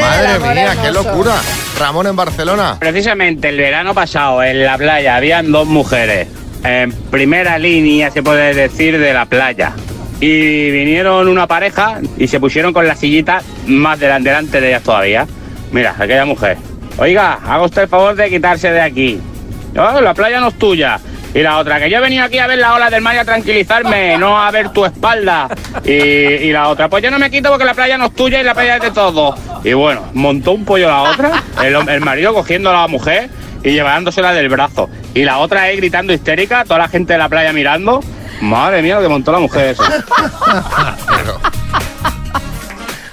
Madre 0.00 0.54
mía, 0.54 0.76
qué 0.82 0.90
locura. 0.90 1.34
Ramón 1.78 2.06
en 2.06 2.16
Barcelona. 2.16 2.76
Precisamente 2.78 3.48
el 3.48 3.58
verano 3.58 3.94
pasado 3.94 4.42
en 4.42 4.64
la 4.64 4.78
playa 4.78 5.16
habían 5.16 5.52
dos 5.52 5.66
mujeres 5.66 6.28
en 6.64 6.92
primera 6.92 7.58
línea, 7.58 8.10
se 8.10 8.22
puede 8.22 8.54
decir, 8.54 8.98
de 8.98 9.12
la 9.12 9.26
playa. 9.26 9.72
Y 10.20 10.70
vinieron 10.70 11.26
una 11.28 11.46
pareja 11.46 12.00
y 12.16 12.28
se 12.28 12.38
pusieron 12.38 12.72
con 12.72 12.86
la 12.86 12.94
sillita 12.94 13.42
más 13.66 13.98
delante, 13.98 14.28
delante 14.28 14.60
de 14.60 14.68
ellas 14.68 14.82
todavía. 14.82 15.26
Mira, 15.72 15.94
aquella 15.98 16.24
mujer. 16.24 16.58
Oiga, 16.98 17.40
haga 17.44 17.62
usted 17.64 17.82
el 17.82 17.88
favor 17.88 18.14
de 18.14 18.30
quitarse 18.30 18.70
de 18.70 18.80
aquí. 18.80 19.20
No, 19.74 20.00
la 20.00 20.14
playa 20.14 20.38
no 20.38 20.48
es 20.48 20.58
tuya. 20.58 21.00
Y 21.34 21.40
la 21.40 21.56
otra, 21.58 21.78
que 21.80 21.88
yo 21.88 21.96
he 21.96 22.00
venido 22.00 22.24
aquí 22.24 22.38
a 22.38 22.46
ver 22.46 22.58
la 22.58 22.74
ola 22.74 22.90
del 22.90 23.00
mar 23.00 23.14
y 23.14 23.18
a 23.18 23.24
tranquilizarme, 23.24 24.18
no 24.18 24.38
a 24.40 24.50
ver 24.50 24.68
tu 24.70 24.84
espalda. 24.84 25.48
Y, 25.84 25.90
y 25.92 26.52
la 26.52 26.68
otra, 26.68 26.88
pues 26.90 27.02
yo 27.02 27.10
no 27.10 27.18
me 27.18 27.30
quito 27.30 27.48
porque 27.48 27.64
la 27.64 27.72
playa 27.74 27.96
no 27.96 28.06
es 28.06 28.14
tuya 28.14 28.40
y 28.40 28.44
la 28.44 28.52
playa 28.54 28.76
es 28.76 28.82
de 28.82 28.90
todos. 28.90 29.38
Y 29.64 29.72
bueno, 29.72 30.02
montó 30.12 30.52
un 30.52 30.64
pollo 30.66 30.88
la 30.88 31.02
otra, 31.02 31.42
el, 31.62 31.88
el 31.88 32.00
marido 32.02 32.34
cogiendo 32.34 32.68
a 32.70 32.74
la 32.82 32.86
mujer 32.88 33.30
y 33.62 33.70
llevándosela 33.72 34.34
del 34.34 34.48
brazo. 34.50 34.90
Y 35.14 35.24
la 35.24 35.38
otra 35.38 35.62
ahí 35.62 35.76
gritando 35.78 36.12
histérica, 36.12 36.64
toda 36.64 36.80
la 36.80 36.88
gente 36.88 37.14
de 37.14 37.18
la 37.18 37.28
playa 37.30 37.52
mirando. 37.54 38.00
Madre 38.42 38.82
mía, 38.82 38.96
lo 38.96 39.02
que 39.02 39.08
montó 39.08 39.32
la 39.32 39.38
mujer 39.38 39.68
eso. 39.68 39.84
Pero- 41.08 41.40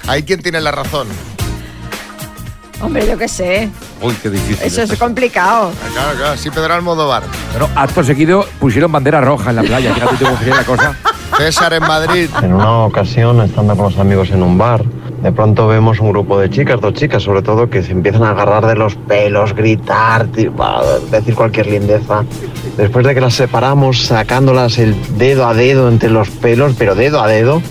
Hay 0.08 0.24
quien 0.24 0.42
tiene 0.42 0.60
la 0.60 0.72
razón. 0.72 1.08
Hombre, 2.80 3.06
yo 3.06 3.18
qué 3.18 3.28
sé. 3.28 3.68
Uy, 4.00 4.14
qué 4.22 4.30
difícil. 4.30 4.66
Eso 4.66 4.82
es 4.82 4.98
complicado. 4.98 5.70
Claro, 5.92 6.18
claro, 6.18 6.36
sí, 6.36 6.50
Pedro 6.50 6.74
Almodóvar. 6.74 7.22
Pero 7.52 7.68
acto 7.74 8.02
seguido 8.02 8.46
pusieron 8.58 8.90
bandera 8.90 9.20
roja 9.20 9.50
en 9.50 9.56
la 9.56 9.62
playa. 9.62 9.94
Fíjate 9.94 10.16
tú 10.16 10.24
cómo 10.24 10.38
sería 10.38 10.56
la 10.56 10.64
cosa. 10.64 10.96
César 11.36 11.72
en 11.74 11.82
Madrid. 11.82 12.28
En 12.42 12.52
una 12.52 12.84
ocasión, 12.84 13.40
estando 13.42 13.76
con 13.76 13.86
los 13.86 13.98
amigos 13.98 14.30
en 14.30 14.42
un 14.42 14.58
bar, 14.58 14.84
de 15.22 15.32
pronto 15.32 15.68
vemos 15.68 16.00
un 16.00 16.10
grupo 16.10 16.38
de 16.38 16.48
chicas, 16.50 16.80
dos 16.80 16.94
chicas 16.94 17.22
sobre 17.22 17.42
todo, 17.42 17.68
que 17.68 17.82
se 17.82 17.92
empiezan 17.92 18.24
a 18.24 18.30
agarrar 18.30 18.66
de 18.66 18.74
los 18.74 18.94
pelos, 18.94 19.54
gritar, 19.54 20.28
decir 20.28 21.34
cualquier 21.34 21.66
lindeza. 21.66 22.24
Después 22.76 23.06
de 23.06 23.14
que 23.14 23.20
las 23.20 23.34
separamos, 23.34 24.06
sacándolas 24.06 24.78
el 24.78 24.94
dedo 25.18 25.46
a 25.46 25.54
dedo 25.54 25.88
entre 25.88 26.10
los 26.10 26.30
pelos, 26.30 26.74
pero 26.78 26.94
dedo 26.94 27.22
a 27.22 27.28
dedo, 27.28 27.62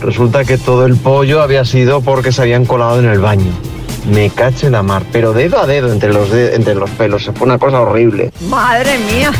resulta 0.00 0.44
que 0.44 0.58
todo 0.58 0.86
el 0.86 0.96
pollo 0.96 1.42
había 1.42 1.64
sido 1.64 2.00
porque 2.00 2.30
se 2.30 2.42
habían 2.42 2.64
colado 2.64 3.00
en 3.00 3.06
el 3.06 3.18
baño. 3.18 3.52
Me 4.10 4.30
cacho 4.30 4.66
en 4.66 4.72
la 4.72 4.82
mar, 4.82 5.02
pero 5.12 5.32
dedo 5.32 5.60
a 5.60 5.66
dedo 5.66 5.92
entre 5.92 6.12
los, 6.12 6.30
de- 6.30 6.54
entre 6.54 6.74
los 6.74 6.88
pelos. 6.90 7.24
Fue 7.34 7.46
una 7.46 7.58
cosa 7.58 7.80
horrible. 7.80 8.32
Madre 8.48 8.98
mía. 8.98 9.32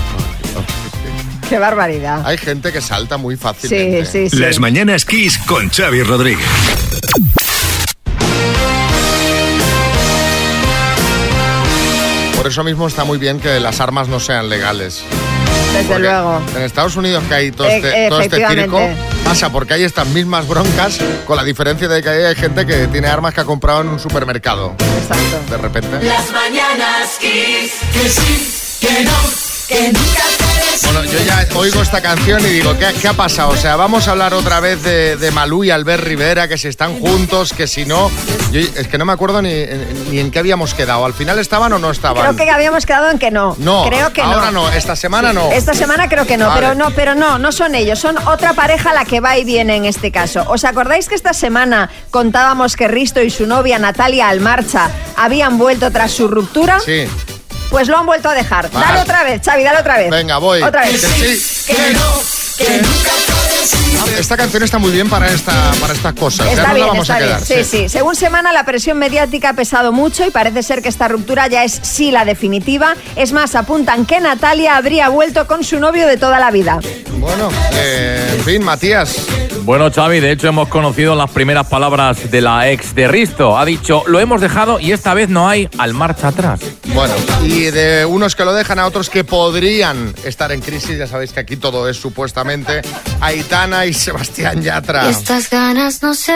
Qué 1.48 1.58
barbaridad. 1.58 2.22
Hay 2.26 2.36
gente 2.38 2.72
que 2.72 2.80
salta 2.80 3.16
muy 3.16 3.36
Sí, 3.36 3.40
fácilmente. 3.42 4.04
sí, 4.04 4.28
sí. 4.30 4.36
Las 4.36 4.58
mañanas 4.58 5.04
Kiss 5.04 5.38
con 5.46 5.68
Xavi 5.70 6.02
Rodríguez. 6.02 6.44
Por 12.36 12.46
eso 12.46 12.62
mismo 12.64 12.86
está 12.86 13.04
muy 13.04 13.18
bien 13.18 13.40
que 13.40 13.58
las 13.60 13.80
armas 13.80 14.08
no 14.08 14.20
sean 14.20 14.48
legales. 14.48 15.02
Desde 15.76 15.98
luego. 15.98 16.40
En 16.56 16.62
Estados 16.62 16.96
Unidos 16.96 17.22
que 17.28 17.34
hay 17.34 17.50
todo 17.52 17.66
E- 17.68 17.76
este, 17.76 18.08
todo 18.08 18.20
este 18.20 18.46
circo, 18.48 18.80
pasa 19.24 19.50
porque 19.50 19.74
hay 19.74 19.84
estas 19.84 20.06
mismas 20.08 20.46
broncas, 20.48 20.98
con 21.26 21.36
la 21.36 21.44
diferencia 21.44 21.88
de 21.88 22.02
que 22.02 22.08
hay 22.08 22.34
gente 22.34 22.64
que 22.66 22.86
tiene 22.88 23.08
armas 23.08 23.34
que 23.34 23.40
ha 23.42 23.44
comprado 23.44 23.82
en 23.82 23.88
un 23.88 23.98
supermercado. 24.00 24.74
Exacto. 25.02 25.50
De 25.50 25.56
repente. 25.58 26.02
Las 26.02 26.30
mañanas 26.32 27.18
Kiss. 27.20 27.72
Que 27.92 28.08
sí, 28.08 28.78
que 28.86 29.04
no, 29.04 29.12
que 29.68 29.92
nunca 29.92 30.22
te 30.38 30.86
Bueno, 30.86 31.04
yo 31.04 31.18
ya 31.24 31.46
oigo 31.56 31.82
esta 31.82 32.00
canción 32.00 32.40
y 32.42 32.50
digo, 32.50 32.76
¿qué, 32.78 32.92
qué 33.00 33.08
ha 33.08 33.12
pasado? 33.14 33.50
O 33.50 33.56
sea, 33.56 33.76
vamos 33.76 34.06
a 34.08 34.12
hablar 34.12 34.34
otra 34.34 34.60
vez 34.60 34.82
de, 34.82 35.16
de 35.16 35.30
Malú 35.30 35.64
y 35.64 35.70
Albert 35.70 36.04
Rivera, 36.04 36.48
que 36.48 36.58
si 36.58 36.68
están 36.68 36.98
juntos, 37.00 37.52
que 37.52 37.66
si 37.66 37.84
no... 37.84 38.10
Yo 38.52 38.60
es 38.60 38.86
que 38.88 38.98
no 38.98 39.04
me 39.04 39.12
acuerdo 39.12 39.42
ni, 39.42 39.64
ni 40.10 40.18
en 40.20 40.30
qué 40.30 40.38
habíamos 40.38 40.74
quedado. 40.74 41.04
¿Al 41.04 41.14
final 41.14 41.38
estaban 41.38 41.72
o 41.72 41.78
no 41.78 41.90
estaban? 41.90 42.22
Creo 42.22 42.36
que 42.36 42.50
habíamos 42.50 42.86
quedado 42.86 43.10
en 43.10 43.18
que 43.18 43.30
no. 43.30 43.56
No, 43.58 43.84
creo 43.88 44.12
que 44.12 44.22
ahora 44.22 44.50
no. 44.50 44.68
no, 44.68 44.72
esta 44.72 44.94
semana 44.94 45.32
no. 45.32 45.50
Esta 45.50 45.74
semana 45.74 46.08
creo 46.08 46.26
que 46.26 46.36
no, 46.36 46.48
Vale. 46.48 46.60
pero 46.60 46.74
no, 46.74 46.90
pero 46.92 47.14
no, 47.14 47.38
no 47.38 47.52
son 47.52 47.74
ellos, 47.74 47.98
son 47.98 48.16
otra 48.28 48.52
pareja 48.52 48.92
la 48.94 49.04
que 49.04 49.20
va 49.20 49.36
y 49.38 49.44
viene 49.44 49.76
en 49.76 49.84
este 49.84 50.12
caso. 50.12 50.44
¿Os 50.48 50.64
acordáis 50.64 51.08
que 51.08 51.14
esta 51.14 51.32
semana 51.32 51.90
contábamos 52.10 52.76
que 52.76 52.88
Risto 52.88 53.22
y 53.22 53.30
su 53.30 53.46
novia 53.46 53.78
Natalia 53.78 54.28
Almarcha 54.28 54.90
habían 55.16 55.58
vuelto 55.58 55.90
tras 55.90 56.12
su 56.12 56.28
ruptura? 56.28 56.78
Sí. 56.80 57.06
Pues 57.76 57.88
lo 57.88 57.98
han 57.98 58.06
vuelto 58.06 58.30
a 58.30 58.34
dejar. 58.34 58.70
Vale. 58.70 58.86
Dale 58.86 59.00
otra 59.02 59.22
vez, 59.22 59.42
Xavi, 59.44 59.62
dale 59.62 59.80
otra 59.80 59.98
vez. 59.98 60.08
Venga, 60.10 60.38
voy. 60.38 60.62
Otra 60.62 60.80
Que 60.84 60.92
vez. 60.92 61.02
sí, 61.02 61.74
que 61.74 61.92
no, 61.92 62.00
que 62.56 62.76
nunca 62.80 63.10
te 63.26 63.60
decir. 63.60 64.18
Esta 64.18 64.34
canción 64.38 64.62
está 64.62 64.78
muy 64.78 64.92
bien 64.92 65.10
para, 65.10 65.28
esta, 65.30 65.52
para 65.78 65.92
estas 65.92 66.14
cosas. 66.14 66.46
Está 66.46 66.72
bien, 66.72 66.86
la 66.86 66.92
vamos 66.92 67.02
está 67.02 67.16
a 67.16 67.18
quedar. 67.18 67.44
bien. 67.46 67.64
Sí, 67.64 67.70
sí, 67.82 67.88
Según 67.90 68.16
Semana, 68.16 68.50
la 68.54 68.64
presión 68.64 68.96
mediática 68.98 69.50
ha 69.50 69.52
pesado 69.52 69.92
mucho 69.92 70.24
y 70.26 70.30
parece 70.30 70.62
ser 70.62 70.80
que 70.80 70.88
esta 70.88 71.06
ruptura 71.06 71.48
ya 71.48 71.64
es 71.64 71.78
sí 71.82 72.10
la 72.10 72.24
definitiva. 72.24 72.94
Es 73.14 73.32
más, 73.32 73.54
apuntan 73.54 74.06
que 74.06 74.20
Natalia 74.20 74.78
habría 74.78 75.10
vuelto 75.10 75.46
con 75.46 75.62
su 75.62 75.78
novio 75.78 76.06
de 76.06 76.16
toda 76.16 76.38
la 76.38 76.50
vida. 76.50 76.80
Bueno, 77.18 77.50
eh, 77.74 78.36
en 78.38 78.42
fin, 78.42 78.64
Matías. 78.64 79.16
Bueno, 79.64 79.90
Xavi, 79.92 80.20
de 80.20 80.30
hecho 80.30 80.48
hemos 80.48 80.68
conocido 80.68 81.14
las 81.14 81.30
primeras 81.30 81.66
palabras 81.66 82.30
de 82.30 82.40
la 82.40 82.70
ex 82.70 82.94
de 82.94 83.06
Risto. 83.08 83.58
Ha 83.58 83.64
dicho, 83.66 84.02
lo 84.06 84.18
hemos 84.18 84.40
dejado 84.40 84.80
y 84.80 84.92
esta 84.92 85.12
vez 85.12 85.28
no 85.28 85.46
hay 85.48 85.68
al 85.76 85.92
marcha 85.92 86.28
atrás. 86.28 86.60
Bueno, 86.96 87.14
y 87.44 87.64
de 87.70 88.06
unos 88.06 88.34
que 88.34 88.42
lo 88.46 88.54
dejan 88.54 88.78
a 88.78 88.86
otros 88.86 89.10
que 89.10 89.22
podrían 89.22 90.14
estar 90.24 90.50
en 90.50 90.62
crisis, 90.62 90.96
ya 90.96 91.06
sabéis 91.06 91.34
que 91.34 91.40
aquí 91.40 91.56
todo 91.58 91.90
es 91.90 91.98
supuestamente 91.98 92.80
Aitana 93.20 93.84
y 93.84 93.92
Sebastián 93.92 94.62
Yatra. 94.62 95.06
Estas 95.10 95.50
ganas 95.50 96.02
no 96.02 96.14
se 96.14 96.32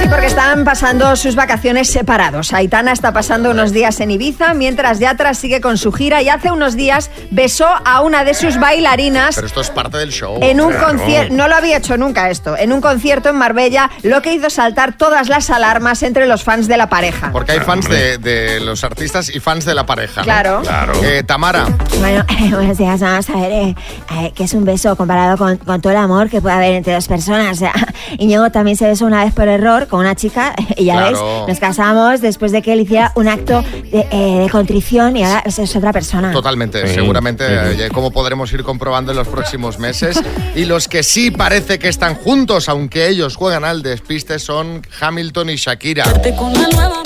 Sí, 0.00 0.04
porque 0.08 0.26
están 0.26 0.64
pasando 0.64 1.16
sus 1.16 1.34
vacaciones 1.34 1.90
separados. 1.90 2.52
Aitana 2.52 2.92
está 2.92 3.12
pasando 3.12 3.50
unos 3.50 3.72
días 3.72 3.98
en 3.98 4.12
Ibiza, 4.12 4.54
mientras 4.54 5.00
Yatra 5.00 5.34
sigue 5.34 5.60
con 5.60 5.76
su 5.76 5.90
gira 5.90 6.22
y 6.22 6.28
hace 6.28 6.52
unos 6.52 6.76
días 6.76 7.10
besó 7.32 7.66
a 7.84 8.00
una 8.00 8.22
de 8.22 8.34
sus 8.34 8.60
bailarinas 8.60 9.34
Pero 9.34 9.48
esto 9.48 9.60
es 9.62 9.70
parte 9.70 9.98
del 9.98 10.12
show. 10.12 10.38
en 10.42 10.60
un 10.60 10.70
Claro. 10.70 10.86
concierto, 10.96 11.34
no 11.34 11.48
lo 11.48 11.56
había 11.56 11.76
hecho 11.78 11.96
nunca 11.96 12.30
esto, 12.30 12.56
en 12.56 12.72
un 12.72 12.80
concierto 12.80 13.30
en 13.30 13.36
Marbella, 13.36 13.90
lo 14.04 14.22
que 14.22 14.32
hizo 14.32 14.48
saltar 14.48 14.96
todas 14.96 15.28
las 15.28 15.50
alarmas 15.50 16.04
entre 16.04 16.26
los 16.28 16.44
fans 16.44 16.68
de 16.68 16.76
la 16.76 16.88
pareja. 16.88 17.32
Porque 17.32 17.50
hay 17.50 17.60
fans 17.60 17.88
de, 17.88 18.18
de 18.18 18.60
los 18.60 18.84
artistas 18.84 19.28
y 19.28 19.40
fans 19.40 19.64
de 19.64 19.74
la 19.74 19.87
pareja. 19.88 20.20
¿no? 20.20 20.24
Claro. 20.62 20.92
Eh, 21.02 21.24
Tamara. 21.26 21.66
Bueno, 21.98 22.24
buenos 22.52 22.78
días, 22.78 23.00
vamos 23.00 23.28
a 23.30 23.36
ver 23.40 23.50
eh, 23.50 23.74
eh, 24.12 24.32
qué 24.36 24.44
es 24.44 24.52
un 24.54 24.64
beso 24.64 24.94
comparado 24.94 25.36
con, 25.36 25.56
con 25.56 25.80
todo 25.80 25.90
el 25.92 25.98
amor 25.98 26.28
que 26.30 26.40
puede 26.40 26.54
haber 26.54 26.74
entre 26.74 26.92
dos 26.94 27.08
personas. 27.08 27.48
O 27.58 27.60
sea, 27.60 27.72
Íñigo 28.18 28.50
también 28.50 28.76
se 28.76 28.86
besó 28.86 29.06
una 29.06 29.24
vez 29.24 29.32
por 29.34 29.48
error 29.48 29.88
con 29.88 30.00
una 30.00 30.14
chica 30.14 30.54
y 30.76 30.84
ya 30.84 30.94
Claro. 30.94 31.46
ves, 31.46 31.48
nos 31.48 31.58
casamos 31.58 32.20
después 32.20 32.52
de 32.52 32.62
que 32.62 32.72
él 32.74 32.80
hiciera 32.82 33.10
un 33.16 33.26
acto 33.26 33.64
de, 33.90 34.06
eh, 34.12 34.38
de 34.42 34.48
contrición 34.50 35.16
y 35.16 35.24
ahora 35.24 35.42
es, 35.46 35.58
es 35.58 35.74
otra 35.74 35.92
persona. 35.92 36.30
Totalmente, 36.30 36.86
Sí. 36.86 36.94
seguramente, 36.94 37.44
eh, 37.48 37.88
como 37.92 38.10
podremos 38.12 38.52
ir 38.52 38.62
comprobando 38.62 39.10
en 39.12 39.18
los 39.18 39.26
próximos 39.28 39.78
meses. 39.78 40.20
Y 40.54 40.66
los 40.66 40.86
que 40.88 41.02
sí 41.02 41.30
parece 41.30 41.78
que 41.78 41.88
están 41.88 42.14
juntos, 42.14 42.68
aunque 42.68 43.08
ellos 43.08 43.34
juegan 43.36 43.64
al 43.64 43.82
despiste, 43.82 44.38
son 44.38 44.82
Hamilton 45.00 45.50
y 45.50 45.56
Shakira. 45.56 46.04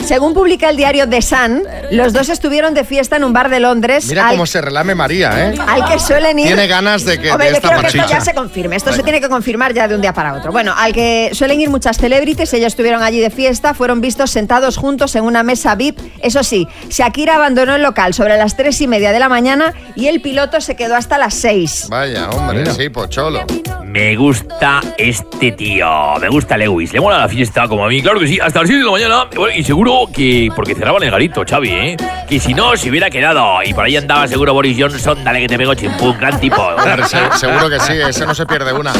Según 0.04 0.34
publica 0.34 0.68
el 0.68 0.76
diario 0.76 1.08
The 1.08 1.22
Sun, 1.22 1.62
los 1.92 2.12
dos 2.12 2.28
estuvieron 2.28 2.71
de 2.74 2.84
fiesta 2.84 3.16
en 3.16 3.24
un 3.24 3.32
bar 3.32 3.50
de 3.50 3.60
Londres 3.60 4.06
Mira 4.08 4.28
al, 4.28 4.32
cómo 4.32 4.46
se 4.46 4.60
relame 4.60 4.94
María, 4.94 5.50
¿eh? 5.50 5.54
al 5.66 5.84
que 5.84 5.98
suelen 5.98 6.38
ir... 6.38 6.46
Tiene 6.46 6.66
ganas 6.66 7.04
de 7.04 7.18
que 7.18 7.30
Hombre, 7.30 7.48
de 7.48 7.54
yo 7.54 7.60
quiero 7.60 7.80
que 7.80 7.86
esto 7.86 8.08
ya 8.08 8.20
se 8.20 8.34
confirme. 8.34 8.76
Esto 8.76 8.92
se 8.92 9.02
tiene 9.02 9.20
que 9.20 9.28
confirmar 9.28 9.74
ya 9.74 9.88
de 9.88 9.94
un 9.94 10.00
día 10.00 10.12
para 10.12 10.34
otro. 10.34 10.52
Bueno, 10.52 10.74
al 10.76 10.92
que 10.92 11.30
suelen 11.32 11.60
ir 11.60 11.70
muchas 11.70 11.98
celebrities, 11.98 12.52
ellos 12.54 12.68
estuvieron 12.68 13.02
allí 13.02 13.20
de 13.20 13.30
fiesta, 13.30 13.74
fueron 13.74 14.00
vistos 14.00 14.30
sentados 14.30 14.76
juntos 14.76 15.14
en 15.16 15.24
una 15.24 15.42
mesa 15.42 15.74
VIP. 15.74 15.98
Eso 16.22 16.42
sí, 16.42 16.66
Shakira 16.88 17.36
abandonó 17.36 17.74
el 17.74 17.82
local 17.82 18.14
sobre 18.14 18.36
las 18.36 18.56
tres 18.56 18.80
y 18.80 18.86
media 18.86 19.12
de 19.12 19.18
la 19.18 19.28
mañana 19.28 19.74
y 19.96 20.06
el 20.06 20.20
piloto 20.20 20.60
se 20.60 20.76
quedó 20.76 20.96
hasta 20.96 21.18
las 21.18 21.34
seis. 21.34 21.86
Vaya, 21.88 22.30
hombre, 22.30 22.66
sí, 22.74 22.88
pocholo. 22.88 23.44
Me 23.84 24.16
gusta 24.16 24.80
este 24.96 25.52
tío, 25.52 26.14
me 26.18 26.28
gusta 26.28 26.56
Lewis, 26.56 26.92
le 26.92 27.00
mola 27.00 27.18
la 27.18 27.28
fiesta 27.28 27.68
como 27.68 27.84
a 27.84 27.88
mí, 27.88 28.00
claro 28.00 28.20
que 28.20 28.26
sí, 28.26 28.38
hasta 28.40 28.60
las 28.60 28.68
6 28.68 28.78
de 28.80 28.84
la 28.86 28.90
mañana, 28.90 29.28
y 29.54 29.62
seguro 29.64 30.08
que, 30.12 30.48
porque 30.56 30.74
cerraban 30.74 31.02
el 31.02 31.10
garito, 31.10 31.42
Xavi, 31.46 31.68
¿eh? 31.68 31.96
Que 32.26 32.40
si 32.40 32.54
no, 32.54 32.61
se 32.76 32.88
hubiera 32.90 33.10
quedado, 33.10 33.62
y 33.62 33.74
por 33.74 33.84
ahí 33.84 33.96
andaba 33.96 34.26
seguro 34.26 34.54
Boris 34.54 34.76
Johnson, 34.78 35.22
dale 35.24 35.40
que 35.40 35.48
te 35.48 35.58
pego 35.58 35.74
chimpún, 35.74 36.18
gran 36.18 36.38
tipo. 36.40 36.56
Se- 37.06 37.38
seguro 37.38 37.68
que 37.68 37.78
sí, 37.80 37.92
ese 37.94 38.24
no 38.26 38.34
se 38.34 38.46
pierde 38.46 38.72
una. 38.72 38.92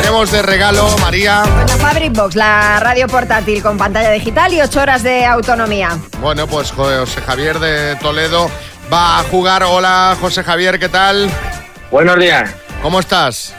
Tenemos 0.00 0.30
de 0.30 0.42
regalo, 0.42 0.86
María. 1.00 1.42
La 1.66 1.76
Fabric 1.76 2.12
Box, 2.14 2.36
la 2.36 2.78
radio 2.80 3.06
portátil 3.08 3.62
con 3.62 3.76
pantalla 3.76 4.10
digital 4.10 4.52
y 4.52 4.60
ocho 4.60 4.80
horas 4.80 5.02
de 5.02 5.24
autonomía. 5.26 5.98
Bueno, 6.20 6.46
pues 6.46 6.70
José 6.72 7.20
Javier 7.22 7.58
de 7.58 7.96
Toledo 7.96 8.50
va 8.92 9.18
a 9.18 9.22
jugar. 9.24 9.64
Hola, 9.64 10.16
José 10.20 10.42
Javier, 10.44 10.78
¿qué 10.78 10.88
tal? 10.88 11.28
Buenos 11.90 12.18
días. 12.18 12.54
¿Cómo 12.82 13.00
estás? 13.00 13.54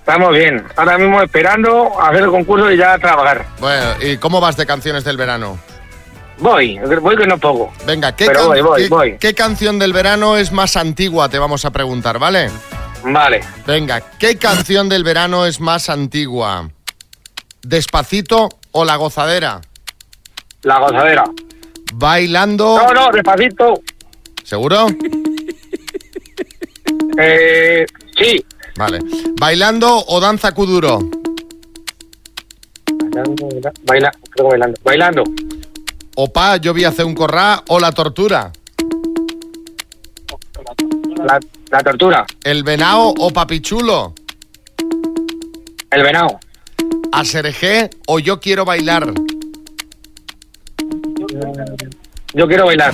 Estamos 0.00 0.32
bien. 0.32 0.64
Ahora 0.76 0.98
mismo 0.98 1.22
esperando 1.22 1.98
a 2.00 2.08
hacer 2.08 2.22
el 2.24 2.30
concurso 2.30 2.70
y 2.70 2.76
ya 2.76 2.94
a 2.94 2.98
trabajar. 2.98 3.44
Bueno, 3.60 3.84
¿y 4.02 4.16
cómo 4.16 4.40
vas 4.40 4.56
de 4.56 4.66
canciones 4.66 5.04
del 5.04 5.16
verano? 5.16 5.58
Voy, 6.38 6.78
voy 7.00 7.16
que 7.16 7.26
no 7.26 7.38
poco. 7.38 7.72
Venga, 7.86 8.14
¿qué, 8.14 8.26
Pero 8.26 8.40
can- 8.40 8.48
voy, 8.48 8.60
voy, 8.60 8.82
qué- 8.82 8.88
voy. 8.88 9.16
qué 9.18 9.34
canción 9.34 9.78
del 9.78 9.92
verano 9.92 10.36
es 10.36 10.50
más 10.52 10.76
antigua? 10.76 11.28
Te 11.28 11.38
vamos 11.38 11.64
a 11.64 11.70
preguntar, 11.70 12.18
¿vale? 12.18 12.50
Vale. 13.04 13.40
Venga, 13.66 14.00
¿qué 14.18 14.36
canción 14.36 14.88
del 14.88 15.04
verano 15.04 15.46
es 15.46 15.60
más 15.60 15.88
antigua? 15.88 16.68
¿Despacito 17.62 18.48
o 18.72 18.84
La 18.84 18.96
Gozadera? 18.96 19.60
La 20.62 20.78
gozadera. 20.80 21.24
Bailando... 21.94 22.78
No, 22.78 22.92
no, 22.92 23.10
despacito. 23.12 23.74
¿Seguro? 24.42 24.86
Eh, 27.16 27.86
sí. 28.18 28.44
Vale. 28.76 28.98
¿Bailando 29.38 30.04
o 30.08 30.20
Danza 30.20 30.50
Kuduro? 30.52 30.98
Bailando, 32.90 33.48
baila- 33.84 34.12
creo 34.30 34.48
que 34.48 34.50
bailando. 34.50 34.80
Bailando. 34.82 35.24
¿Opa, 36.16 36.56
yo 36.58 36.72
vi 36.72 36.84
hace 36.84 37.02
un 37.02 37.14
corrá 37.14 37.62
o 37.68 37.80
La 37.80 37.90
Tortura? 37.92 38.52
La, 41.26 41.40
La 41.70 41.80
tortura. 41.80 42.24
¿El 42.44 42.62
venao 42.62 43.14
o 43.18 43.30
papichulo? 43.30 44.14
El 45.90 46.02
venao. 46.02 46.38
¿Aserejé 47.12 47.90
o 48.06 48.18
yo 48.18 48.38
quiero 48.38 48.64
bailar? 48.64 49.12
Yo 52.32 52.46
quiero 52.46 52.66
bailar. 52.66 52.92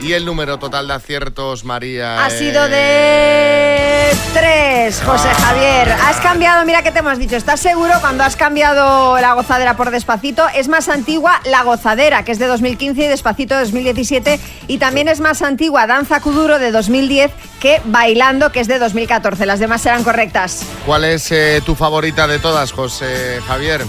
¿Y 0.00 0.12
el 0.12 0.24
número 0.24 0.58
total 0.58 0.86
de 0.86 0.94
aciertos, 0.94 1.64
María? 1.64 2.24
Ha 2.24 2.28
es- 2.28 2.38
sido 2.38 2.68
de 2.68 4.10
tres, 4.32 5.02
José 5.04 5.28
Ah. 5.28 5.34
Javier. 5.40 5.92
Has 6.06 6.16
cambiado, 6.18 6.64
mira 6.64 6.82
que 6.82 6.92
te 6.92 7.00
hemos 7.00 7.18
dicho, 7.18 7.34
¿estás 7.36 7.58
seguro 7.60 7.92
cuando 8.00 8.22
has 8.22 8.36
cambiado 8.36 9.18
la 9.18 9.32
gozadera 9.34 9.76
por 9.76 9.90
despacito? 9.90 10.46
Es 10.54 10.68
más 10.68 10.88
antigua 10.88 11.40
la 11.44 11.62
gozadera, 11.64 12.22
que 12.24 12.30
es 12.30 12.38
de 12.38 12.46
2015 12.46 13.04
y 13.04 13.08
despacito 13.08 13.54
de 13.56 13.62
2017. 13.62 14.38
Y 14.68 14.78
también 14.78 15.08
es 15.08 15.18
más 15.18 15.42
antigua 15.42 15.88
Danza 15.88 16.20
Kuduro 16.20 16.60
de 16.60 16.70
2010 16.70 17.32
que 17.60 17.82
Bailando, 17.84 18.52
que 18.52 18.60
es 18.60 18.68
de 18.68 18.78
2014. 18.78 19.46
Las 19.46 19.58
demás 19.58 19.82
serán 19.82 20.04
correctas. 20.04 20.62
¿Cuál 20.86 21.04
es 21.04 21.30
eh, 21.32 21.60
tu 21.66 21.74
favorita 21.74 22.28
de 22.28 22.38
todas, 22.38 22.70
José 22.70 23.40
Javier? 23.48 23.82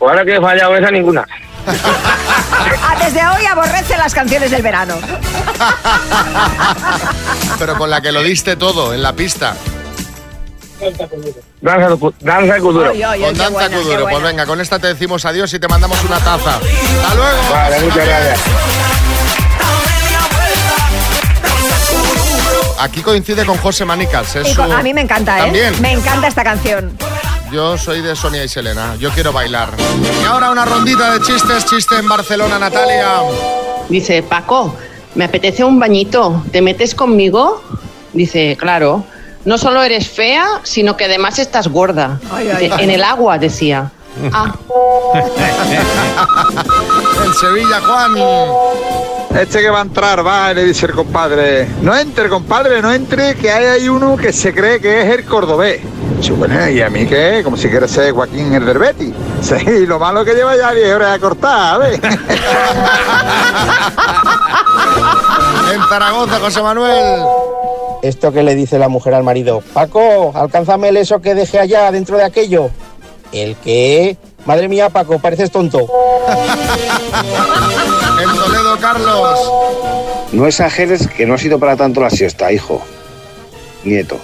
Pues 0.00 0.10
ahora 0.10 0.24
que 0.24 0.34
he 0.36 0.40
fallado 0.40 0.76
esa, 0.76 0.90
ninguna. 0.90 1.24
Ah, 2.52 2.96
Desde 3.04 3.26
hoy 3.26 3.44
aborrece 3.46 3.96
las 3.96 4.14
canciones 4.14 4.50
del 4.50 4.62
verano. 4.62 4.94
Pero 7.58 7.76
con 7.76 7.90
la 7.90 8.00
que 8.00 8.12
lo 8.12 8.22
diste 8.22 8.56
todo 8.56 8.94
en 8.94 9.02
la 9.02 9.12
pista. 9.12 9.54
Danza, 11.60 11.88
danza 12.20 12.54
de 12.54 12.60
Kuduro. 12.60 12.92
Con 12.92 13.36
Danza 13.36 13.48
buena, 13.50 13.76
Kuduro. 13.76 14.04
Pues 14.08 14.22
venga, 14.22 14.46
con 14.46 14.60
esta 14.60 14.78
te 14.78 14.86
decimos 14.88 15.24
adiós 15.24 15.52
y 15.52 15.58
te 15.58 15.66
mandamos 15.68 16.02
una 16.04 16.18
taza. 16.20 16.56
¡Hasta 16.56 17.14
luego! 17.14 17.38
Vale, 17.50 17.80
muchas 17.80 18.06
gracias. 18.06 18.40
Aquí 22.80 23.02
coincide 23.02 23.44
con 23.44 23.56
José 23.58 23.84
Manicas. 23.84 24.36
es 24.36 24.48
Y 24.48 24.54
con- 24.54 24.66
su- 24.70 24.72
a 24.76 24.82
mí 24.82 24.94
me 24.94 25.00
encanta, 25.00 25.38
¿eh? 25.38 25.42
También. 25.42 25.82
Me 25.82 25.92
encanta 25.92 26.28
esta 26.28 26.44
canción. 26.44 26.96
Yo 27.50 27.78
soy 27.78 28.02
de 28.02 28.14
Sonia 28.14 28.44
y 28.44 28.48
Selena. 28.48 28.94
Yo 28.96 29.10
quiero 29.10 29.32
bailar. 29.32 29.70
Y 30.22 30.26
ahora 30.26 30.50
una 30.50 30.64
rondita 30.64 31.14
de 31.14 31.20
chistes. 31.22 31.64
Chiste 31.64 31.96
en 31.96 32.08
Barcelona, 32.08 32.58
Natalia. 32.58 33.20
Dice, 33.88 34.22
Paco, 34.22 34.74
me 35.14 35.24
apetece 35.24 35.64
un 35.64 35.78
bañito, 35.78 36.44
¿te 36.52 36.60
metes 36.60 36.94
conmigo? 36.94 37.62
Dice, 38.12 38.56
claro, 38.58 39.04
no 39.46 39.56
solo 39.56 39.82
eres 39.82 40.08
fea, 40.08 40.60
sino 40.62 40.96
que 40.96 41.06
además 41.06 41.38
estás 41.38 41.68
gorda. 41.68 42.20
Ay, 42.30 42.48
Dice, 42.48 42.70
ay. 42.76 42.84
en 42.84 42.90
el 42.90 43.02
agua, 43.02 43.38
decía. 43.38 43.90
Ah, 44.32 44.54
En 47.24 47.34
Sevilla, 47.34 47.80
Juan. 47.80 49.40
Este 49.40 49.60
que 49.60 49.70
va 49.70 49.78
a 49.78 49.82
entrar 49.82 50.26
va 50.26 50.50
y 50.50 50.54
le 50.54 50.64
dice 50.64 50.86
el 50.86 50.92
compadre, 50.92 51.68
no 51.82 51.96
entre 51.96 52.28
compadre, 52.28 52.82
no 52.82 52.92
entre, 52.92 53.34
que 53.36 53.50
hay 53.52 53.66
ahí 53.66 53.88
uno 53.88 54.16
que 54.16 54.32
se 54.32 54.52
cree 54.54 54.80
que 54.80 55.02
es 55.02 55.08
el 55.18 55.24
cordobés. 55.24 55.80
Bueno, 56.36 56.68
¿y 56.68 56.82
a 56.82 56.90
mí 56.90 57.06
qué? 57.06 57.40
Como 57.44 57.56
si 57.56 57.68
quiere 57.68 57.86
ser 57.88 58.12
Joaquín 58.12 58.52
el 58.52 58.66
del 58.66 58.78
Betis. 58.78 59.14
Sí, 59.40 59.86
lo 59.86 59.98
malo 59.98 60.24
que 60.24 60.34
lleva 60.34 60.56
ya 60.56 60.72
10 60.72 60.94
horas 60.94 61.16
a 61.16 61.18
cortar, 61.18 61.80
¿ves? 61.80 62.00
En 65.72 65.82
Zaragoza, 65.88 66.40
José 66.40 66.62
Manuel. 66.62 67.22
Esto 68.02 68.32
que 68.32 68.42
le 68.42 68.54
dice 68.54 68.78
la 68.78 68.88
mujer 68.88 69.14
al 69.14 69.22
marido, 69.22 69.62
Paco, 69.72 70.32
alcánzame 70.34 70.88
el 70.88 70.96
eso 70.96 71.20
que 71.20 71.34
dejé 71.34 71.58
allá 71.60 71.90
dentro 71.92 72.16
de 72.16 72.24
aquello. 72.24 72.70
¿El 73.32 73.56
qué? 73.56 74.16
Madre 74.46 74.68
mía, 74.68 74.88
Paco, 74.88 75.18
pareces 75.18 75.50
tonto. 75.50 75.80
En 78.20 78.36
Toledo, 78.36 78.78
Carlos. 78.80 79.52
No 80.32 80.46
exageres 80.46 81.06
que 81.06 81.26
no 81.26 81.34
ha 81.34 81.38
sido 81.38 81.58
para 81.58 81.76
tanto 81.76 82.00
la 82.00 82.10
siesta, 82.10 82.50
hijo. 82.50 82.82
Nieto. 83.84 84.20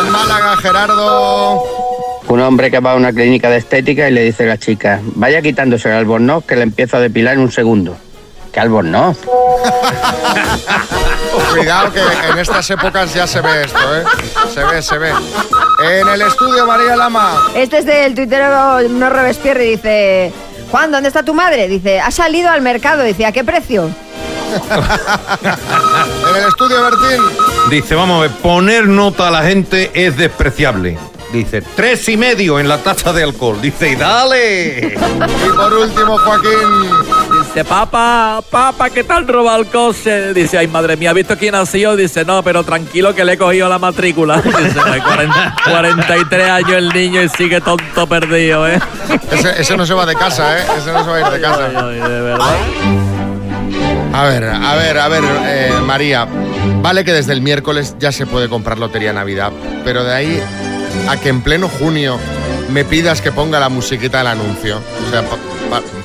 En 0.00 0.10
Málaga, 0.10 0.56
Gerardo. 0.56 1.62
un 2.28 2.40
hombre 2.40 2.70
que 2.70 2.80
va 2.80 2.92
a 2.92 2.94
una 2.94 3.12
clínica 3.12 3.50
de 3.50 3.58
estética 3.58 4.08
y 4.08 4.12
le 4.12 4.22
dice 4.22 4.44
a 4.44 4.46
la 4.46 4.58
chica, 4.58 5.00
vaya 5.14 5.42
quitándose 5.42 5.88
el 5.88 5.94
albornoz 5.96 6.44
que 6.44 6.56
le 6.56 6.62
empiezo 6.62 6.96
a 6.96 7.00
depilar 7.00 7.34
en 7.34 7.40
un 7.40 7.52
segundo. 7.52 7.96
¿Qué 8.52 8.60
albornoz? 8.60 9.18
Cuidado 11.54 11.92
que 11.92 12.00
en 12.00 12.38
estas 12.38 12.70
épocas 12.70 13.12
ya 13.14 13.26
se 13.26 13.40
ve 13.40 13.64
esto, 13.64 13.96
¿eh? 13.96 14.04
Se 14.52 14.64
ve, 14.64 14.82
se 14.82 14.98
ve. 14.98 15.10
En 15.82 16.08
el 16.08 16.22
estudio, 16.22 16.66
María 16.66 16.96
Lama. 16.96 17.42
Este 17.54 17.78
es 17.78 17.86
del 17.86 18.14
tuitero 18.14 18.80
No 18.88 19.10
Robespierre 19.10 19.66
y 19.66 19.70
dice... 19.70 20.32
Juan, 20.70 20.90
¿dónde 20.90 21.08
está 21.08 21.22
tu 21.22 21.34
madre? 21.34 21.68
Dice, 21.68 22.00
ha 22.00 22.10
salido 22.10 22.48
al 22.48 22.62
mercado. 22.62 23.02
Dice, 23.02 23.26
¿a 23.26 23.32
qué 23.32 23.44
precio? 23.44 23.90
En 26.28 26.36
el 26.36 26.48
estudio, 26.48 26.82
Bertín. 26.82 27.22
Dice, 27.70 27.94
vamos 27.94 28.18
a 28.18 28.20
ver, 28.22 28.30
poner 28.42 28.86
nota 28.88 29.28
a 29.28 29.30
la 29.30 29.42
gente 29.42 29.90
es 29.94 30.16
despreciable. 30.16 30.98
Dice, 31.32 31.62
tres 31.62 32.06
y 32.10 32.18
medio 32.18 32.60
en 32.60 32.68
la 32.68 32.76
taza 32.76 33.10
de 33.14 33.22
alcohol. 33.22 33.58
Dice, 33.62 33.90
y 33.90 33.96
dale. 33.96 34.94
Y 34.98 35.48
por 35.56 35.72
último, 35.72 36.18
Joaquín. 36.18 36.90
Dice, 37.46 37.64
papá, 37.64 38.42
papá, 38.50 38.90
¿qué 38.90 39.02
tal 39.02 39.26
roba 39.26 39.56
el 39.56 39.64
coche? 39.66 40.34
Dice, 40.34 40.58
ay, 40.58 40.66
madre 40.68 40.94
mía, 40.98 41.08
¿has 41.10 41.16
visto 41.16 41.38
quién 41.38 41.54
ha 41.54 41.64
sido? 41.64 41.96
Dice, 41.96 42.26
no, 42.26 42.42
pero 42.42 42.62
tranquilo 42.64 43.14
que 43.14 43.24
le 43.24 43.32
he 43.32 43.38
cogido 43.38 43.66
la 43.70 43.78
matrícula. 43.78 44.42
Dice, 44.42 44.78
"Ay, 44.84 45.00
40 45.00 45.56
43 45.64 46.50
años 46.50 46.72
el 46.72 46.88
niño 46.90 47.22
y 47.22 47.28
sigue 47.30 47.62
tonto 47.62 48.06
perdido, 48.06 48.68
¿eh? 48.68 48.78
Ese, 49.30 49.58
ese 49.58 49.76
no 49.76 49.86
se 49.86 49.94
va 49.94 50.04
de 50.04 50.14
casa, 50.14 50.58
¿eh? 50.58 50.64
Ese 50.76 50.92
no 50.92 51.02
se 51.02 51.10
va 51.10 51.16
a 51.16 51.20
ir 51.20 51.26
de 51.28 51.40
casa. 51.40 51.68
de 51.68 52.20
verdad. 52.20 52.56
A 54.12 54.24
ver, 54.24 54.44
a 54.44 54.74
ver, 54.74 54.98
a 54.98 55.08
ver, 55.08 55.24
eh, 55.46 55.70
María. 55.86 56.26
Vale 56.82 57.04
que 57.04 57.12
desde 57.12 57.32
el 57.32 57.40
miércoles 57.40 57.96
ya 57.98 58.12
se 58.12 58.26
puede 58.26 58.48
comprar 58.48 58.78
Lotería 58.78 59.12
Navidad, 59.12 59.52
pero 59.84 60.04
de 60.04 60.14
ahí 60.14 60.42
a 61.08 61.16
que 61.16 61.30
en 61.30 61.40
pleno 61.40 61.68
junio 61.68 62.18
me 62.70 62.84
pidas 62.84 63.20
que 63.22 63.32
ponga 63.32 63.58
la 63.58 63.68
musiquita 63.68 64.18
del 64.18 64.26
anuncio. 64.28 64.80
O 65.06 65.10
sea, 65.10 65.22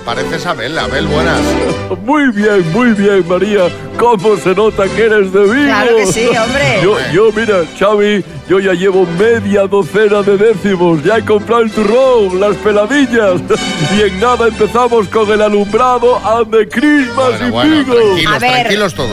pareces 0.07 0.45
Abel, 0.45 0.79
Abel, 0.79 1.05
buenas. 1.05 1.41
Muy 2.05 2.31
bien, 2.31 2.71
muy 2.71 2.93
bien, 2.93 3.27
María. 3.27 3.67
¿Cómo 3.99 4.37
se 4.37 4.55
nota 4.55 4.85
que 4.95 5.05
eres 5.05 5.33
de 5.33 5.41
Vigo? 5.41 5.65
Claro 5.65 5.97
que 5.97 6.05
sí, 6.05 6.27
hombre. 6.27 6.79
Yo, 6.83 6.97
yo, 7.11 7.31
mira, 7.33 7.63
Xavi, 7.77 8.23
yo 8.47 8.59
ya 8.59 8.73
llevo 8.73 9.05
media 9.17 9.67
docena 9.67 10.21
de 10.21 10.37
décimos. 10.37 11.03
Ya 11.03 11.17
he 11.17 11.25
comprado 11.25 11.63
el 11.63 11.71
turrón, 11.71 12.39
las 12.39 12.55
peladillas. 12.57 13.41
Y 13.97 14.01
en 14.01 14.19
nada 14.19 14.47
empezamos 14.47 15.07
con 15.07 15.31
el 15.31 15.41
alumbrado 15.41 16.19
and 16.23 16.51
the 16.51 16.67
Christmas 16.67 17.39
y 17.39 17.45
Vigo. 17.45 17.93
a 18.29 18.39
ver, 18.39 18.67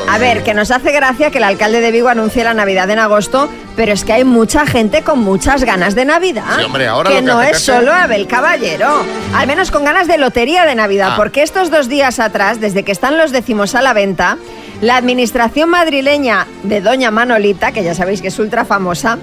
A 0.09 0.18
ver, 0.18 0.42
que 0.42 0.53
nos 0.53 0.70
hace 0.70 0.92
gracia 0.92 1.30
que 1.30 1.38
el 1.38 1.45
alcalde 1.45 1.80
de 1.80 1.90
Vigo 1.90 2.09
anuncie 2.09 2.45
la 2.45 2.55
Navidad 2.55 2.90
en 2.90 2.99
agosto, 2.99 3.49
pero 3.76 3.92
es 3.92 4.05
que 4.05 4.12
hay 4.12 4.24
mucha 4.24 4.66
gente 4.66 5.03
con 5.03 5.20
muchas 5.20 5.64
ganas 5.64 5.95
de 5.95 6.05
Navidad. 6.05 6.59
Sí, 6.59 6.64
hombre, 6.64 6.86
ahora 6.86 7.11
que 7.11 7.16
lo 7.16 7.20
que 7.20 7.26
no 7.26 7.42
es 7.42 7.59
solo 7.61 7.92
Abel 7.92 8.26
Caballero. 8.26 9.05
Al 9.34 9.47
menos 9.47 9.70
con 9.70 9.84
ganas 9.84 10.07
de 10.07 10.18
lotería 10.18 10.64
de 10.64 10.74
Navidad, 10.74 10.84
Ah. 10.85 11.14
porque 11.16 11.43
estos 11.43 11.70
dos 11.70 11.89
días 11.89 12.20
atrás, 12.20 12.61
desde 12.61 12.82
que 12.82 12.93
están 12.93 13.16
los 13.16 13.32
décimos 13.32 13.74
a 13.74 13.82
la 13.82 13.93
venta, 13.93 14.39
la 14.80 14.97
administración 14.97 15.70
madrileña 15.70 16.47
de 16.62 16.80
Doña 16.80 17.11
Manolita, 17.11 17.72
que 17.72 17.82
ya 17.82 17.95
sabéis 17.95 18.20
que 18.20 18.28
es 18.28 18.39
ultra 18.39 18.64
famosa, 18.64 19.18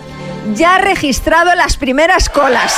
ya 0.55 0.75
ha 0.75 0.77
registrado 0.79 1.53
las 1.55 1.77
primeras 1.77 2.29
colas. 2.29 2.75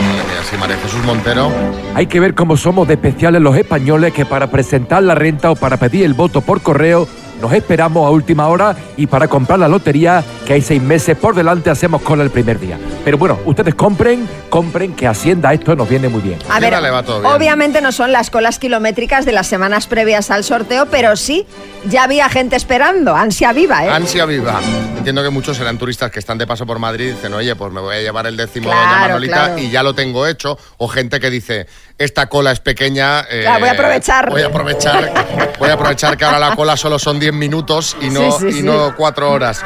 Madre 0.00 0.24
mía, 0.24 0.42
sí, 0.48 0.56
María 0.58 0.76
Jesús 0.76 1.02
Montero. 1.04 1.50
Hay 1.94 2.06
que 2.06 2.20
ver 2.20 2.34
cómo 2.34 2.56
somos 2.56 2.86
de 2.86 2.94
especiales 2.94 3.40
los 3.40 3.56
españoles 3.56 4.12
que 4.12 4.26
para 4.26 4.50
presentar 4.50 5.02
la 5.02 5.14
renta 5.14 5.50
o 5.50 5.56
para 5.56 5.78
pedir 5.78 6.04
el 6.04 6.14
voto 6.14 6.40
por 6.42 6.60
correo 6.60 7.08
nos 7.40 7.52
esperamos 7.52 8.06
a 8.06 8.10
última 8.10 8.48
hora 8.48 8.74
y 8.96 9.06
para 9.06 9.28
comprar 9.28 9.58
la 9.58 9.68
lotería, 9.68 10.22
que 10.46 10.54
hay 10.54 10.62
seis 10.62 10.80
meses 10.82 11.16
por 11.16 11.34
delante, 11.34 11.70
hacemos 11.70 12.02
cola 12.02 12.22
el 12.22 12.30
primer 12.30 12.58
día. 12.58 12.78
Pero 13.04 13.18
bueno, 13.18 13.38
ustedes 13.44 13.74
compren, 13.74 14.28
compren, 14.48 14.94
que 14.94 15.06
Hacienda 15.06 15.52
esto 15.52 15.74
nos 15.76 15.88
viene 15.88 16.08
muy 16.08 16.20
bien. 16.22 16.38
A 16.48 16.60
ver, 16.60 16.74
obviamente 17.24 17.80
no 17.80 17.92
son 17.92 18.12
las 18.12 18.30
colas 18.30 18.58
kilométricas 18.58 19.24
de 19.24 19.32
las 19.32 19.46
semanas 19.46 19.86
previas 19.86 20.30
al 20.30 20.44
sorteo, 20.44 20.86
pero 20.86 21.16
sí, 21.16 21.46
ya 21.88 22.04
había 22.04 22.28
gente 22.28 22.56
esperando, 22.56 23.14
ansia 23.14 23.52
viva, 23.52 23.84
¿eh? 23.84 23.90
Ansia 23.90 24.24
viva. 24.24 24.60
Entiendo 24.96 25.22
que 25.22 25.30
muchos 25.30 25.56
serán 25.58 25.76
turistas 25.76 26.10
que 26.10 26.18
están 26.18 26.38
de 26.38 26.46
paso 26.46 26.64
por 26.64 26.78
Madrid 26.78 27.08
y 27.08 27.10
dicen, 27.12 27.34
oye, 27.34 27.54
pues 27.56 27.70
me 27.72 27.80
voy 27.80 27.96
a 27.96 28.00
llevar 28.00 28.26
el 28.26 28.36
décimo 28.38 28.70
de 28.70 28.74
Claro, 28.76 29.00
Manolita 29.00 29.34
claro. 29.34 29.58
y 29.58 29.70
ya 29.70 29.82
lo 29.82 29.94
tengo 29.94 30.26
hecho. 30.26 30.56
O 30.78 30.88
gente 30.88 31.20
que 31.20 31.28
dice, 31.28 31.66
esta 31.98 32.26
cola 32.28 32.52
es 32.52 32.60
pequeña. 32.60 33.20
eh, 33.30 33.42
Claro, 33.42 33.60
voy 33.60 33.68
a 33.68 33.72
aprovechar. 33.72 34.30
Voy 34.30 34.40
a 34.42 34.46
aprovechar. 34.46 35.12
voy 35.58 35.68
a 35.68 35.74
aprovechar 35.74 36.16
que 36.16 36.24
ahora 36.24 36.38
la 36.38 36.56
cola 36.56 36.76
solo 36.78 36.98
son 36.98 37.18
10 37.24 37.34
minutos 37.34 37.96
y 38.02 38.10
no, 38.10 38.32
Sí, 38.32 38.38
sí, 38.40 38.46
y 38.48 38.52
sí. 38.54 38.62
no 38.62 38.94
4 38.94 39.30
horas. 39.30 39.62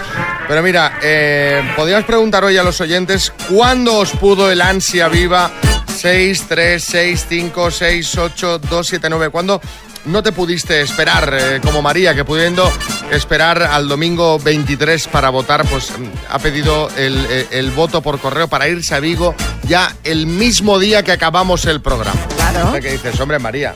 Pero 0.46 0.62
mira, 0.62 1.00
eh, 1.02 1.60
podríamos 1.74 2.04
preguntar 2.06 2.44
hoy 2.44 2.56
a 2.56 2.62
los 2.62 2.80
oyentes, 2.80 3.32
¿cuándo 3.50 3.96
os 3.98 4.12
pudo 4.12 4.48
el 4.50 4.60
ansia 4.60 5.08
viva? 5.08 5.50
6, 5.96 6.44
3, 6.48 6.84
6, 6.84 7.26
5, 7.28 7.70
6, 7.72 8.18
8, 8.18 8.58
2, 8.60 8.86
7, 8.86 9.10
9. 9.10 9.30
¿Cuándo 9.30 9.60
no 10.04 10.22
te 10.22 10.30
pudiste 10.30 10.80
esperar, 10.80 11.36
eh, 11.36 11.60
como 11.60 11.82
María, 11.82 12.14
que 12.14 12.24
pudiendo 12.24 12.70
esperar 13.10 13.60
al 13.64 13.88
domingo 13.88 14.38
23 14.38 15.08
para 15.08 15.30
votar, 15.30 15.66
pues 15.66 15.90
mm, 15.90 16.04
ha 16.30 16.38
pedido 16.38 16.88
el, 16.96 17.26
eh, 17.28 17.48
el 17.50 17.72
voto 17.72 18.02
por 18.02 18.20
correo 18.20 18.46
para 18.46 18.68
irse 18.68 18.94
a 18.94 19.00
Vigo 19.00 19.34
ya 19.64 19.92
el 20.04 20.28
mismo 20.28 20.78
día 20.78 21.02
que 21.02 21.10
acabamos 21.10 21.64
el 21.66 21.80
programa? 21.80 22.20
Claro. 22.36 22.72
¿Qué 22.80 22.92
dices, 22.92 23.18
hombre, 23.18 23.40
María? 23.40 23.74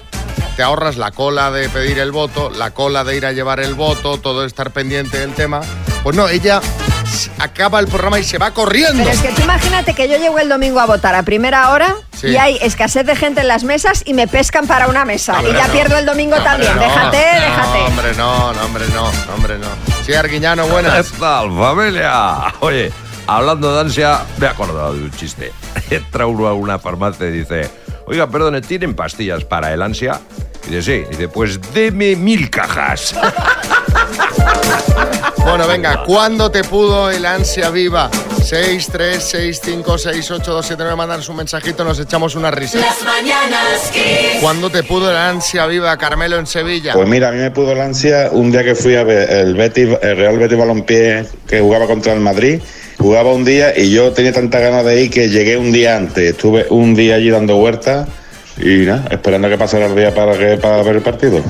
Te 0.62 0.66
ahorras 0.66 0.96
la 0.96 1.10
cola 1.10 1.50
de 1.50 1.68
pedir 1.68 1.98
el 1.98 2.12
voto, 2.12 2.48
la 2.48 2.70
cola 2.70 3.02
de 3.02 3.16
ir 3.16 3.26
a 3.26 3.32
llevar 3.32 3.58
el 3.58 3.74
voto, 3.74 4.18
todo 4.18 4.44
estar 4.44 4.70
pendiente 4.70 5.18
del 5.18 5.34
tema. 5.34 5.60
Pues 6.04 6.14
no, 6.14 6.28
ella 6.28 6.60
acaba 7.40 7.80
el 7.80 7.88
programa 7.88 8.20
y 8.20 8.22
se 8.22 8.38
va 8.38 8.52
corriendo. 8.52 9.02
Pero 9.02 9.10
es 9.10 9.20
que 9.20 9.30
tú 9.32 9.42
imagínate 9.42 9.92
que 9.92 10.08
yo 10.08 10.18
llego 10.18 10.38
el 10.38 10.48
domingo 10.48 10.78
a 10.78 10.86
votar 10.86 11.16
a 11.16 11.24
primera 11.24 11.70
hora 11.70 11.96
Sí. 12.16 12.28
y 12.28 12.36
hay 12.36 12.58
escasez 12.62 13.04
de 13.04 13.16
gente 13.16 13.40
en 13.40 13.48
las 13.48 13.64
mesas 13.64 14.02
y 14.06 14.14
me 14.14 14.28
pescan 14.28 14.68
para 14.68 14.86
una 14.86 15.04
mesa. 15.04 15.32
Hombre, 15.36 15.50
y 15.50 15.54
ya 15.56 15.66
no. 15.66 15.72
pierdo 15.72 15.98
el 15.98 16.06
domingo 16.06 16.36
No, 16.36 16.44
también. 16.44 16.70
hombre, 16.70 16.86
no. 16.86 16.94
déjate, 16.94 17.16
No, 17.26 17.40
déjate. 17.40 17.78
hombre, 17.80 18.14
no, 18.16 18.52
no, 18.52 18.64
hombre, 18.64 18.84
no, 18.94 19.02
no, 19.26 19.34
hombre, 19.34 19.58
no. 19.58 19.66
Sí, 20.06 20.14
Arguiñano, 20.14 20.68
buenas. 20.68 21.10
¿Qué 21.10 21.18
tal, 21.18 21.48
familia? 21.58 22.54
Oye, 22.60 22.92
hablando 23.26 23.74
de 23.74 23.80
ansia, 23.80 24.20
me 24.38 24.46
he 24.46 24.48
acordado 24.48 24.94
de 24.94 25.02
un 25.02 25.10
chiste. 25.10 25.52
Entra 25.90 26.26
uno 26.26 26.46
a 26.46 26.52
una 26.54 26.78
farmacia 26.78 27.26
y 27.26 27.32
dice, 27.32 27.68
oiga, 28.07 28.28
perdone, 28.28 28.61
¿tienen 28.61 28.94
pastillas 28.94 29.44
para 29.44 29.72
el 29.72 29.82
ansia? 29.82 30.20
Y 30.66 30.74
dice, 30.74 30.82
sí. 30.82 31.09
Dice, 31.11 31.28
pues 31.28 31.61
deme 31.72 32.16
mil 32.16 32.50
cajas. 32.50 33.14
Bueno, 35.44 35.66
venga, 35.66 36.05
¿cuándo 36.05 36.50
te 36.50 36.62
pudo 36.62 37.11
el 37.11 37.26
ansia 37.26 37.70
viva? 37.70 38.09
6, 38.42 38.88
3, 38.90 39.22
6, 39.22 39.61
5, 39.62 39.98
6, 39.98 40.30
8, 40.30 40.53
2, 40.53 40.66
7, 40.66 40.82
9, 40.82 40.96
mandanos 40.96 41.28
un 41.28 41.36
mensajito, 41.36 41.84
nos 41.84 41.98
echamos 41.98 42.36
una 42.36 42.50
risa. 42.50 42.78
Las 42.78 43.03
mañanas. 43.03 43.92
¿Cuándo 44.40 44.70
te 44.70 44.82
pudo 44.84 45.11
el 45.11 45.16
ansia 45.16 45.66
viva, 45.66 45.96
Carmelo, 45.96 46.38
en 46.38 46.46
Sevilla? 46.46 46.92
Pues 46.94 47.09
mira, 47.09 47.28
a 47.28 47.32
mí 47.32 47.38
me 47.38 47.50
pudo 47.50 47.74
la 47.74 47.84
ansia 47.84 48.30
un 48.32 48.53
día 48.53 48.62
que 48.62 48.74
fui 48.74 48.94
a 48.94 49.05
ver 49.05 49.30
el, 49.30 49.55
Betis, 49.55 49.88
el 50.00 50.16
Real 50.16 50.38
Betis 50.38 50.59
Balompié 50.59 51.26
que 51.46 51.61
jugaba 51.61 51.86
contra 51.86 52.12
el 52.12 52.20
Madrid. 52.20 52.61
Jugaba 52.99 53.32
un 53.32 53.45
día 53.45 53.78
y 53.78 53.90
yo 53.90 54.12
tenía 54.12 54.32
tanta 54.32 54.61
ganas 54.61 54.84
de 54.84 55.03
ir 55.03 55.11
que 55.11 55.28
llegué 55.28 55.57
un 55.57 55.72
día 55.72 55.97
antes. 55.97 56.32
Estuve 56.32 56.66
un 56.70 56.95
día 56.95 57.16
allí 57.16 57.30
dando 57.30 57.57
vueltas 57.57 58.09
y 58.59 58.84
nada, 58.84 59.05
esperando 59.11 59.49
a 59.49 59.51
que 59.51 59.59
pasara 59.59 59.86
el 59.86 59.97
día 59.97 60.14
para, 60.14 60.36
que, 60.36 60.57
para 60.59 60.82
ver 60.82 60.97
el 60.97 61.03
partido. 61.03 61.43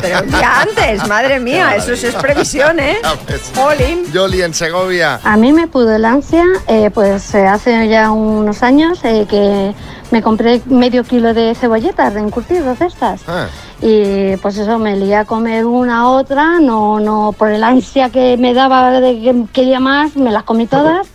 Pero 0.00 0.20
un 0.20 0.30
día 0.30 0.62
antes, 0.62 1.06
madre 1.06 1.38
mía, 1.38 1.76
eso 1.76 1.94
sí 1.96 2.06
es 2.06 2.14
previsión, 2.14 2.80
¿eh? 2.80 2.96
Jolín. 3.54 4.10
Yoli, 4.12 4.42
en 4.42 4.54
Segovia. 4.54 5.20
A 5.22 5.36
mí 5.36 5.52
me 5.52 5.68
pudo 5.68 5.94
el 5.94 6.04
ansia, 6.04 6.44
eh, 6.66 6.90
pues 6.92 7.34
eh, 7.34 7.46
hace 7.46 7.88
ya 7.88 8.10
unos 8.10 8.62
años 8.62 8.98
eh, 9.04 9.26
que 9.28 9.74
me 10.10 10.22
compré 10.22 10.62
medio 10.66 11.04
kilo 11.04 11.34
de 11.34 11.54
cebolletas 11.54 12.14
de 12.14 12.20
encurtidos 12.20 12.78
de 12.78 12.86
estas. 12.86 13.20
Ah. 13.28 13.48
Y 13.80 14.36
pues 14.38 14.56
eso, 14.56 14.78
me 14.78 14.96
lié 14.96 15.16
a 15.16 15.24
comer 15.24 15.66
una 15.66 16.00
a 16.00 16.08
otra, 16.08 16.60
no, 16.60 17.00
no, 17.00 17.34
por 17.36 17.50
el 17.50 17.62
ansia 17.62 18.10
que 18.10 18.36
me 18.38 18.54
daba 18.54 19.00
de 19.00 19.20
que 19.20 19.44
quería 19.52 19.80
más, 19.80 20.16
me 20.16 20.30
las 20.30 20.44
comí 20.44 20.66
todas 20.66 21.08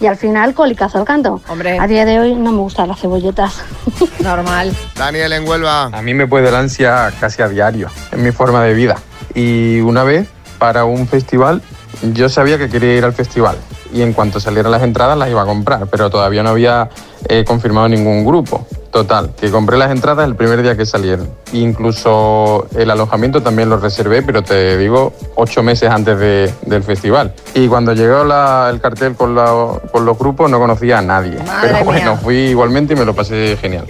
y 0.00 0.06
al 0.06 0.16
final 0.16 0.54
colicazo 0.54 0.98
al 0.98 1.04
canto. 1.04 1.40
Hombre. 1.48 1.78
A 1.78 1.86
día 1.86 2.04
de 2.04 2.18
hoy 2.18 2.34
no 2.34 2.52
me 2.52 2.58
gustan 2.58 2.88
las 2.88 3.00
cebolletas. 3.00 3.62
Normal. 4.20 4.74
Daniel, 4.94 5.32
en 5.32 5.48
Huelva. 5.48 5.84
A 5.84 6.02
mí 6.02 6.14
me 6.14 6.26
puede 6.26 6.48
el 6.48 6.54
ansia 6.54 7.12
casi 7.18 7.42
a 7.42 7.48
diario, 7.48 7.88
en 8.12 8.22
mi 8.22 8.32
forma 8.32 8.62
de 8.62 8.74
vida. 8.74 8.96
Y 9.34 9.80
una 9.80 10.04
vez, 10.04 10.28
para 10.58 10.84
un 10.84 11.06
festival, 11.06 11.62
yo 12.12 12.28
sabía 12.28 12.58
que 12.58 12.68
quería 12.68 12.96
ir 12.96 13.04
al 13.04 13.12
festival. 13.12 13.56
Y 13.92 14.02
en 14.02 14.12
cuanto 14.12 14.40
salieran 14.40 14.72
las 14.72 14.82
entradas 14.82 15.16
las 15.16 15.30
iba 15.30 15.42
a 15.42 15.46
comprar, 15.46 15.86
pero 15.86 16.10
todavía 16.10 16.42
no 16.42 16.50
había 16.50 16.90
eh, 17.28 17.44
confirmado 17.46 17.88
ningún 17.88 18.24
grupo. 18.24 18.66
Total, 18.96 19.30
que 19.38 19.50
compré 19.50 19.76
las 19.76 19.90
entradas 19.90 20.26
el 20.26 20.36
primer 20.36 20.62
día 20.62 20.74
que 20.74 20.86
salieron. 20.86 21.28
Incluso 21.52 22.66
el 22.78 22.90
alojamiento 22.90 23.42
también 23.42 23.68
lo 23.68 23.76
reservé, 23.76 24.22
pero 24.22 24.40
te 24.42 24.78
digo, 24.78 25.12
ocho 25.34 25.62
meses 25.62 25.90
antes 25.90 26.18
de- 26.18 26.50
del 26.62 26.82
festival. 26.82 27.34
Y 27.52 27.68
cuando 27.68 27.92
llegó 27.92 28.24
la- 28.24 28.68
el 28.72 28.80
cartel 28.80 29.14
con, 29.14 29.34
la- 29.34 29.78
con 29.92 30.06
los 30.06 30.18
grupos 30.18 30.50
no 30.50 30.58
conocía 30.58 30.96
a 31.00 31.02
nadie. 31.02 31.36
Madre 31.40 31.72
pero 31.72 31.84
bueno, 31.84 32.12
mía. 32.12 32.20
fui 32.22 32.36
igualmente 32.36 32.94
y 32.94 32.96
me 32.96 33.04
lo 33.04 33.14
pasé 33.14 33.58
genial. 33.60 33.84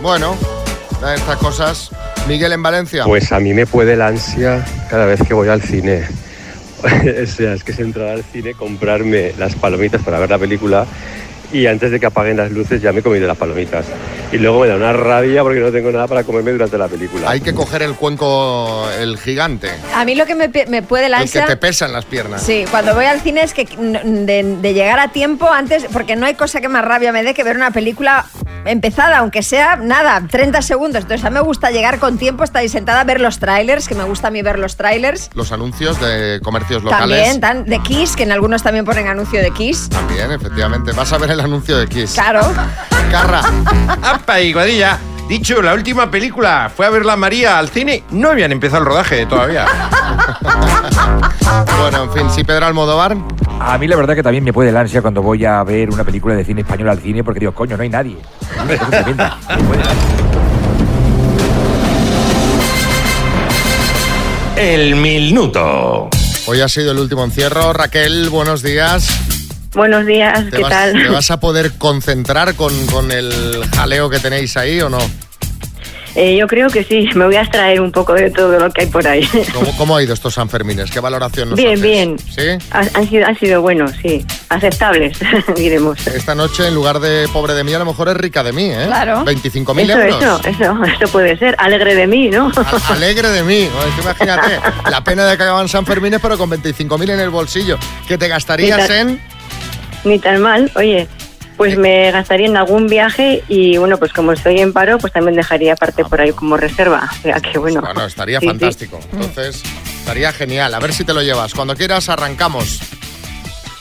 Bueno, 0.00 0.36
estas 1.16 1.36
cosas. 1.38 1.90
Miguel, 2.28 2.52
en 2.52 2.62
Valencia. 2.62 3.02
Pues 3.04 3.32
a 3.32 3.40
mí 3.40 3.52
me 3.52 3.66
puede 3.66 3.96
la 3.96 4.06
ansia 4.06 4.64
cada 4.88 5.06
vez 5.06 5.20
que 5.26 5.34
voy 5.34 5.48
al 5.48 5.60
cine. 5.60 6.04
o 6.84 7.26
sea, 7.26 7.52
es 7.54 7.64
que 7.64 7.72
es 7.72 7.80
entrar 7.80 8.10
al 8.10 8.22
cine, 8.32 8.54
comprarme 8.54 9.32
las 9.36 9.56
palomitas 9.56 10.02
para 10.02 10.20
ver 10.20 10.30
la 10.30 10.38
película 10.38 10.86
y 11.52 11.66
antes 11.66 11.90
de 11.90 12.00
que 12.00 12.06
apaguen 12.06 12.36
las 12.36 12.50
luces 12.50 12.82
ya 12.82 12.92
me 12.92 13.00
he 13.00 13.02
comido 13.02 13.26
las 13.26 13.36
palomitas. 13.36 13.86
Y 14.32 14.38
luego 14.38 14.60
me 14.60 14.68
da 14.68 14.76
una 14.76 14.92
rabia 14.92 15.42
porque 15.42 15.60
no 15.60 15.70
tengo 15.70 15.90
nada 15.92 16.08
para 16.08 16.24
comerme 16.24 16.52
durante 16.52 16.76
la 16.76 16.88
película. 16.88 17.30
Hay 17.30 17.40
que 17.40 17.54
coger 17.54 17.82
el 17.82 17.94
cuenco, 17.94 18.88
el 18.98 19.18
gigante. 19.18 19.70
A 19.94 20.04
mí 20.04 20.14
lo 20.14 20.26
que 20.26 20.34
me, 20.34 20.50
me 20.68 20.82
puede 20.82 21.08
la 21.08 21.18
El 21.22 21.30
que 21.30 21.38
ansia... 21.38 21.46
te 21.46 21.56
pesa 21.56 21.86
en 21.86 21.92
las 21.92 22.04
piernas. 22.04 22.42
Sí, 22.42 22.64
cuando 22.70 22.94
voy 22.94 23.04
al 23.04 23.20
cine 23.20 23.42
es 23.42 23.54
que 23.54 23.64
de, 23.64 24.56
de 24.60 24.74
llegar 24.74 24.98
a 24.98 25.08
tiempo 25.08 25.48
antes, 25.48 25.86
porque 25.92 26.16
no 26.16 26.26
hay 26.26 26.34
cosa 26.34 26.60
que 26.60 26.68
más 26.68 26.84
rabia 26.84 27.12
me 27.12 27.22
dé 27.22 27.34
que 27.34 27.44
ver 27.44 27.56
una 27.56 27.70
película 27.70 28.26
empezada, 28.64 29.18
aunque 29.18 29.42
sea 29.42 29.76
nada, 29.76 30.22
30 30.28 30.60
segundos. 30.62 31.02
Entonces 31.02 31.24
a 31.24 31.30
mí 31.30 31.34
me 31.34 31.40
gusta 31.40 31.70
llegar 31.70 31.98
con 31.98 32.18
tiempo, 32.18 32.44
estar 32.44 32.62
ahí 32.62 32.68
sentada 32.68 33.00
a 33.00 33.04
ver 33.04 33.20
los 33.20 33.38
trailers, 33.38 33.88
que 33.88 33.94
me 33.94 34.04
gusta 34.04 34.28
a 34.28 34.30
mí 34.30 34.42
ver 34.42 34.58
los 34.58 34.76
trailers. 34.76 35.30
Los 35.34 35.52
anuncios 35.52 36.00
de 36.00 36.40
comercios 36.42 36.82
locales. 36.82 37.16
También, 37.16 37.40
tan, 37.40 37.64
de 37.64 37.80
Kiss, 37.80 38.16
que 38.16 38.24
en 38.24 38.32
algunos 38.32 38.62
también 38.62 38.84
ponen 38.84 39.06
anuncio 39.06 39.40
de 39.40 39.50
Kiss. 39.52 39.88
También, 39.88 40.32
efectivamente. 40.32 40.92
Vas 40.92 41.12
a 41.12 41.18
ver 41.18 41.30
el 41.36 41.44
anuncio 41.44 41.76
de 41.78 41.86
Kiss. 41.86 42.14
Claro. 42.14 42.40
Carra. 43.10 43.42
¡Apa, 44.02 44.40
y 44.40 44.52
Guadilla! 44.52 44.98
Dicho, 45.28 45.60
la 45.60 45.74
última 45.74 46.10
película 46.10 46.70
fue 46.74 46.86
a 46.86 46.90
verla 46.90 47.16
María 47.16 47.58
al 47.58 47.68
cine. 47.68 48.04
No 48.10 48.30
habían 48.30 48.52
empezado 48.52 48.82
el 48.82 48.88
rodaje 48.88 49.26
todavía. 49.26 49.66
Bueno, 51.78 52.04
en 52.04 52.12
fin, 52.12 52.30
sí, 52.30 52.42
Pedro 52.42 52.66
Almodóvar. 52.66 53.16
A 53.60 53.78
mí 53.78 53.86
la 53.86 53.96
verdad 53.96 54.14
que 54.14 54.22
también 54.22 54.42
me 54.42 54.52
puede 54.52 54.70
el 54.70 54.76
ansia 54.76 55.00
cuando 55.00 55.22
voy 55.22 55.44
a 55.44 55.62
ver 55.62 55.90
una 55.90 56.04
película 56.04 56.34
de 56.34 56.44
cine 56.44 56.62
español 56.62 56.88
al 56.88 56.98
cine 57.00 57.22
porque 57.22 57.40
digo, 57.40 57.52
coño, 57.52 57.76
no 57.76 57.82
hay 57.82 57.88
nadie. 57.88 58.16
Es. 58.68 58.80
El 64.56 64.96
minuto. 64.96 66.08
Hoy 66.46 66.60
ha 66.60 66.68
sido 66.68 66.92
el 66.92 66.98
último 66.98 67.24
encierro. 67.24 67.72
Raquel, 67.72 68.30
buenos 68.30 68.62
días. 68.62 69.35
Buenos 69.76 70.06
días, 70.06 70.44
¿Te 70.50 70.56
¿qué 70.56 70.62
vas, 70.62 70.70
tal? 70.70 70.92
¿Te 70.94 71.08
vas 71.08 71.30
a 71.30 71.38
poder 71.38 71.72
concentrar 71.76 72.54
con, 72.54 72.74
con 72.86 73.12
el 73.12 73.60
jaleo 73.76 74.08
que 74.10 74.18
tenéis 74.18 74.56
ahí 74.56 74.80
o 74.80 74.88
no? 74.88 74.98
Eh, 76.14 76.34
yo 76.40 76.46
creo 76.46 76.70
que 76.70 76.82
sí, 76.82 77.06
me 77.14 77.26
voy 77.26 77.36
a 77.36 77.42
extraer 77.42 77.78
un 77.82 77.92
poco 77.92 78.14
de 78.14 78.30
todo 78.30 78.58
lo 78.58 78.70
que 78.70 78.80
hay 78.80 78.86
por 78.86 79.06
ahí. 79.06 79.28
¿Cómo, 79.52 79.76
cómo 79.76 79.94
ha 79.98 80.02
ido 80.02 80.14
estos 80.14 80.32
Sanfermines? 80.32 80.90
¿Qué 80.90 80.98
valoración 80.98 81.50
nos 81.50 81.58
bien, 81.58 81.72
haces? 81.74 81.82
bien. 81.82 82.16
¿Sí? 82.18 82.66
Ha- 82.70 82.86
Han 82.98 83.06
sido, 83.10 83.26
han 83.26 83.38
sido 83.38 83.60
buenos, 83.60 83.92
sí. 84.00 84.24
Aceptables, 84.48 85.18
diremos. 85.56 86.06
Esta 86.06 86.34
noche, 86.34 86.66
en 86.68 86.74
lugar 86.74 87.00
de 87.00 87.28
pobre 87.34 87.52
de 87.52 87.64
mí, 87.64 87.74
a 87.74 87.78
lo 87.78 87.84
mejor 87.84 88.08
es 88.08 88.16
rica 88.16 88.42
de 88.42 88.54
mí, 88.54 88.64
¿eh? 88.64 88.84
Claro. 88.86 89.26
25.000 89.26 89.90
Eso, 89.90 90.00
euros. 90.00 90.40
eso, 90.46 90.48
eso, 90.48 90.84
eso 90.84 91.12
puede 91.12 91.36
ser. 91.36 91.54
Alegre 91.58 91.94
de 91.94 92.06
mí, 92.06 92.30
¿no? 92.30 92.50
A- 92.56 92.92
Alegre 92.94 93.28
de 93.28 93.42
mí. 93.42 93.68
Tú 93.96 94.00
imagínate, 94.00 94.58
la 94.90 95.04
pena 95.04 95.26
de 95.26 95.36
que 95.36 95.42
acaban 95.42 95.68
San 95.68 95.84
Fermines, 95.84 96.20
pero 96.22 96.38
con 96.38 96.48
25.000 96.50 97.10
en 97.10 97.20
el 97.20 97.28
bolsillo. 97.28 97.78
¿Que 98.08 98.16
te 98.16 98.26
gastarías 98.28 98.88
en...? 98.88 99.20
Ni 100.06 100.18
tan 100.18 100.40
mal, 100.40 100.70
oye. 100.76 101.06
Pues 101.56 101.78
me 101.78 102.10
gastaría 102.10 102.46
en 102.46 102.56
algún 102.58 102.86
viaje 102.86 103.42
y 103.48 103.78
bueno, 103.78 103.96
pues 103.96 104.12
como 104.12 104.32
estoy 104.32 104.60
en 104.60 104.74
paro, 104.74 104.98
pues 104.98 105.10
también 105.14 105.36
dejaría 105.36 105.74
parte 105.74 106.04
por 106.04 106.20
ahí 106.20 106.30
como 106.32 106.58
reserva. 106.58 107.08
O 107.18 107.22
sea 107.22 107.40
que 107.40 107.58
bueno. 107.58 107.80
Bueno, 107.80 108.04
estaría 108.04 108.40
Sí, 108.40 108.44
sí. 108.44 108.50
fantástico. 108.50 109.00
Entonces, 109.12 109.62
estaría 110.00 110.32
genial. 110.32 110.74
A 110.74 110.78
ver 110.80 110.92
si 110.92 111.04
te 111.04 111.14
lo 111.14 111.22
llevas. 111.22 111.54
Cuando 111.54 111.74
quieras, 111.74 112.10
arrancamos. 112.10 112.78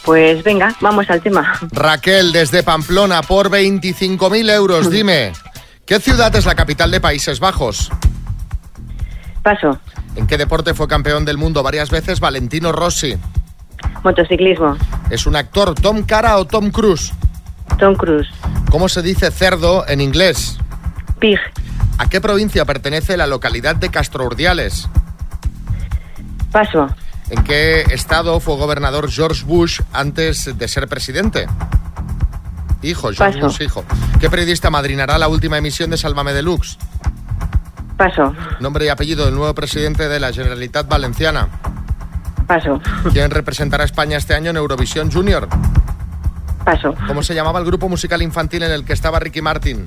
Pues 0.06 0.42
venga, 0.44 0.74
vamos 0.80 1.10
al 1.10 1.22
tema. 1.22 1.60
Raquel, 1.74 2.32
desde 2.32 2.64
Pamplona, 2.64 3.22
por 3.24 3.50
25.000 3.50 4.52
euros. 4.54 4.90
Dime, 4.90 5.34
¿qué 5.86 6.00
ciudad 6.00 6.34
es 6.34 6.46
la 6.46 6.56
capital 6.56 6.92
de 6.92 7.02
Países 7.02 7.42
Bajos? 7.42 7.92
Paso. 9.44 9.78
¿En 10.16 10.28
qué 10.28 10.38
deporte 10.38 10.74
fue 10.74 10.88
campeón 10.88 11.26
del 11.26 11.38
mundo 11.38 11.62
varias 11.62 11.90
veces 11.90 12.22
Valentino 12.22 12.72
Rossi? 12.72 13.18
Motociclismo. 14.04 14.78
¿Es 15.10 15.26
un 15.26 15.36
actor 15.36 15.74
Tom 15.76 16.04
Cara 16.04 16.38
o 16.38 16.46
Tom 16.46 16.70
Cruise? 16.72 17.14
Tom 17.78 17.96
Cruise. 17.96 18.28
¿Cómo 18.70 18.88
se 18.90 19.02
dice 19.02 19.32
cerdo 19.32 19.88
en 19.88 20.02
inglés? 20.02 20.58
Pig. 21.20 21.40
¿A 21.98 22.08
qué 22.10 22.22
provincia 22.22 22.66
pertenece 22.66 23.18
la 23.18 23.28
localidad 23.28 23.76
de 23.76 23.90
Castro 23.90 24.26
Urdiales? 24.26 24.88
Paso. 26.52 26.88
¿En 27.30 27.44
qué 27.44 27.82
estado 27.90 28.40
fue 28.40 28.56
gobernador 28.56 29.10
George 29.10 29.44
Bush 29.46 29.82
antes 29.92 30.58
de 30.58 30.68
ser 30.68 30.88
presidente? 30.88 31.48
Hijo, 32.82 33.12
George 33.12 33.40
Paso. 33.40 33.48
Bush, 33.48 33.62
hijo. 33.62 33.84
¿Qué 34.20 34.30
periodista 34.30 34.70
madrinará 34.70 35.18
la 35.18 35.28
última 35.28 35.58
emisión 35.58 35.90
de 35.90 35.98
Sálvame 35.98 36.34
Deluxe? 36.34 36.78
Paso. 37.98 38.34
Nombre 38.60 38.86
y 38.86 38.90
apellido 38.90 39.26
del 39.26 39.36
nuevo 39.36 39.54
presidente 39.56 40.08
de 40.08 40.20
la 40.20 40.32
Generalitat 40.34 40.88
Valenciana. 40.88 41.48
Paso. 42.48 42.80
¿Quién 43.12 43.32
representará 43.32 43.84
a 43.84 43.86
España 43.86 44.18
este 44.18 44.36
año 44.36 44.52
en 44.52 44.58
Eurovisión 44.58 45.12
Junior? 45.12 45.48
Paso. 46.64 46.94
¿Cómo 47.08 47.24
se 47.24 47.34
llamaba 47.36 47.60
el 47.60 47.66
grupo 47.66 47.90
musical 47.90 48.22
infantil 48.22 48.64
en 48.64 48.72
el 48.72 48.86
que 48.86 48.94
estaba 48.94 49.20
Ricky 49.20 49.42
Martin? 49.42 49.86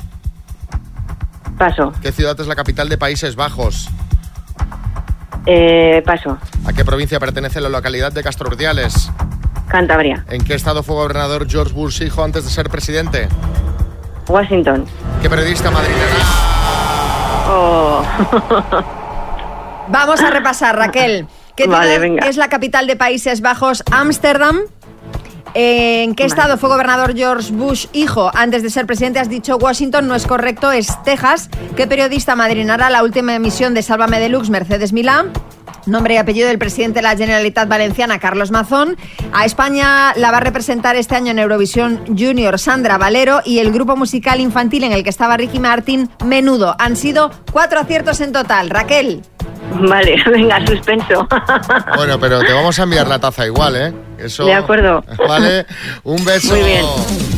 Paso. 1.57 1.93
¿Qué 2.01 2.13
ciudad 2.13 2.39
es 2.41 2.47
la 2.47 2.55
capital 2.55 2.89
de 2.89 2.99
Países 2.99 3.37
Bajos? 3.37 3.89
Eh, 5.47 6.03
paso. 6.05 6.39
¿A 6.67 6.73
qué 6.73 6.85
provincia 6.85 7.19
pertenece 7.19 7.61
la 7.61 7.69
localidad 7.69 8.13
de 8.13 8.23
Castro 8.23 8.49
Urdiales? 8.49 9.11
Cantabria. 9.69 10.25
¿En 10.29 10.45
qué 10.45 10.55
estado 10.55 10.83
fue 10.83 10.95
gobernador 10.97 11.49
George 11.49 11.73
Bush 11.73 12.03
hijo 12.03 12.23
antes 12.23 12.45
de 12.45 12.51
ser 12.51 12.69
presidente? 12.71 13.29
Washington. 14.29 14.85
¿Qué 15.23 15.29
periodista 15.31 15.71
madrinera? 15.71 16.05
Oh, 17.51 18.05
Vamos 19.89 20.21
a 20.21 20.31
repasar, 20.31 20.77
Raquel. 20.77 21.27
¿Qué 21.59 21.67
Vale, 21.67 21.87
ciudad 21.87 22.01
venga. 22.01 22.29
es 22.29 22.37
la 22.37 22.49
capital 22.49 22.87
de 22.87 22.95
Países 22.95 23.41
Bajos? 23.41 23.83
Ámsterdam. 23.91 24.61
¿En 25.55 26.15
qué 26.15 26.23
estado 26.25 26.57
fue 26.57 26.69
gobernador 26.69 27.17
George 27.17 27.53
Bush 27.53 27.87
hijo 27.93 28.31
antes 28.33 28.63
de 28.63 28.71
ser 28.71 28.87
presidente? 28.87 29.19
Has 29.19 29.29
dicho 29.29 29.57
Washington, 29.57 30.07
no 30.07 30.15
es 30.15 30.25
correcto, 30.25 30.71
es 30.71 30.87
Texas. 31.03 31.51
¿Qué 31.75 31.89
periodista 31.89 32.37
madrinará 32.37 32.91
la 32.91 33.03
última 33.03 33.35
emisión 33.35 33.75
de 33.75 33.83
Sálvame 33.83 34.21
Deluxe, 34.21 34.51
Mercedes 34.51 34.93
Milán? 34.93 35.33
Nombre 35.87 36.15
y 36.15 36.17
apellido 36.19 36.47
del 36.47 36.59
presidente 36.59 36.99
de 36.99 37.03
la 37.03 37.17
Generalitat 37.17 37.69
Valenciana, 37.69 38.21
Carlos 38.21 38.53
Mazón. 38.53 38.97
A 39.33 39.45
España 39.45 40.13
la 40.15 40.31
va 40.31 40.37
a 40.37 40.41
representar 40.41 40.95
este 40.95 41.17
año 41.17 41.33
en 41.33 41.41
Eurovisión 41.41 42.05
Junior 42.07 42.57
Sandra 42.61 42.99
Valero 42.99 43.41
y 43.45 43.59
el 43.59 43.73
grupo 43.73 43.97
musical 43.97 44.39
infantil 44.39 44.85
en 44.85 44.93
el 44.93 45.03
que 45.03 45.11
estaba 45.11 45.37
Ricky 45.37 45.59
Martin, 45.59 46.09
Menudo. 46.25 46.77
Han 46.79 46.95
sido 46.95 47.33
cuatro 47.51 47.81
aciertos 47.81 48.21
en 48.21 48.31
total. 48.31 48.71
Raquel. 48.71 49.23
Vale, 49.81 50.17
venga, 50.31 50.65
suspenso. 50.67 51.27
Bueno, 51.97 52.19
pero 52.19 52.41
te 52.41 52.53
vamos 52.53 52.79
a 52.79 52.83
enviar 52.83 53.07
la 53.07 53.19
taza 53.19 53.47
igual, 53.47 53.77
¿eh? 53.77 53.95
Eso, 54.19 54.45
De 54.45 54.55
acuerdo. 54.55 55.05
Vale, 55.27 55.67
un 56.05 56.25
beso. 56.25 56.55
Muy 56.55 56.63
bien. 56.65 57.38